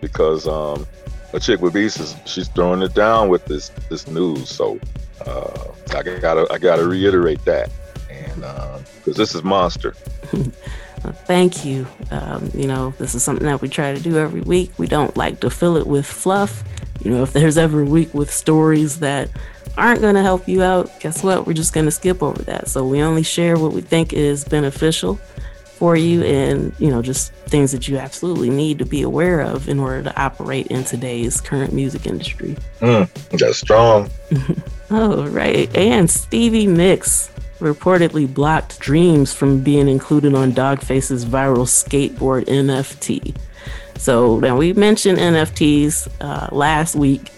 because 0.00 0.46
um, 0.46 0.86
a 1.34 1.40
chick 1.40 1.60
with 1.60 1.74
beats 1.74 1.98
is 1.98 2.16
she's 2.24 2.48
throwing 2.48 2.80
it 2.80 2.94
down 2.94 3.28
with 3.28 3.44
this 3.44 3.70
this 3.90 4.06
news. 4.06 4.48
So 4.48 4.78
uh, 5.26 5.64
I 5.90 6.02
gotta 6.02 6.46
I 6.50 6.58
gotta 6.58 6.86
reiterate 6.86 7.44
that, 7.44 7.70
and 8.08 8.36
because 8.36 9.16
um, 9.16 9.22
this 9.22 9.34
is 9.34 9.42
monster. 9.42 9.94
Thank 11.26 11.66
you. 11.66 11.86
Um, 12.10 12.50
you 12.54 12.66
know, 12.66 12.94
this 12.98 13.14
is 13.14 13.22
something 13.22 13.46
that 13.46 13.60
we 13.60 13.68
try 13.68 13.92
to 13.92 14.00
do 14.00 14.16
every 14.16 14.40
week. 14.40 14.72
We 14.78 14.86
don't 14.86 15.14
like 15.18 15.40
to 15.40 15.50
fill 15.50 15.76
it 15.76 15.86
with 15.86 16.06
fluff. 16.06 16.64
You 17.02 17.10
know, 17.10 17.22
if 17.22 17.34
there's 17.34 17.58
ever 17.58 17.82
a 17.82 17.84
week 17.84 18.14
with 18.14 18.32
stories 18.32 19.00
that 19.00 19.28
aren't 19.76 20.00
going 20.00 20.14
to 20.14 20.22
help 20.22 20.48
you 20.48 20.62
out, 20.62 20.98
guess 21.00 21.22
what? 21.22 21.46
We're 21.46 21.52
just 21.52 21.74
going 21.74 21.84
to 21.84 21.90
skip 21.90 22.22
over 22.22 22.40
that. 22.44 22.68
So 22.68 22.86
we 22.86 23.02
only 23.02 23.22
share 23.22 23.58
what 23.58 23.72
we 23.72 23.82
think 23.82 24.14
is 24.14 24.44
beneficial 24.44 25.20
for 25.84 25.96
you 25.96 26.22
and 26.24 26.72
you 26.78 26.88
know 26.88 27.02
just 27.02 27.30
things 27.52 27.70
that 27.70 27.86
you 27.88 27.98
absolutely 27.98 28.48
need 28.48 28.78
to 28.78 28.86
be 28.86 29.02
aware 29.02 29.42
of 29.42 29.68
in 29.68 29.78
order 29.78 30.02
to 30.02 30.18
operate 30.18 30.66
in 30.68 30.82
today's 30.82 31.42
current 31.42 31.74
music 31.74 32.06
industry. 32.06 32.56
Mm, 32.80 33.06
that's 33.38 33.58
strong. 33.58 34.10
Oh 34.90 35.26
right. 35.28 35.74
And 35.74 36.10
stevie 36.10 36.66
nicks 36.66 37.30
reportedly 37.58 38.32
blocked 38.32 38.78
dreams 38.80 39.32
from 39.32 39.62
being 39.62 39.88
included 39.88 40.34
on 40.34 40.52
dogface's 40.52 41.24
viral 41.24 41.66
skateboard 41.66 42.44
nft 42.44 43.34
so 43.98 44.38
now 44.38 44.56
we 44.56 44.74
mentioned 44.74 45.18
nfts 45.18 46.08
uh, 46.20 46.54
last 46.54 46.94
week. 46.94 47.30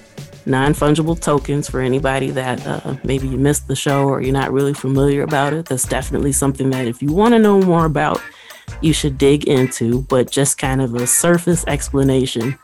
Non-fungible 0.48 1.20
tokens 1.20 1.68
for 1.68 1.80
anybody 1.80 2.30
that 2.30 2.64
uh, 2.64 2.94
maybe 3.02 3.26
you 3.26 3.36
missed 3.36 3.66
the 3.66 3.74
show 3.74 4.04
or 4.04 4.20
you're 4.20 4.32
not 4.32 4.52
really 4.52 4.74
familiar 4.74 5.22
about 5.22 5.52
it. 5.52 5.66
That's 5.66 5.88
definitely 5.88 6.30
something 6.30 6.70
that 6.70 6.86
if 6.86 7.02
you 7.02 7.12
want 7.12 7.34
to 7.34 7.40
know 7.40 7.60
more 7.60 7.84
about 7.84 8.20
you 8.80 8.92
should 8.92 9.18
dig 9.18 9.44
into 9.44 10.02
but 10.02 10.30
just 10.30 10.58
kind 10.58 10.80
of 10.80 10.94
a 10.94 11.06
surface 11.06 11.64
explanation. 11.66 12.58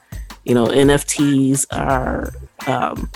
You 0.44 0.55
know 0.55 0.66
nfts 0.66 1.66
are 1.70 2.32
um, 2.66 3.11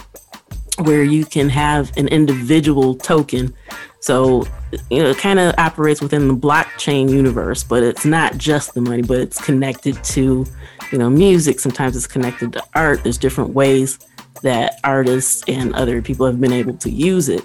where 0.84 1.02
you 1.02 1.24
can 1.24 1.48
have 1.48 1.96
an 1.96 2.08
individual 2.08 2.94
token. 2.94 3.54
So 4.00 4.46
you 4.90 5.02
know 5.02 5.10
it 5.10 5.18
kind 5.18 5.38
of 5.38 5.54
operates 5.58 6.00
within 6.00 6.28
the 6.28 6.34
blockchain 6.34 7.10
universe 7.10 7.64
but 7.64 7.82
it's 7.82 8.04
not 8.04 8.36
just 8.36 8.74
the 8.74 8.80
money 8.80 9.02
but 9.02 9.18
it's 9.18 9.40
connected 9.40 10.02
to 10.04 10.46
you 10.92 10.98
know 10.98 11.10
music. 11.10 11.60
Sometimes 11.60 11.96
it's 11.96 12.06
connected 12.06 12.52
to 12.54 12.64
art. 12.74 13.02
There's 13.02 13.18
different 13.18 13.50
ways 13.50 13.98
that 14.42 14.78
artists 14.84 15.42
and 15.48 15.74
other 15.74 16.02
people 16.02 16.26
have 16.26 16.40
been 16.40 16.52
able 16.52 16.76
to 16.78 16.90
use 16.90 17.28
it. 17.28 17.44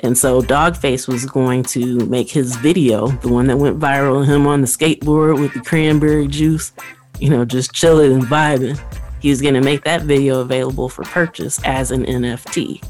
And 0.00 0.16
so 0.16 0.42
Dogface 0.42 1.08
was 1.08 1.24
going 1.24 1.62
to 1.64 1.98
make 2.06 2.30
his 2.30 2.56
video, 2.56 3.08
the 3.08 3.28
one 3.28 3.46
that 3.46 3.56
went 3.56 3.78
viral, 3.78 4.26
him 4.26 4.46
on 4.46 4.60
the 4.60 4.66
skateboard 4.66 5.40
with 5.40 5.54
the 5.54 5.60
cranberry 5.60 6.26
juice, 6.26 6.72
you 7.20 7.30
know, 7.30 7.44
just 7.44 7.72
chilling 7.72 8.12
and 8.12 8.22
vibing. 8.24 8.78
He 9.20 9.30
was 9.30 9.40
going 9.40 9.54
to 9.54 9.62
make 9.62 9.84
that 9.84 10.02
video 10.02 10.40
available 10.40 10.88
for 10.88 11.04
purchase 11.04 11.58
as 11.64 11.90
an 11.90 12.04
NFT. 12.04 12.84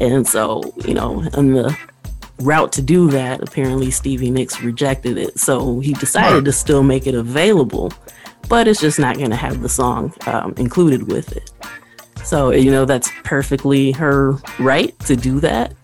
And 0.00 0.26
so, 0.26 0.74
you 0.84 0.94
know, 0.94 1.22
on 1.34 1.52
the 1.52 1.76
route 2.40 2.72
to 2.72 2.82
do 2.82 3.08
that, 3.10 3.42
apparently 3.42 3.90
Stevie 3.90 4.30
Nicks 4.30 4.60
rejected 4.60 5.18
it. 5.18 5.38
So 5.38 5.80
he 5.80 5.92
decided 5.94 6.44
to 6.46 6.52
still 6.52 6.82
make 6.82 7.06
it 7.06 7.14
available, 7.14 7.92
but 8.48 8.66
it's 8.66 8.80
just 8.80 8.98
not 8.98 9.16
going 9.16 9.30
to 9.30 9.36
have 9.36 9.62
the 9.62 9.68
song 9.68 10.12
um, 10.26 10.54
included 10.56 11.08
with 11.08 11.36
it. 11.36 11.50
So, 12.24 12.50
you 12.50 12.70
know, 12.70 12.84
that's 12.84 13.10
perfectly 13.24 13.92
her 13.92 14.36
right 14.58 14.98
to 15.00 15.16
do 15.16 15.40
that. 15.40 15.74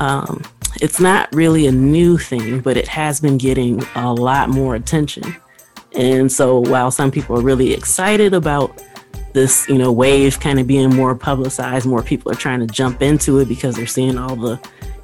Um, 0.00 0.42
it's 0.80 1.00
not 1.00 1.32
really 1.34 1.66
a 1.66 1.72
new 1.72 2.18
thing, 2.18 2.60
but 2.60 2.76
it 2.76 2.88
has 2.88 3.20
been 3.20 3.38
getting 3.38 3.82
a 3.94 4.12
lot 4.12 4.48
more 4.48 4.74
attention. 4.74 5.36
And 5.92 6.30
so, 6.30 6.60
while 6.60 6.90
some 6.90 7.10
people 7.10 7.36
are 7.38 7.42
really 7.42 7.72
excited 7.72 8.34
about 8.34 8.82
this, 9.32 9.68
you 9.68 9.78
know, 9.78 9.90
wave 9.90 10.38
kind 10.40 10.60
of 10.60 10.66
being 10.66 10.94
more 10.94 11.14
publicized, 11.14 11.86
more 11.86 12.02
people 12.02 12.30
are 12.30 12.36
trying 12.36 12.60
to 12.60 12.66
jump 12.66 13.02
into 13.02 13.38
it 13.38 13.48
because 13.48 13.76
they're 13.76 13.86
seeing 13.86 14.18
all 14.18 14.36
the, 14.36 14.60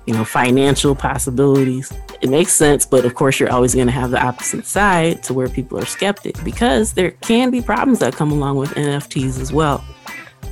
you 0.07 0.15
know, 0.15 0.25
financial 0.25 0.95
possibilities. 0.95 1.93
It 2.21 2.29
makes 2.31 2.53
sense, 2.53 2.87
but 2.87 3.05
of 3.05 3.15
course, 3.15 3.41
you're 3.41 3.51
always 3.51 3.75
going 3.75 3.87
to 3.87 3.93
have 3.93 4.11
the 4.11 4.23
opposite 4.23 4.67
side 4.67 5.23
to 5.25 5.35
where 5.35 5.49
people 5.49 5.79
are 5.79 5.87
skeptic 5.87 6.43
because 6.45 6.93
there 6.93 7.13
can 7.13 7.51
be 7.51 7.61
problems 7.61 7.99
that 8.01 8.15
come 8.15 8.31
along 8.31 8.57
with 8.57 8.71
NFTs 8.71 9.41
as 9.41 9.53
well. 9.53 9.79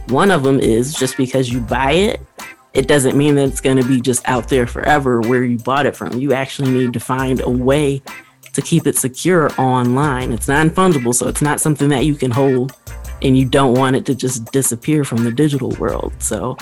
One 0.08 0.30
of 0.30 0.42
them 0.42 0.58
is 0.58 0.94
just 0.94 1.16
because 1.16 1.50
you 1.50 1.60
buy 1.60 1.92
it, 1.92 2.20
it 2.74 2.88
doesn't 2.88 3.16
mean 3.16 3.34
that 3.34 3.48
it's 3.48 3.60
going 3.60 3.76
to 3.76 3.86
be 3.86 4.00
just 4.00 4.26
out 4.28 4.48
there 4.48 4.66
forever 4.66 5.20
where 5.20 5.44
you 5.44 5.58
bought 5.58 5.86
it 5.86 5.96
from. 5.96 6.18
You 6.18 6.32
actually 6.32 6.70
need 6.70 6.92
to 6.94 7.00
find 7.00 7.40
a 7.40 7.50
way 7.50 8.02
to 8.52 8.62
keep 8.62 8.86
it 8.86 8.96
secure 8.96 9.50
online. 9.60 10.32
It's 10.32 10.48
non 10.48 10.70
fungible, 10.70 11.14
so 11.14 11.28
it's 11.28 11.42
not 11.42 11.60
something 11.60 11.88
that 11.90 12.04
you 12.04 12.14
can 12.14 12.30
hold 12.30 12.76
and 13.22 13.36
you 13.36 13.44
don't 13.44 13.74
want 13.74 13.96
it 13.96 14.04
to 14.06 14.14
just 14.14 14.50
disappear 14.52 15.04
from 15.04 15.24
the 15.24 15.30
digital 15.30 15.70
world. 15.72 16.12
So 16.18 16.56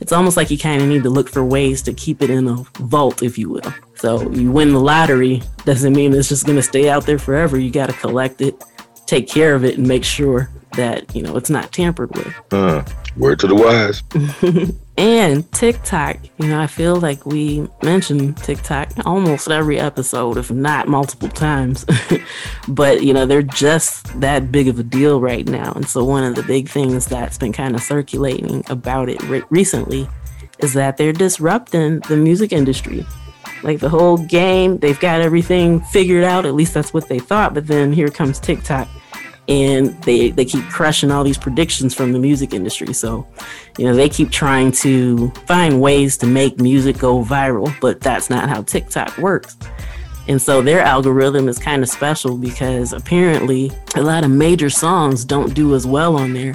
it's 0.00 0.12
almost 0.12 0.36
like 0.36 0.50
you 0.50 0.58
kind 0.58 0.82
of 0.82 0.88
need 0.88 1.02
to 1.02 1.10
look 1.10 1.28
for 1.28 1.44
ways 1.44 1.82
to 1.82 1.92
keep 1.92 2.22
it 2.22 2.30
in 2.30 2.48
a 2.48 2.54
vault, 2.78 3.22
if 3.22 3.36
you 3.36 3.50
will. 3.50 3.74
So 3.96 4.30
you 4.30 4.50
win 4.50 4.72
the 4.72 4.80
lottery 4.80 5.42
doesn't 5.64 5.92
mean 5.92 6.14
it's 6.14 6.28
just 6.28 6.46
going 6.46 6.56
to 6.56 6.62
stay 6.62 6.88
out 6.88 7.04
there 7.04 7.18
forever. 7.18 7.58
You 7.58 7.70
got 7.70 7.90
to 7.90 7.92
collect 7.92 8.40
it, 8.40 8.62
take 9.10 9.28
care 9.28 9.54
of 9.54 9.64
it, 9.64 9.76
and 9.76 9.86
make 9.86 10.04
sure 10.04 10.48
that 10.74 11.14
you 11.14 11.22
know 11.22 11.36
it's 11.36 11.50
not 11.50 11.72
tampered 11.72 12.14
with. 12.16 12.34
Uh, 12.52 12.82
word 13.16 13.40
to 13.40 13.48
the 13.48 13.54
wise. 13.54 14.02
and 14.96 15.50
TikTok, 15.52 16.18
you 16.38 16.46
know, 16.46 16.60
I 16.60 16.68
feel 16.68 16.96
like 16.96 17.26
we 17.26 17.68
mention 17.82 18.34
TikTok 18.34 18.92
almost 19.04 19.50
every 19.50 19.80
episode, 19.80 20.36
if 20.36 20.50
not 20.50 20.86
multiple 20.86 21.28
times. 21.28 21.84
but 22.68 23.02
you 23.02 23.12
know, 23.12 23.26
they're 23.26 23.42
just 23.42 24.20
that 24.20 24.52
big 24.52 24.68
of 24.68 24.78
a 24.78 24.84
deal 24.84 25.20
right 25.20 25.46
now. 25.46 25.72
And 25.72 25.88
so 25.88 26.04
one 26.04 26.22
of 26.22 26.36
the 26.36 26.44
big 26.44 26.68
things 26.68 27.06
that's 27.06 27.36
been 27.36 27.52
kind 27.52 27.74
of 27.74 27.82
circulating 27.82 28.64
about 28.70 29.08
it 29.08 29.20
re- 29.24 29.42
recently 29.50 30.08
is 30.60 30.72
that 30.74 30.96
they're 30.96 31.12
disrupting 31.12 32.00
the 32.00 32.16
music 32.16 32.52
industry. 32.52 33.04
Like 33.62 33.80
the 33.80 33.88
whole 33.90 34.16
game, 34.16 34.78
they've 34.78 34.98
got 35.00 35.20
everything 35.20 35.80
figured 35.80 36.24
out. 36.24 36.46
At 36.46 36.54
least 36.54 36.72
that's 36.72 36.94
what 36.94 37.08
they 37.08 37.18
thought. 37.18 37.52
But 37.52 37.66
then 37.66 37.92
here 37.92 38.08
comes 38.08 38.38
TikTok 38.38 38.88
and 39.50 40.00
they 40.04 40.30
they 40.30 40.44
keep 40.44 40.64
crushing 40.66 41.10
all 41.10 41.24
these 41.24 41.36
predictions 41.36 41.92
from 41.92 42.12
the 42.12 42.18
music 42.18 42.54
industry. 42.54 42.94
So, 42.94 43.26
you 43.76 43.84
know, 43.84 43.94
they 43.94 44.08
keep 44.08 44.30
trying 44.30 44.70
to 44.72 45.28
find 45.46 45.80
ways 45.80 46.16
to 46.18 46.26
make 46.26 46.60
music 46.60 46.98
go 46.98 47.24
viral, 47.24 47.74
but 47.80 48.00
that's 48.00 48.30
not 48.30 48.48
how 48.48 48.62
TikTok 48.62 49.18
works. 49.18 49.56
And 50.28 50.40
so 50.40 50.62
their 50.62 50.80
algorithm 50.80 51.48
is 51.48 51.58
kind 51.58 51.82
of 51.82 51.88
special 51.88 52.36
because 52.36 52.92
apparently 52.92 53.72
a 53.96 54.02
lot 54.02 54.22
of 54.22 54.30
major 54.30 54.70
songs 54.70 55.24
don't 55.24 55.52
do 55.52 55.74
as 55.74 55.84
well 55.86 56.16
on 56.16 56.32
there 56.32 56.54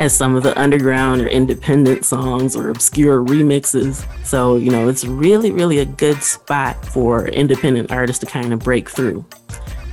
as 0.00 0.12
some 0.12 0.34
of 0.34 0.42
the 0.42 0.58
underground 0.60 1.20
or 1.20 1.28
independent 1.28 2.04
songs 2.04 2.56
or 2.56 2.70
obscure 2.70 3.24
remixes. 3.24 4.04
So, 4.26 4.56
you 4.56 4.72
know, 4.72 4.88
it's 4.88 5.04
really, 5.04 5.52
really 5.52 5.78
a 5.78 5.84
good 5.84 6.20
spot 6.20 6.84
for 6.84 7.28
independent 7.28 7.92
artists 7.92 8.18
to 8.20 8.26
kind 8.26 8.52
of 8.52 8.58
break 8.58 8.90
through 8.90 9.24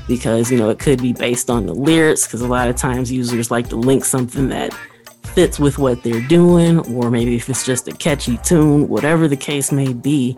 because 0.07 0.51
you 0.51 0.57
know 0.57 0.69
it 0.69 0.79
could 0.79 1.01
be 1.01 1.13
based 1.13 1.49
on 1.49 1.65
the 1.65 1.73
lyrics 1.73 2.25
because 2.25 2.41
a 2.41 2.47
lot 2.47 2.67
of 2.67 2.75
times 2.75 3.11
users 3.11 3.51
like 3.51 3.69
to 3.69 3.75
link 3.75 4.03
something 4.05 4.49
that 4.49 4.73
fits 5.33 5.59
with 5.59 5.77
what 5.77 6.03
they're 6.03 6.27
doing 6.27 6.79
or 6.95 7.09
maybe 7.09 7.35
if 7.35 7.49
it's 7.49 7.65
just 7.65 7.87
a 7.87 7.91
catchy 7.91 8.37
tune 8.37 8.87
whatever 8.87 9.27
the 9.27 9.37
case 9.37 9.71
may 9.71 9.93
be 9.93 10.35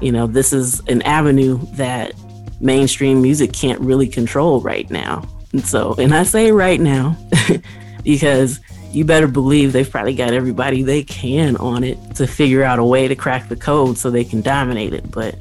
you 0.00 0.12
know 0.12 0.26
this 0.26 0.52
is 0.52 0.80
an 0.88 1.00
avenue 1.02 1.58
that 1.72 2.12
mainstream 2.60 3.22
music 3.22 3.52
can't 3.52 3.80
really 3.80 4.08
control 4.08 4.60
right 4.60 4.90
now. 4.90 5.26
And 5.52 5.64
so 5.64 5.94
and 5.98 6.12
i 6.14 6.24
say 6.24 6.52
right 6.52 6.80
now 6.80 7.16
because 8.04 8.60
you 8.92 9.04
better 9.04 9.26
believe 9.26 9.72
they've 9.72 9.90
probably 9.90 10.14
got 10.14 10.32
everybody 10.32 10.82
they 10.82 11.02
can 11.02 11.56
on 11.56 11.84
it 11.84 11.98
to 12.16 12.26
figure 12.26 12.62
out 12.62 12.78
a 12.78 12.84
way 12.84 13.08
to 13.08 13.14
crack 13.14 13.48
the 13.48 13.56
code 13.56 13.98
so 13.98 14.10
they 14.10 14.24
can 14.24 14.40
dominate 14.40 14.92
it. 14.92 15.10
But 15.10 15.36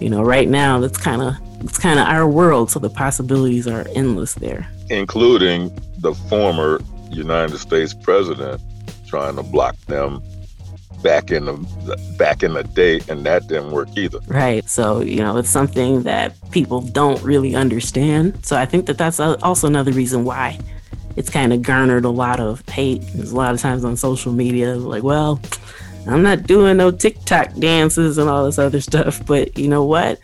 you 0.00 0.10
know 0.10 0.22
right 0.22 0.48
now 0.48 0.80
that's 0.80 0.98
kind 0.98 1.22
of 1.22 1.36
it's 1.68 1.78
kind 1.78 1.98
of 1.98 2.06
our 2.06 2.28
world, 2.28 2.70
so 2.70 2.78
the 2.78 2.90
possibilities 2.90 3.66
are 3.66 3.86
endless 3.94 4.34
there. 4.34 4.68
Including 4.88 5.76
the 5.98 6.14
former 6.14 6.80
United 7.10 7.58
States 7.58 7.92
president 7.92 8.60
trying 9.06 9.36
to 9.36 9.42
block 9.42 9.76
them 9.86 10.22
back 11.02 11.30
in 11.30 11.44
the 11.44 12.14
back 12.18 12.42
in 12.42 12.54
the 12.54 12.62
day, 12.62 13.00
and 13.08 13.26
that 13.26 13.48
didn't 13.48 13.72
work 13.72 13.88
either. 13.96 14.20
Right. 14.28 14.68
So 14.68 15.00
you 15.00 15.18
know, 15.18 15.36
it's 15.36 15.50
something 15.50 16.02
that 16.04 16.34
people 16.52 16.80
don't 16.80 17.20
really 17.22 17.54
understand. 17.54 18.46
So 18.46 18.56
I 18.56 18.64
think 18.64 18.86
that 18.86 18.98
that's 18.98 19.18
also 19.20 19.66
another 19.66 19.92
reason 19.92 20.24
why 20.24 20.58
it's 21.16 21.30
kind 21.30 21.52
of 21.52 21.62
garnered 21.62 22.04
a 22.04 22.10
lot 22.10 22.40
of 22.40 22.66
hate. 22.68 23.02
There's 23.14 23.32
a 23.32 23.36
lot 23.36 23.54
of 23.54 23.60
times 23.60 23.84
on 23.84 23.96
social 23.96 24.32
media, 24.32 24.76
like, 24.76 25.02
well, 25.02 25.40
I'm 26.06 26.22
not 26.22 26.44
doing 26.44 26.76
no 26.76 26.92
TikTok 26.92 27.54
dances 27.54 28.18
and 28.18 28.28
all 28.28 28.44
this 28.44 28.58
other 28.58 28.80
stuff, 28.80 29.24
but 29.26 29.58
you 29.58 29.66
know 29.66 29.84
what? 29.84 30.20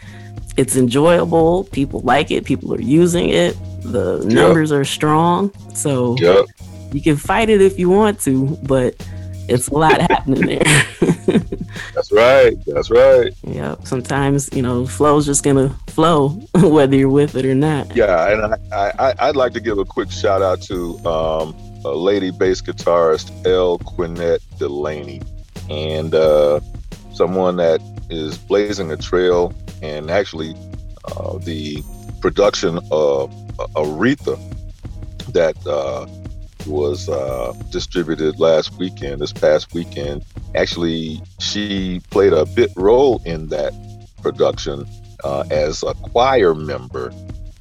It's 0.56 0.76
enjoyable. 0.76 1.64
People 1.64 2.00
like 2.00 2.30
it. 2.30 2.44
People 2.44 2.74
are 2.74 2.80
using 2.80 3.30
it. 3.30 3.56
The 3.82 4.18
numbers 4.24 4.70
yep. 4.70 4.80
are 4.80 4.84
strong. 4.84 5.52
So 5.74 6.16
yep. 6.18 6.46
you 6.92 7.00
can 7.00 7.16
fight 7.16 7.48
it 7.48 7.60
if 7.60 7.78
you 7.78 7.88
want 7.88 8.20
to, 8.20 8.58
but 8.62 8.94
it's 9.48 9.68
a 9.68 9.74
lot 9.74 10.00
happening 10.10 10.46
there. 10.46 10.86
That's 11.94 12.12
right. 12.12 12.56
That's 12.66 12.90
right. 12.90 13.32
Yeah. 13.44 13.76
Sometimes, 13.84 14.50
you 14.52 14.62
know, 14.62 14.86
flow's 14.86 15.26
just 15.26 15.42
going 15.42 15.56
to 15.56 15.74
flow 15.92 16.28
whether 16.54 16.96
you're 16.96 17.08
with 17.08 17.34
it 17.36 17.44
or 17.44 17.54
not. 17.54 17.94
Yeah. 17.96 18.30
And 18.30 18.54
I, 18.72 19.14
I, 19.18 19.26
would 19.26 19.36
like 19.36 19.52
to 19.54 19.60
give 19.60 19.78
a 19.78 19.84
quick 19.84 20.10
shout 20.10 20.42
out 20.42 20.60
to 20.62 20.98
um, 21.06 21.56
a 21.84 21.92
lady 21.92 22.30
bass 22.30 22.60
guitarist, 22.60 23.46
L. 23.46 23.78
Quinette 23.78 24.40
Delaney, 24.58 25.22
and 25.70 26.14
uh, 26.14 26.60
someone 27.14 27.56
that 27.56 27.80
is 28.10 28.36
blazing 28.36 28.92
a 28.92 28.96
trail 28.96 29.54
and 29.82 30.10
actually 30.10 30.54
uh, 31.04 31.38
the 31.38 31.82
production 32.20 32.78
of 32.90 33.30
Aretha 33.74 34.38
that 35.32 35.56
uh, 35.66 36.06
was 36.66 37.08
uh, 37.08 37.52
distributed 37.70 38.38
last 38.38 38.78
weekend, 38.78 39.20
this 39.20 39.32
past 39.32 39.74
weekend. 39.74 40.24
Actually, 40.54 41.20
she 41.40 42.00
played 42.10 42.32
a 42.32 42.46
bit 42.46 42.70
role 42.76 43.20
in 43.24 43.48
that 43.48 43.72
production 44.22 44.86
uh, 45.24 45.44
as 45.50 45.82
a 45.82 45.94
choir 45.94 46.54
member. 46.54 47.12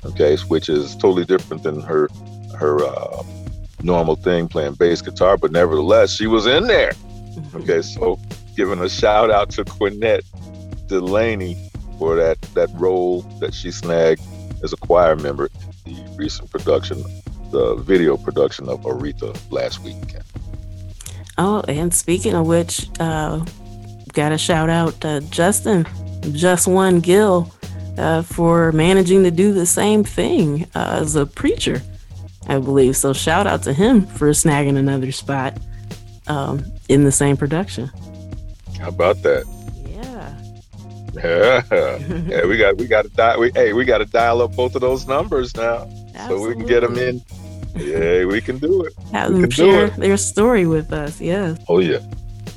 Okay, 0.04 0.36
which 0.48 0.68
is 0.68 0.96
totally 0.96 1.26
different 1.26 1.62
than 1.62 1.80
her 1.82 2.10
her 2.58 2.84
uh, 2.84 3.24
normal 3.84 4.16
thing, 4.16 4.48
playing 4.48 4.74
bass 4.74 5.02
guitar. 5.02 5.38
But 5.38 5.52
nevertheless, 5.52 6.12
she 6.12 6.26
was 6.26 6.48
in 6.48 6.66
there. 6.66 6.92
Mm-hmm. 6.92 7.58
Okay, 7.58 7.82
so 7.84 8.20
giving 8.56 8.80
a 8.80 8.90
shout 8.90 9.30
out 9.30 9.52
to 9.52 9.64
Quinette 9.64 10.24
Delaney 10.88 11.71
for 12.02 12.16
that 12.16 12.42
that 12.56 12.68
role 12.74 13.22
that 13.40 13.54
she 13.54 13.70
snagged 13.72 14.24
as 14.64 14.74
a 14.74 14.78
choir 14.78 15.16
member 15.16 15.52
in 15.86 15.94
the 15.94 16.16
recent 16.18 16.50
production, 16.50 17.04
the 17.52 17.76
video 17.76 18.18
production 18.18 18.68
of 18.68 18.82
Aretha 18.82 19.40
last 19.52 19.84
weekend. 19.84 20.24
Oh, 21.38 21.62
and 21.68 21.94
speaking 21.94 22.34
of 22.34 22.48
which, 22.48 22.90
uh, 23.00 23.46
got 24.14 24.30
to 24.30 24.40
shout 24.40 24.68
out 24.68 25.06
uh, 25.06 25.20
Justin, 25.30 25.86
Just 26.32 26.68
One 26.68 27.02
Gill, 27.02 27.54
uh, 28.00 28.24
for 28.24 28.72
managing 28.72 29.24
to 29.24 29.30
do 29.30 29.54
the 29.54 29.68
same 29.68 30.04
thing 30.04 30.68
uh, 30.74 30.98
as 31.02 31.16
a 31.16 31.28
preacher, 31.28 31.84
I 32.48 32.58
believe. 32.58 32.98
So 32.98 33.14
shout 33.14 33.46
out 33.46 33.62
to 33.64 33.74
him 33.74 34.08
for 34.08 34.30
snagging 34.32 34.76
another 34.76 35.12
spot 35.12 35.56
um, 36.26 36.66
in 36.90 37.04
the 37.04 37.12
same 37.12 37.38
production. 37.38 37.92
How 38.80 38.90
about 38.90 39.22
that? 39.22 39.46
Yeah, 41.14 41.64
yeah. 42.28 42.46
We 42.46 42.58
got 42.58 42.78
we 42.78 42.88
got 42.88 43.04
to 43.04 43.10
dial. 43.10 43.40
We, 43.40 43.52
hey, 43.54 43.74
we 43.74 43.86
got 43.86 44.00
to 44.00 44.06
dial 44.06 44.42
up 44.42 44.56
both 44.56 44.76
of 44.76 44.82
those 44.82 45.08
numbers 45.08 45.56
now, 45.56 45.90
Absolutely. 46.16 46.26
so 46.28 46.48
we 46.48 46.56
can 46.56 46.66
get 46.66 46.80
them 46.82 46.98
in. 46.98 47.22
Yeah, 47.76 48.26
we 48.26 48.42
can 48.42 48.58
do 48.58 48.84
it. 48.84 48.94
Have 49.12 49.32
them 49.32 49.50
share 49.50 49.90
their 49.92 50.18
story 50.18 50.68
with 50.68 50.92
us. 50.92 51.20
Yes. 51.22 51.64
Oh 51.68 51.80
yeah. 51.80 52.00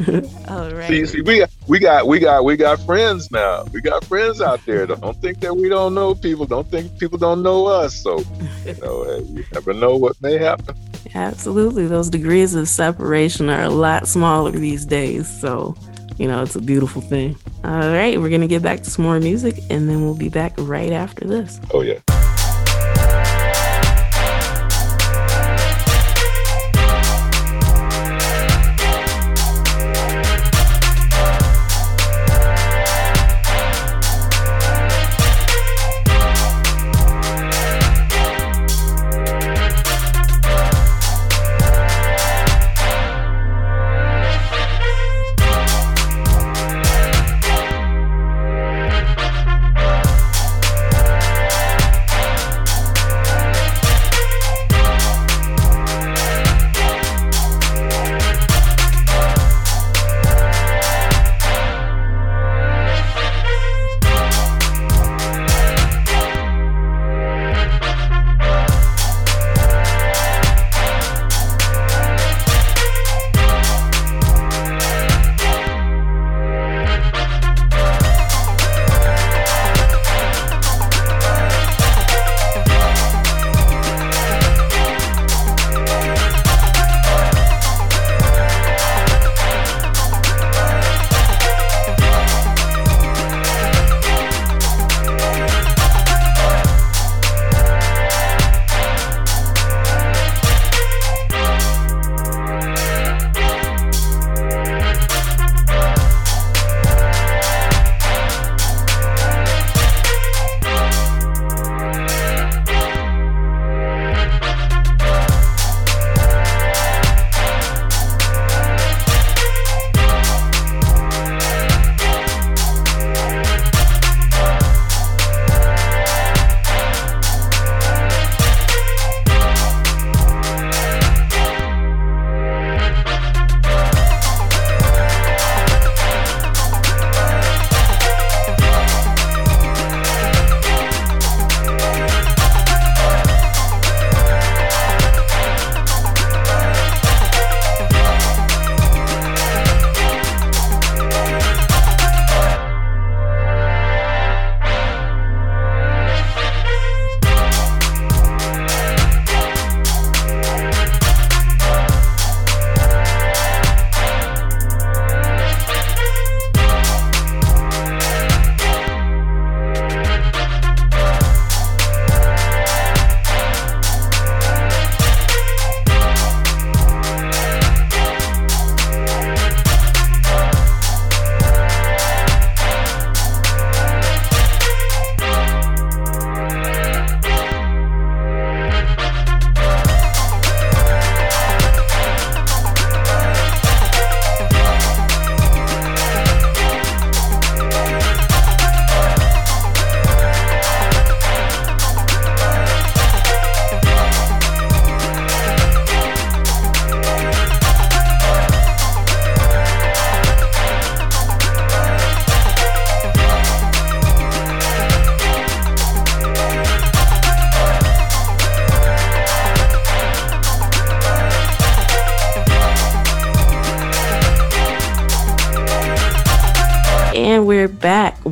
All 0.49 0.71
right. 0.73 0.89
See, 0.89 1.07
see, 1.07 1.21
we 1.21 1.39
got, 1.39 1.51
we 1.69 1.79
got, 1.79 2.07
we 2.07 2.19
got, 2.19 2.45
we 2.45 2.57
got 2.57 2.81
friends 2.81 3.31
now. 3.31 3.65
We 3.73 3.81
got 3.81 4.05
friends 4.05 4.41
out 4.41 4.65
there. 4.67 4.87
Don't 4.87 5.21
think 5.21 5.41
that 5.41 5.57
we 5.57 5.69
don't 5.69 5.95
know 5.95 6.15
people. 6.15 6.47
Don't 6.47 6.69
think 6.69 6.99
people 6.99 7.17
don't 7.17 7.43
know 7.43 7.67
us. 7.67 7.95
So, 7.95 8.19
you 8.67 8.75
know, 8.83 9.19
you 9.19 9.45
never 9.53 9.73
know 9.73 9.97
what 9.97 10.21
may 10.21 10.37
happen. 10.37 10.75
Absolutely, 11.15 11.87
those 11.87 12.11
degrees 12.11 12.57
of 12.57 12.69
separation 12.69 13.49
are 13.49 13.63
a 13.63 13.71
lot 13.71 14.09
smaller 14.09 14.51
these 14.51 14.85
days. 14.85 15.29
So, 15.41 15.77
you 16.19 16.29
know, 16.29 16.43
it's 16.43 16.57
a 16.57 16.61
beautiful 16.61 17.03
thing. 17.03 17.37
All 17.65 17.71
right, 17.71 18.21
we're 18.21 18.29
going 18.29 18.41
to 18.41 18.47
get 18.47 18.63
back 18.63 18.83
to 18.83 18.91
some 18.91 19.05
more 19.05 19.19
music 19.21 19.59
and 19.71 19.89
then 19.89 20.03
we'll 20.03 20.17
be 20.17 20.29
back 20.29 20.53
right 20.59 20.93
after 20.93 21.27
this. 21.27 21.61
Oh, 21.73 21.81
yeah. 21.81 22.01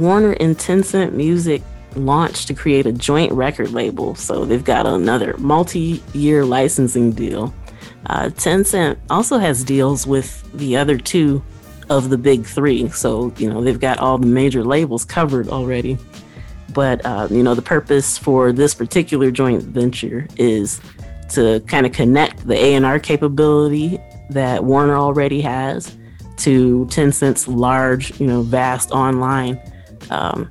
Warner 0.03 0.33
and 0.41 0.57
Tencent 0.59 1.13
Music 1.13 1.63
launched 1.95 2.49
to 2.49 2.55
create 2.55 2.87
a 2.87 2.93
joint 2.93 3.33
record 3.33 3.71
label. 3.73 4.15
So 4.15 4.45
they've 4.45 4.65
got 4.65 4.87
another 4.87 5.37
multi 5.39 6.03
year 6.13 6.45
licensing 6.45 7.13
deal. 7.13 7.55
Uh, 8.07 8.27
Tencent 8.31 8.99
also 9.11 9.39
has 9.39 9.63
deals 9.63 10.07
with 10.07 10.51
the 10.53 10.77
other 10.77 10.99
two 10.99 11.43
of 11.89 12.11
the 12.11 12.19
big 12.19 12.45
three. 12.45 12.89
So, 12.89 13.33
you 13.37 13.49
know, 13.49 13.63
they've 13.63 13.79
got 13.79 13.99
all 13.99 14.19
the 14.19 14.27
major 14.27 14.65
labels 14.65 15.05
covered 15.05 15.49
already. 15.49 15.99
But, 16.75 17.05
uh, 17.05 17.29
you 17.31 17.43
know, 17.43 17.55
the 17.55 17.63
purpose 17.63 18.17
for 18.17 18.51
this 18.51 18.75
particular 18.75 19.31
joint 19.31 19.63
venture 19.63 20.27
is 20.37 20.81
to 21.31 21.61
kind 21.67 21.87
of 21.87 21.93
connect 21.93 22.47
the 22.47 22.57
A&R 22.57 22.99
capability 22.99 23.99
that 24.31 24.65
Warner 24.65 24.97
already 24.97 25.41
has 25.43 25.97
to 26.39 26.87
Tencent's 26.87 27.47
large, 27.47 28.19
you 28.19 28.27
know, 28.27 28.43
vast 28.43 28.91
online 28.91 29.61
um, 30.13 30.51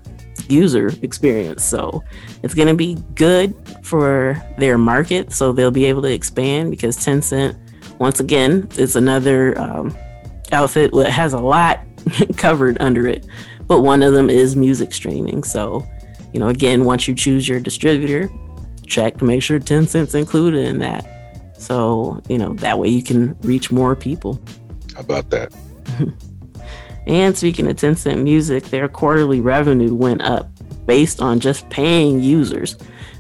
user 0.50 0.92
experience. 1.02 1.64
So 1.64 2.04
it's 2.44 2.54
going 2.54 2.68
to 2.68 2.76
be 2.76 2.96
good 3.16 3.56
for 3.84 4.42
their 4.58 4.78
market. 4.78 5.32
So 5.32 5.52
they'll 5.52 5.72
be 5.72 5.86
able 5.86 6.02
to 6.04 6.12
expand 6.12 6.72
because 6.72 6.98
Tencent, 6.98 7.58
once 8.00 8.20
again, 8.20 8.68
is 8.78 8.96
another 8.96 9.60
um, 9.60 9.96
outfit 10.52 10.92
that 10.94 11.12
has 11.12 11.34
a 11.34 11.40
lot 11.40 11.80
covered 12.38 12.78
under 12.82 13.08
it. 13.08 13.26
But 13.68 13.82
one 13.82 14.04
of 14.04 14.14
them 14.14 14.30
is 14.30 14.56
music 14.56 14.94
streaming. 14.94 15.44
So, 15.44 15.86
you 16.34 16.40
know, 16.40 16.50
again, 16.50 16.84
once 16.84 17.08
you 17.08 17.16
choose 17.16 17.48
your 17.48 17.60
distributor, 17.60 18.30
check 18.86 19.18
to 19.18 19.26
make 19.26 19.42
sure 19.42 19.60
Tencent's 19.60 20.16
included 20.16 20.66
in 20.66 20.80
that. 20.80 21.08
So, 21.58 22.22
you 22.28 22.38
know, 22.38 22.54
that 22.56 22.80
way 22.80 22.90
you 22.90 23.04
can 23.04 23.38
reach 23.42 23.72
more 23.72 23.96
people. 23.96 24.42
How 24.96 25.02
about 25.02 25.30
that? 25.30 25.54
and 27.08 27.38
speaking 27.38 27.68
of 27.68 27.76
Tencent 27.76 28.22
Music, 28.24 28.66
their 28.66 28.88
quarterly 28.88 29.42
revenue 29.42 29.94
went 29.94 30.22
up 30.22 30.50
based 30.86 31.22
on 31.22 31.40
just 31.40 31.70
paying 31.70 32.22
users. 32.22 32.76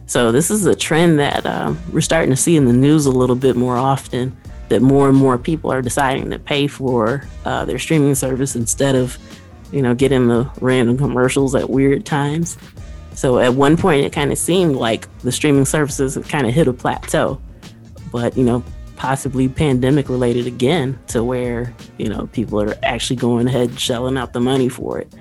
So, 0.05 0.31
this 0.31 0.51
is 0.51 0.65
a 0.65 0.75
trend 0.75 1.19
that 1.19 1.45
um, 1.45 1.79
we're 1.91 2.01
starting 2.01 2.31
to 2.31 2.35
see 2.35 2.57
in 2.57 2.65
the 2.65 2.73
news 2.73 3.05
a 3.05 3.11
little 3.11 3.35
bit 3.35 3.55
more 3.55 3.77
often 3.77 4.35
that 4.69 4.81
more 4.81 5.09
and 5.09 5.17
more 5.17 5.37
people 5.37 5.71
are 5.71 5.81
deciding 5.81 6.29
to 6.29 6.39
pay 6.39 6.67
for 6.67 7.25
uh, 7.45 7.65
their 7.65 7.79
streaming 7.79 8.15
service 8.15 8.55
instead 8.55 8.95
of, 8.95 9.17
you 9.71 9.81
know, 9.81 9.93
getting 9.93 10.27
the 10.27 10.49
random 10.61 10.97
commercials 10.97 11.55
at 11.55 11.69
weird 11.69 12.05
times. 12.05 12.57
So 13.13 13.39
at 13.39 13.53
one 13.53 13.77
point, 13.77 14.05
it 14.05 14.13
kind 14.13 14.31
of 14.31 14.37
seemed 14.37 14.75
like 14.75 15.07
the 15.19 15.31
streaming 15.31 15.65
services 15.65 16.15
have 16.15 16.27
kind 16.27 16.47
of 16.47 16.53
hit 16.53 16.67
a 16.67 16.73
plateau, 16.73 17.41
but 18.11 18.37
you 18.37 18.43
know, 18.43 18.63
possibly 19.01 19.49
pandemic 19.49 20.09
related 20.09 20.45
again 20.45 20.95
to 21.07 21.23
where 21.23 21.73
you 21.97 22.07
know 22.07 22.27
people 22.33 22.61
are 22.61 22.75
actually 22.83 23.15
going 23.15 23.47
ahead 23.47 23.79
shelling 23.79 24.15
out 24.15 24.31
the 24.31 24.39
money 24.39 24.69
for 24.69 24.99
it. 24.99 25.11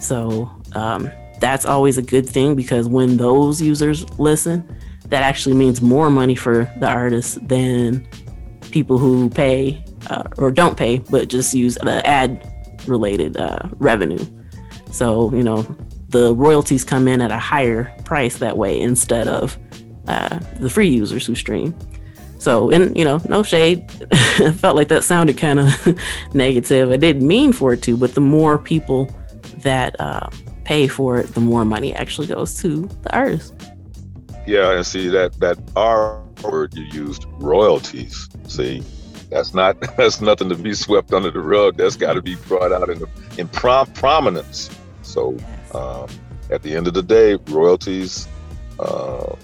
So 0.00 0.50
um, 0.72 1.10
that's 1.38 1.66
always 1.66 1.98
a 1.98 2.02
good 2.02 2.26
thing 2.26 2.54
because 2.54 2.88
when 2.88 3.18
those 3.18 3.60
users 3.60 4.08
listen, 4.18 4.66
that 5.08 5.22
actually 5.22 5.54
means 5.54 5.82
more 5.82 6.08
money 6.08 6.34
for 6.34 6.72
the 6.80 6.88
artist 6.88 7.46
than 7.46 8.08
people 8.70 8.96
who 8.96 9.28
pay 9.28 9.84
uh, 10.08 10.22
or 10.38 10.50
don't 10.50 10.78
pay 10.78 11.00
but 11.10 11.28
just 11.28 11.52
use 11.52 11.74
the 11.74 12.00
ad 12.06 12.50
related 12.86 13.36
uh, 13.36 13.68
revenue. 13.74 14.24
So 14.92 15.30
you 15.34 15.42
know 15.42 15.60
the 16.08 16.34
royalties 16.34 16.84
come 16.84 17.06
in 17.06 17.20
at 17.20 17.30
a 17.30 17.38
higher 17.38 17.94
price 18.06 18.38
that 18.38 18.56
way 18.56 18.80
instead 18.80 19.28
of 19.28 19.58
uh, 20.08 20.38
the 20.58 20.70
free 20.70 20.88
users 20.88 21.26
who 21.26 21.34
stream. 21.34 21.76
So, 22.38 22.70
and 22.70 22.96
you 22.96 23.04
know, 23.04 23.20
no 23.28 23.42
shade. 23.42 23.84
I 24.12 24.52
felt 24.58 24.76
like 24.76 24.88
that 24.88 25.04
sounded 25.04 25.38
kind 25.38 25.60
of 25.60 25.98
negative. 26.34 26.90
I 26.90 26.96
didn't 26.96 27.26
mean 27.26 27.52
for 27.52 27.72
it 27.72 27.82
to, 27.82 27.96
but 27.96 28.14
the 28.14 28.20
more 28.20 28.58
people 28.58 29.10
that 29.58 29.98
uh, 30.00 30.28
pay 30.64 30.86
for 30.86 31.18
it, 31.18 31.28
the 31.34 31.40
more 31.40 31.64
money 31.64 31.94
actually 31.94 32.26
goes 32.26 32.60
to 32.62 32.88
the 33.02 33.14
artist. 33.14 33.54
Yeah, 34.46 34.72
and 34.72 34.86
see 34.86 35.08
that 35.08 35.38
that 35.40 35.58
R 35.74 36.22
word 36.42 36.74
you 36.74 36.84
used, 36.84 37.26
royalties. 37.38 38.28
See, 38.46 38.82
that's 39.30 39.54
not 39.54 39.80
that's 39.96 40.20
nothing 40.20 40.48
to 40.48 40.54
be 40.54 40.74
swept 40.74 41.12
under 41.12 41.30
the 41.30 41.40
rug. 41.40 41.76
That's 41.76 41.96
got 41.96 42.14
to 42.14 42.22
be 42.22 42.34
brought 42.34 42.72
out 42.72 42.88
in 42.88 42.98
the, 43.00 43.08
in 43.38 43.48
prom- 43.48 43.92
prominence. 43.92 44.70
So 45.02 45.36
um, 45.74 46.08
at 46.50 46.62
the 46.62 46.74
end 46.74 46.86
of 46.86 46.94
the 46.94 47.02
day, 47.02 47.34
royalties 47.48 48.28
uh, 48.78 49.34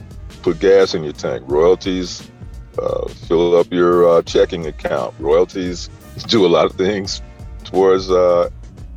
put 0.43 0.61
gas 0.61 0.95
in 0.95 1.05
your 1.05 1.13
tank. 1.13 1.45
Royalties 1.47 2.31
uh, 2.79 3.09
fill 3.09 3.57
up 3.57 3.73
your 3.73 4.09
uh, 4.09 4.23
checking 4.23 4.67
account. 4.67 5.15
Royalties 5.19 5.89
do 6.29 6.45
a 6.45 6.49
lot 6.49 6.67
of 6.67 6.73
things 6.73 7.23
towards 7.65 8.11
uh, 8.11 8.51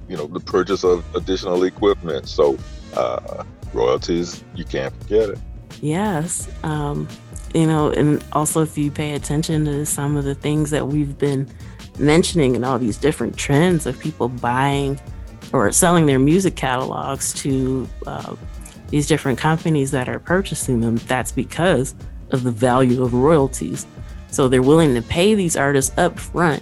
you 0.07 0.17
know 0.17 0.27
the 0.27 0.39
purchase 0.39 0.83
of 0.83 1.03
additional 1.15 1.63
equipment. 1.63 2.27
So 2.27 2.57
uh, 2.95 3.43
royalties, 3.73 4.43
you 4.55 4.65
can't 4.65 4.95
forget 5.01 5.29
it. 5.29 5.39
Yes. 5.81 6.49
Um, 6.63 7.07
you 7.53 7.65
know, 7.65 7.89
and 7.89 8.23
also 8.33 8.61
if 8.63 8.77
you 8.77 8.91
pay 8.91 9.13
attention 9.13 9.65
to 9.65 9.85
some 9.85 10.17
of 10.17 10.25
the 10.25 10.35
things 10.35 10.71
that 10.71 10.87
we've 10.87 11.17
been 11.17 11.47
mentioning 11.97 12.55
and 12.55 12.65
all 12.65 12.77
these 12.77 12.97
different 12.97 13.37
trends 13.37 13.85
of 13.85 13.97
people 13.99 14.27
buying 14.27 14.99
or 15.53 15.71
selling 15.71 16.05
their 16.05 16.19
music 16.19 16.55
catalogs 16.55 17.33
to 17.33 17.87
uh, 18.07 18.35
these 18.89 19.07
different 19.07 19.39
companies 19.39 19.91
that 19.91 20.09
are 20.09 20.19
purchasing 20.19 20.81
them, 20.81 20.97
that's 21.07 21.31
because 21.31 21.95
of 22.35 22.43
the 22.43 22.51
value 22.51 23.03
of 23.03 23.13
royalties. 23.13 23.87
So 24.29 24.47
they're 24.47 24.61
willing 24.61 24.93
to 24.93 25.01
pay 25.01 25.33
these 25.33 25.57
artists 25.57 25.97
up 25.97 26.19
front 26.19 26.61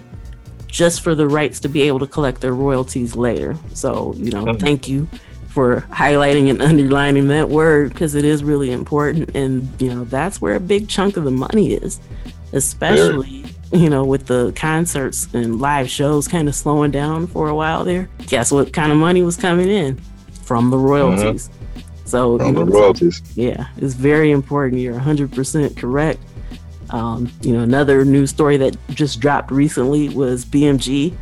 just 0.66 1.02
for 1.02 1.14
the 1.14 1.28
rights 1.28 1.60
to 1.60 1.68
be 1.68 1.82
able 1.82 1.98
to 1.98 2.06
collect 2.06 2.40
their 2.40 2.54
royalties 2.54 3.14
later. 3.14 3.56
So, 3.74 4.14
you 4.16 4.30
know, 4.30 4.54
thank 4.54 4.88
you 4.88 5.06
for 5.48 5.82
highlighting 5.90 6.50
and 6.50 6.62
underlining 6.62 7.28
that 7.28 7.48
word 7.48 7.92
because 7.92 8.14
it 8.14 8.24
is 8.24 8.42
really 8.42 8.72
important. 8.72 9.36
And, 9.36 9.68
you 9.80 9.94
know, 9.94 10.04
that's 10.04 10.40
where 10.40 10.54
a 10.54 10.60
big 10.60 10.88
chunk 10.88 11.16
of 11.16 11.24
the 11.24 11.30
money 11.30 11.74
is, 11.74 12.00
especially 12.52 13.44
you 13.74 13.90
know, 13.90 14.04
with 14.04 14.26
the 14.26 14.52
concerts 14.52 15.28
and 15.34 15.60
live 15.60 15.90
shows 15.90 16.28
kind 16.28 16.48
of 16.48 16.54
slowing 16.54 16.92
down 16.92 17.26
for 17.26 17.48
a 17.48 17.54
while 17.54 17.84
there, 17.84 18.08
guess 18.26 18.52
what 18.52 18.72
kind 18.72 18.92
of 18.92 18.98
money 18.98 19.22
was 19.22 19.36
coming 19.36 19.68
in? 19.68 20.00
From 20.44 20.70
the 20.70 20.78
royalties. 20.78 21.48
Mm-hmm. 21.48 21.63
So, 22.04 22.38
From 22.38 22.46
you 22.48 22.52
know, 22.52 22.64
the 22.66 22.72
royalties. 22.72 23.22
yeah, 23.34 23.68
it's 23.78 23.94
very 23.94 24.30
important. 24.30 24.80
You're 24.80 24.98
100% 24.98 25.76
correct. 25.76 26.20
Um, 26.90 27.32
you 27.40 27.52
know, 27.54 27.60
another 27.60 28.04
news 28.04 28.30
story 28.30 28.56
that 28.58 28.76
just 28.90 29.20
dropped 29.20 29.50
recently 29.50 30.10
was 30.10 30.44
BMG 30.44 31.14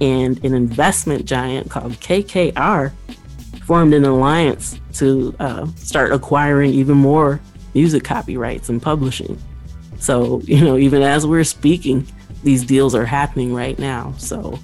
and 0.00 0.42
an 0.44 0.54
investment 0.54 1.24
giant 1.24 1.70
called 1.70 1.92
KKR 1.94 2.92
formed 3.64 3.92
an 3.92 4.04
alliance 4.04 4.80
to 4.94 5.34
uh, 5.40 5.66
start 5.76 6.12
acquiring 6.12 6.72
even 6.72 6.96
more 6.96 7.40
music 7.74 8.04
copyrights 8.04 8.68
and 8.68 8.80
publishing. 8.80 9.38
So, 9.98 10.40
you 10.44 10.60
know, 10.60 10.78
even 10.78 11.02
as 11.02 11.26
we're 11.26 11.44
speaking, 11.44 12.06
these 12.42 12.64
deals 12.64 12.94
are 12.94 13.04
happening 13.04 13.52
right 13.54 13.78
now. 13.78 14.14
So, 14.16 14.58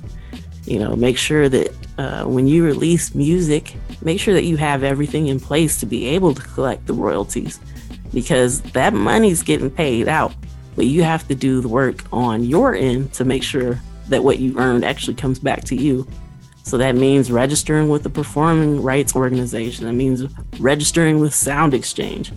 you 0.65 0.79
know, 0.79 0.97
make 0.97 1.19
sure 1.19 1.49
that 1.49 1.73
uh, 1.99 2.25
when 2.25 2.47
you 2.47 2.65
release 2.65 3.15
music, 3.15 3.77
make 4.03 4.21
sure 4.21 4.35
that 4.35 4.45
you 4.45 4.57
have 4.57 4.83
everything 4.83 5.29
in 5.29 5.41
place 5.41 5.79
to 5.81 5.87
be 5.87 6.07
able 6.07 6.35
to 6.35 6.43
collect 6.43 6.87
the 6.87 6.93
royalties 6.93 7.61
because 8.13 8.61
that 8.63 8.93
money's 8.93 9.43
getting 9.43 9.71
paid 9.71 10.09
out. 10.09 10.35
But 10.75 10.87
you 10.87 11.03
have 11.03 11.27
to 11.29 11.35
do 11.35 11.61
the 11.61 11.69
work 11.69 12.05
on 12.13 12.45
your 12.45 12.75
end 12.75 13.13
to 13.15 13.25
make 13.25 13.43
sure 13.43 13.81
that 14.09 14.23
what 14.23 14.39
you 14.39 14.59
earned 14.59 14.85
actually 14.85 15.15
comes 15.15 15.39
back 15.39 15.65
to 15.65 15.77
you. 15.77 16.07
So 16.63 16.77
that 16.79 16.97
means 16.97 17.31
registering 17.31 17.89
with 17.89 18.03
the 18.03 18.11
performing 18.11 18.83
rights 18.83 19.15
organization. 19.15 19.87
That 19.87 19.93
means 19.93 20.25
registering 20.59 21.21
with 21.21 21.35
Sound 21.35 21.75
Exchange 21.75 22.33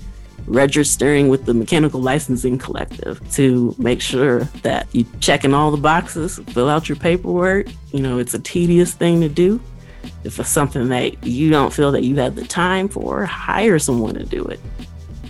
registering 0.50 1.30
with 1.30 1.46
the 1.46 1.54
Mechanical 1.54 2.02
Licensing 2.02 2.58
Collective 2.58 3.22
to 3.34 3.74
make 3.78 4.02
sure 4.02 4.42
that 4.64 4.88
you 4.94 5.06
check 5.20 5.46
in 5.46 5.54
all 5.54 5.72
the 5.72 5.78
boxes, 5.78 6.40
fill 6.48 6.68
out 6.68 6.90
your 6.90 6.96
paperwork. 6.96 7.68
You 7.92 8.02
know, 8.02 8.18
it's 8.18 8.34
a 8.34 8.40
tedious 8.40 8.94
thing 8.94 9.22
to 9.22 9.30
do. 9.30 9.62
If 10.24 10.40
it's 10.40 10.50
something 10.50 10.90
that 10.90 11.24
you 11.26 11.50
don't 11.50 11.74
feel 11.74 11.92
that 11.92 12.04
you 12.04 12.16
have 12.18 12.36
the 12.36 12.46
time 12.46 12.90
for, 12.90 13.26
hire 13.26 13.80
someone 13.80 14.16
to 14.16 14.26
do 14.26 14.44
it. 14.46 14.60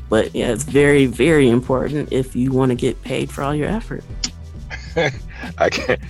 But 0.09 0.33
yeah, 0.33 0.51
it's 0.51 0.63
very, 0.63 1.05
very 1.05 1.47
important 1.49 2.11
if 2.11 2.35
you 2.35 2.51
want 2.51 2.71
to 2.71 2.75
get 2.75 3.01
paid 3.03 3.29
for 3.29 3.43
all 3.43 3.53
your 3.53 3.69
effort. 3.69 4.03
I 5.57 5.69
can't. 5.69 6.01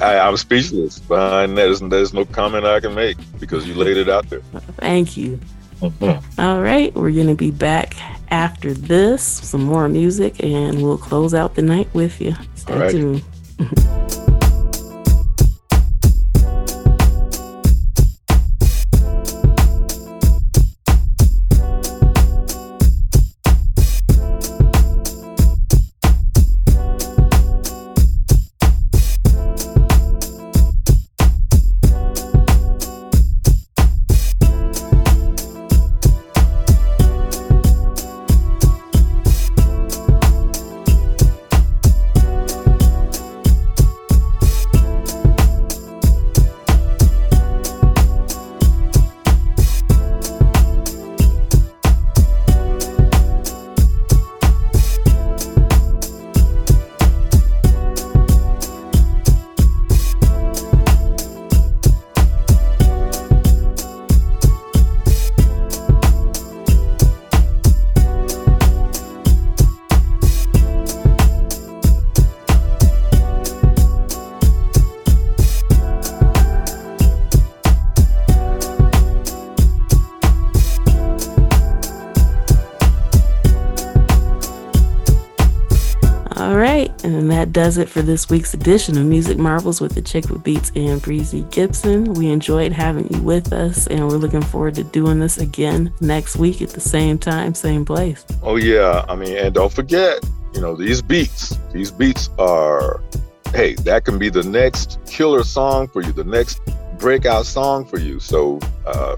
I, 0.00 0.14
am 0.28 0.36
speechless 0.36 0.98
behind 0.98 1.56
that. 1.56 1.62
There's, 1.62 1.80
there's 1.80 2.14
no 2.14 2.24
comment 2.24 2.64
I 2.64 2.80
can 2.80 2.94
make 2.94 3.16
because 3.38 3.66
you 3.66 3.74
laid 3.74 3.96
it 3.96 4.08
out 4.08 4.28
there. 4.28 4.40
Thank 4.78 5.16
you. 5.16 5.38
Mm-hmm. 5.80 6.40
All 6.40 6.62
right, 6.62 6.94
we're 6.94 7.12
going 7.12 7.28
to 7.28 7.34
be 7.34 7.50
back 7.50 7.96
after 8.30 8.72
this, 8.72 9.22
some 9.22 9.64
more 9.64 9.88
music, 9.88 10.42
and 10.42 10.82
we'll 10.82 10.98
close 10.98 11.34
out 11.34 11.54
the 11.54 11.62
night 11.62 11.92
with 11.94 12.20
you. 12.20 12.34
Stay 12.54 12.78
right. 12.78 12.90
tuned. 12.90 13.22
does 87.54 87.78
it 87.78 87.88
for 87.88 88.02
this 88.02 88.28
week's 88.28 88.52
edition 88.52 88.98
of 88.98 89.06
Music 89.06 89.38
Marvels 89.38 89.80
with 89.80 89.94
the 89.94 90.02
Chick 90.02 90.28
with 90.28 90.42
Beats 90.42 90.72
and 90.74 91.00
Breezy 91.00 91.44
Gipson. 91.44 92.18
We 92.18 92.28
enjoyed 92.30 92.72
having 92.72 93.08
you 93.14 93.22
with 93.22 93.52
us, 93.52 93.86
and 93.86 94.08
we're 94.08 94.16
looking 94.16 94.42
forward 94.42 94.74
to 94.74 94.82
doing 94.82 95.20
this 95.20 95.38
again 95.38 95.94
next 96.00 96.34
week 96.34 96.60
at 96.60 96.70
the 96.70 96.80
same 96.80 97.16
time, 97.16 97.54
same 97.54 97.84
place. 97.84 98.26
Oh, 98.42 98.56
yeah. 98.56 99.04
I 99.08 99.14
mean, 99.14 99.36
and 99.36 99.54
don't 99.54 99.72
forget, 99.72 100.18
you 100.52 100.60
know, 100.60 100.74
these 100.74 101.00
beats, 101.00 101.56
these 101.72 101.92
beats 101.92 102.28
are, 102.40 103.00
hey, 103.54 103.74
that 103.74 104.04
can 104.04 104.18
be 104.18 104.30
the 104.30 104.42
next 104.42 104.98
killer 105.06 105.44
song 105.44 105.86
for 105.86 106.02
you, 106.02 106.12
the 106.12 106.24
next 106.24 106.60
breakout 106.98 107.46
song 107.46 107.84
for 107.84 108.00
you. 108.00 108.18
So, 108.18 108.58
uh, 108.84 109.14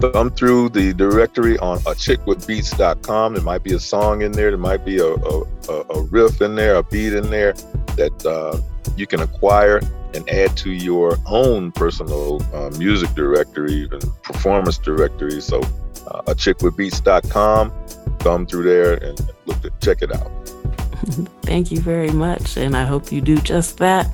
thumb 0.00 0.30
through 0.30 0.70
the 0.70 0.92
directory 0.94 1.58
on 1.58 1.78
achickwitbeatz.com. 1.80 3.34
There 3.34 3.42
might 3.42 3.62
be 3.62 3.74
a 3.74 3.80
song 3.80 4.22
in 4.22 4.32
there. 4.32 4.50
There 4.50 4.58
might 4.58 4.84
be 4.84 4.98
a, 4.98 5.14
a, 5.14 5.42
a 5.68 6.02
riff 6.04 6.40
in 6.40 6.54
there, 6.54 6.76
a 6.76 6.82
beat 6.82 7.12
in 7.12 7.30
there 7.30 7.52
that 7.96 8.26
uh, 8.26 8.60
you 8.96 9.06
can 9.06 9.20
acquire 9.20 9.80
and 10.14 10.28
add 10.30 10.56
to 10.56 10.70
your 10.70 11.18
own 11.26 11.70
personal 11.72 12.42
uh, 12.54 12.70
music 12.78 13.10
directory 13.14 13.88
and 13.90 14.02
performance 14.22 14.78
directory. 14.78 15.40
So, 15.40 15.60
uh, 15.60 16.22
achickwitbeatz.com. 16.22 17.72
Thumb 18.20 18.46
through 18.46 18.64
there 18.64 18.94
and 18.94 19.20
look 19.46 19.60
to 19.62 19.70
check 19.80 20.02
it 20.02 20.14
out. 20.14 20.30
Thank 21.42 21.70
you 21.70 21.80
very 21.80 22.10
much, 22.10 22.56
and 22.56 22.76
I 22.76 22.84
hope 22.84 23.12
you 23.12 23.20
do 23.20 23.38
just 23.38 23.78
that. 23.78 24.12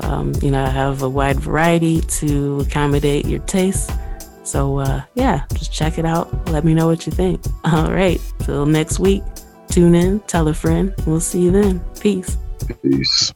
Um, 0.00 0.32
you 0.42 0.50
know, 0.50 0.64
I 0.64 0.68
have 0.68 1.02
a 1.02 1.08
wide 1.08 1.38
variety 1.38 2.00
to 2.00 2.60
accommodate 2.60 3.26
your 3.26 3.38
tastes. 3.40 3.90
So, 4.44 4.78
uh, 4.78 5.02
yeah, 5.14 5.44
just 5.54 5.72
check 5.72 5.98
it 5.98 6.04
out. 6.04 6.48
Let 6.50 6.64
me 6.64 6.74
know 6.74 6.86
what 6.86 7.06
you 7.06 7.12
think. 7.12 7.40
All 7.64 7.92
right. 7.92 8.20
Till 8.40 8.66
next 8.66 8.98
week, 8.98 9.22
tune 9.68 9.94
in, 9.94 10.20
tell 10.20 10.48
a 10.48 10.54
friend. 10.54 10.94
We'll 11.06 11.20
see 11.20 11.40
you 11.42 11.50
then. 11.50 11.80
Peace. 12.00 12.36
Peace. 12.82 13.32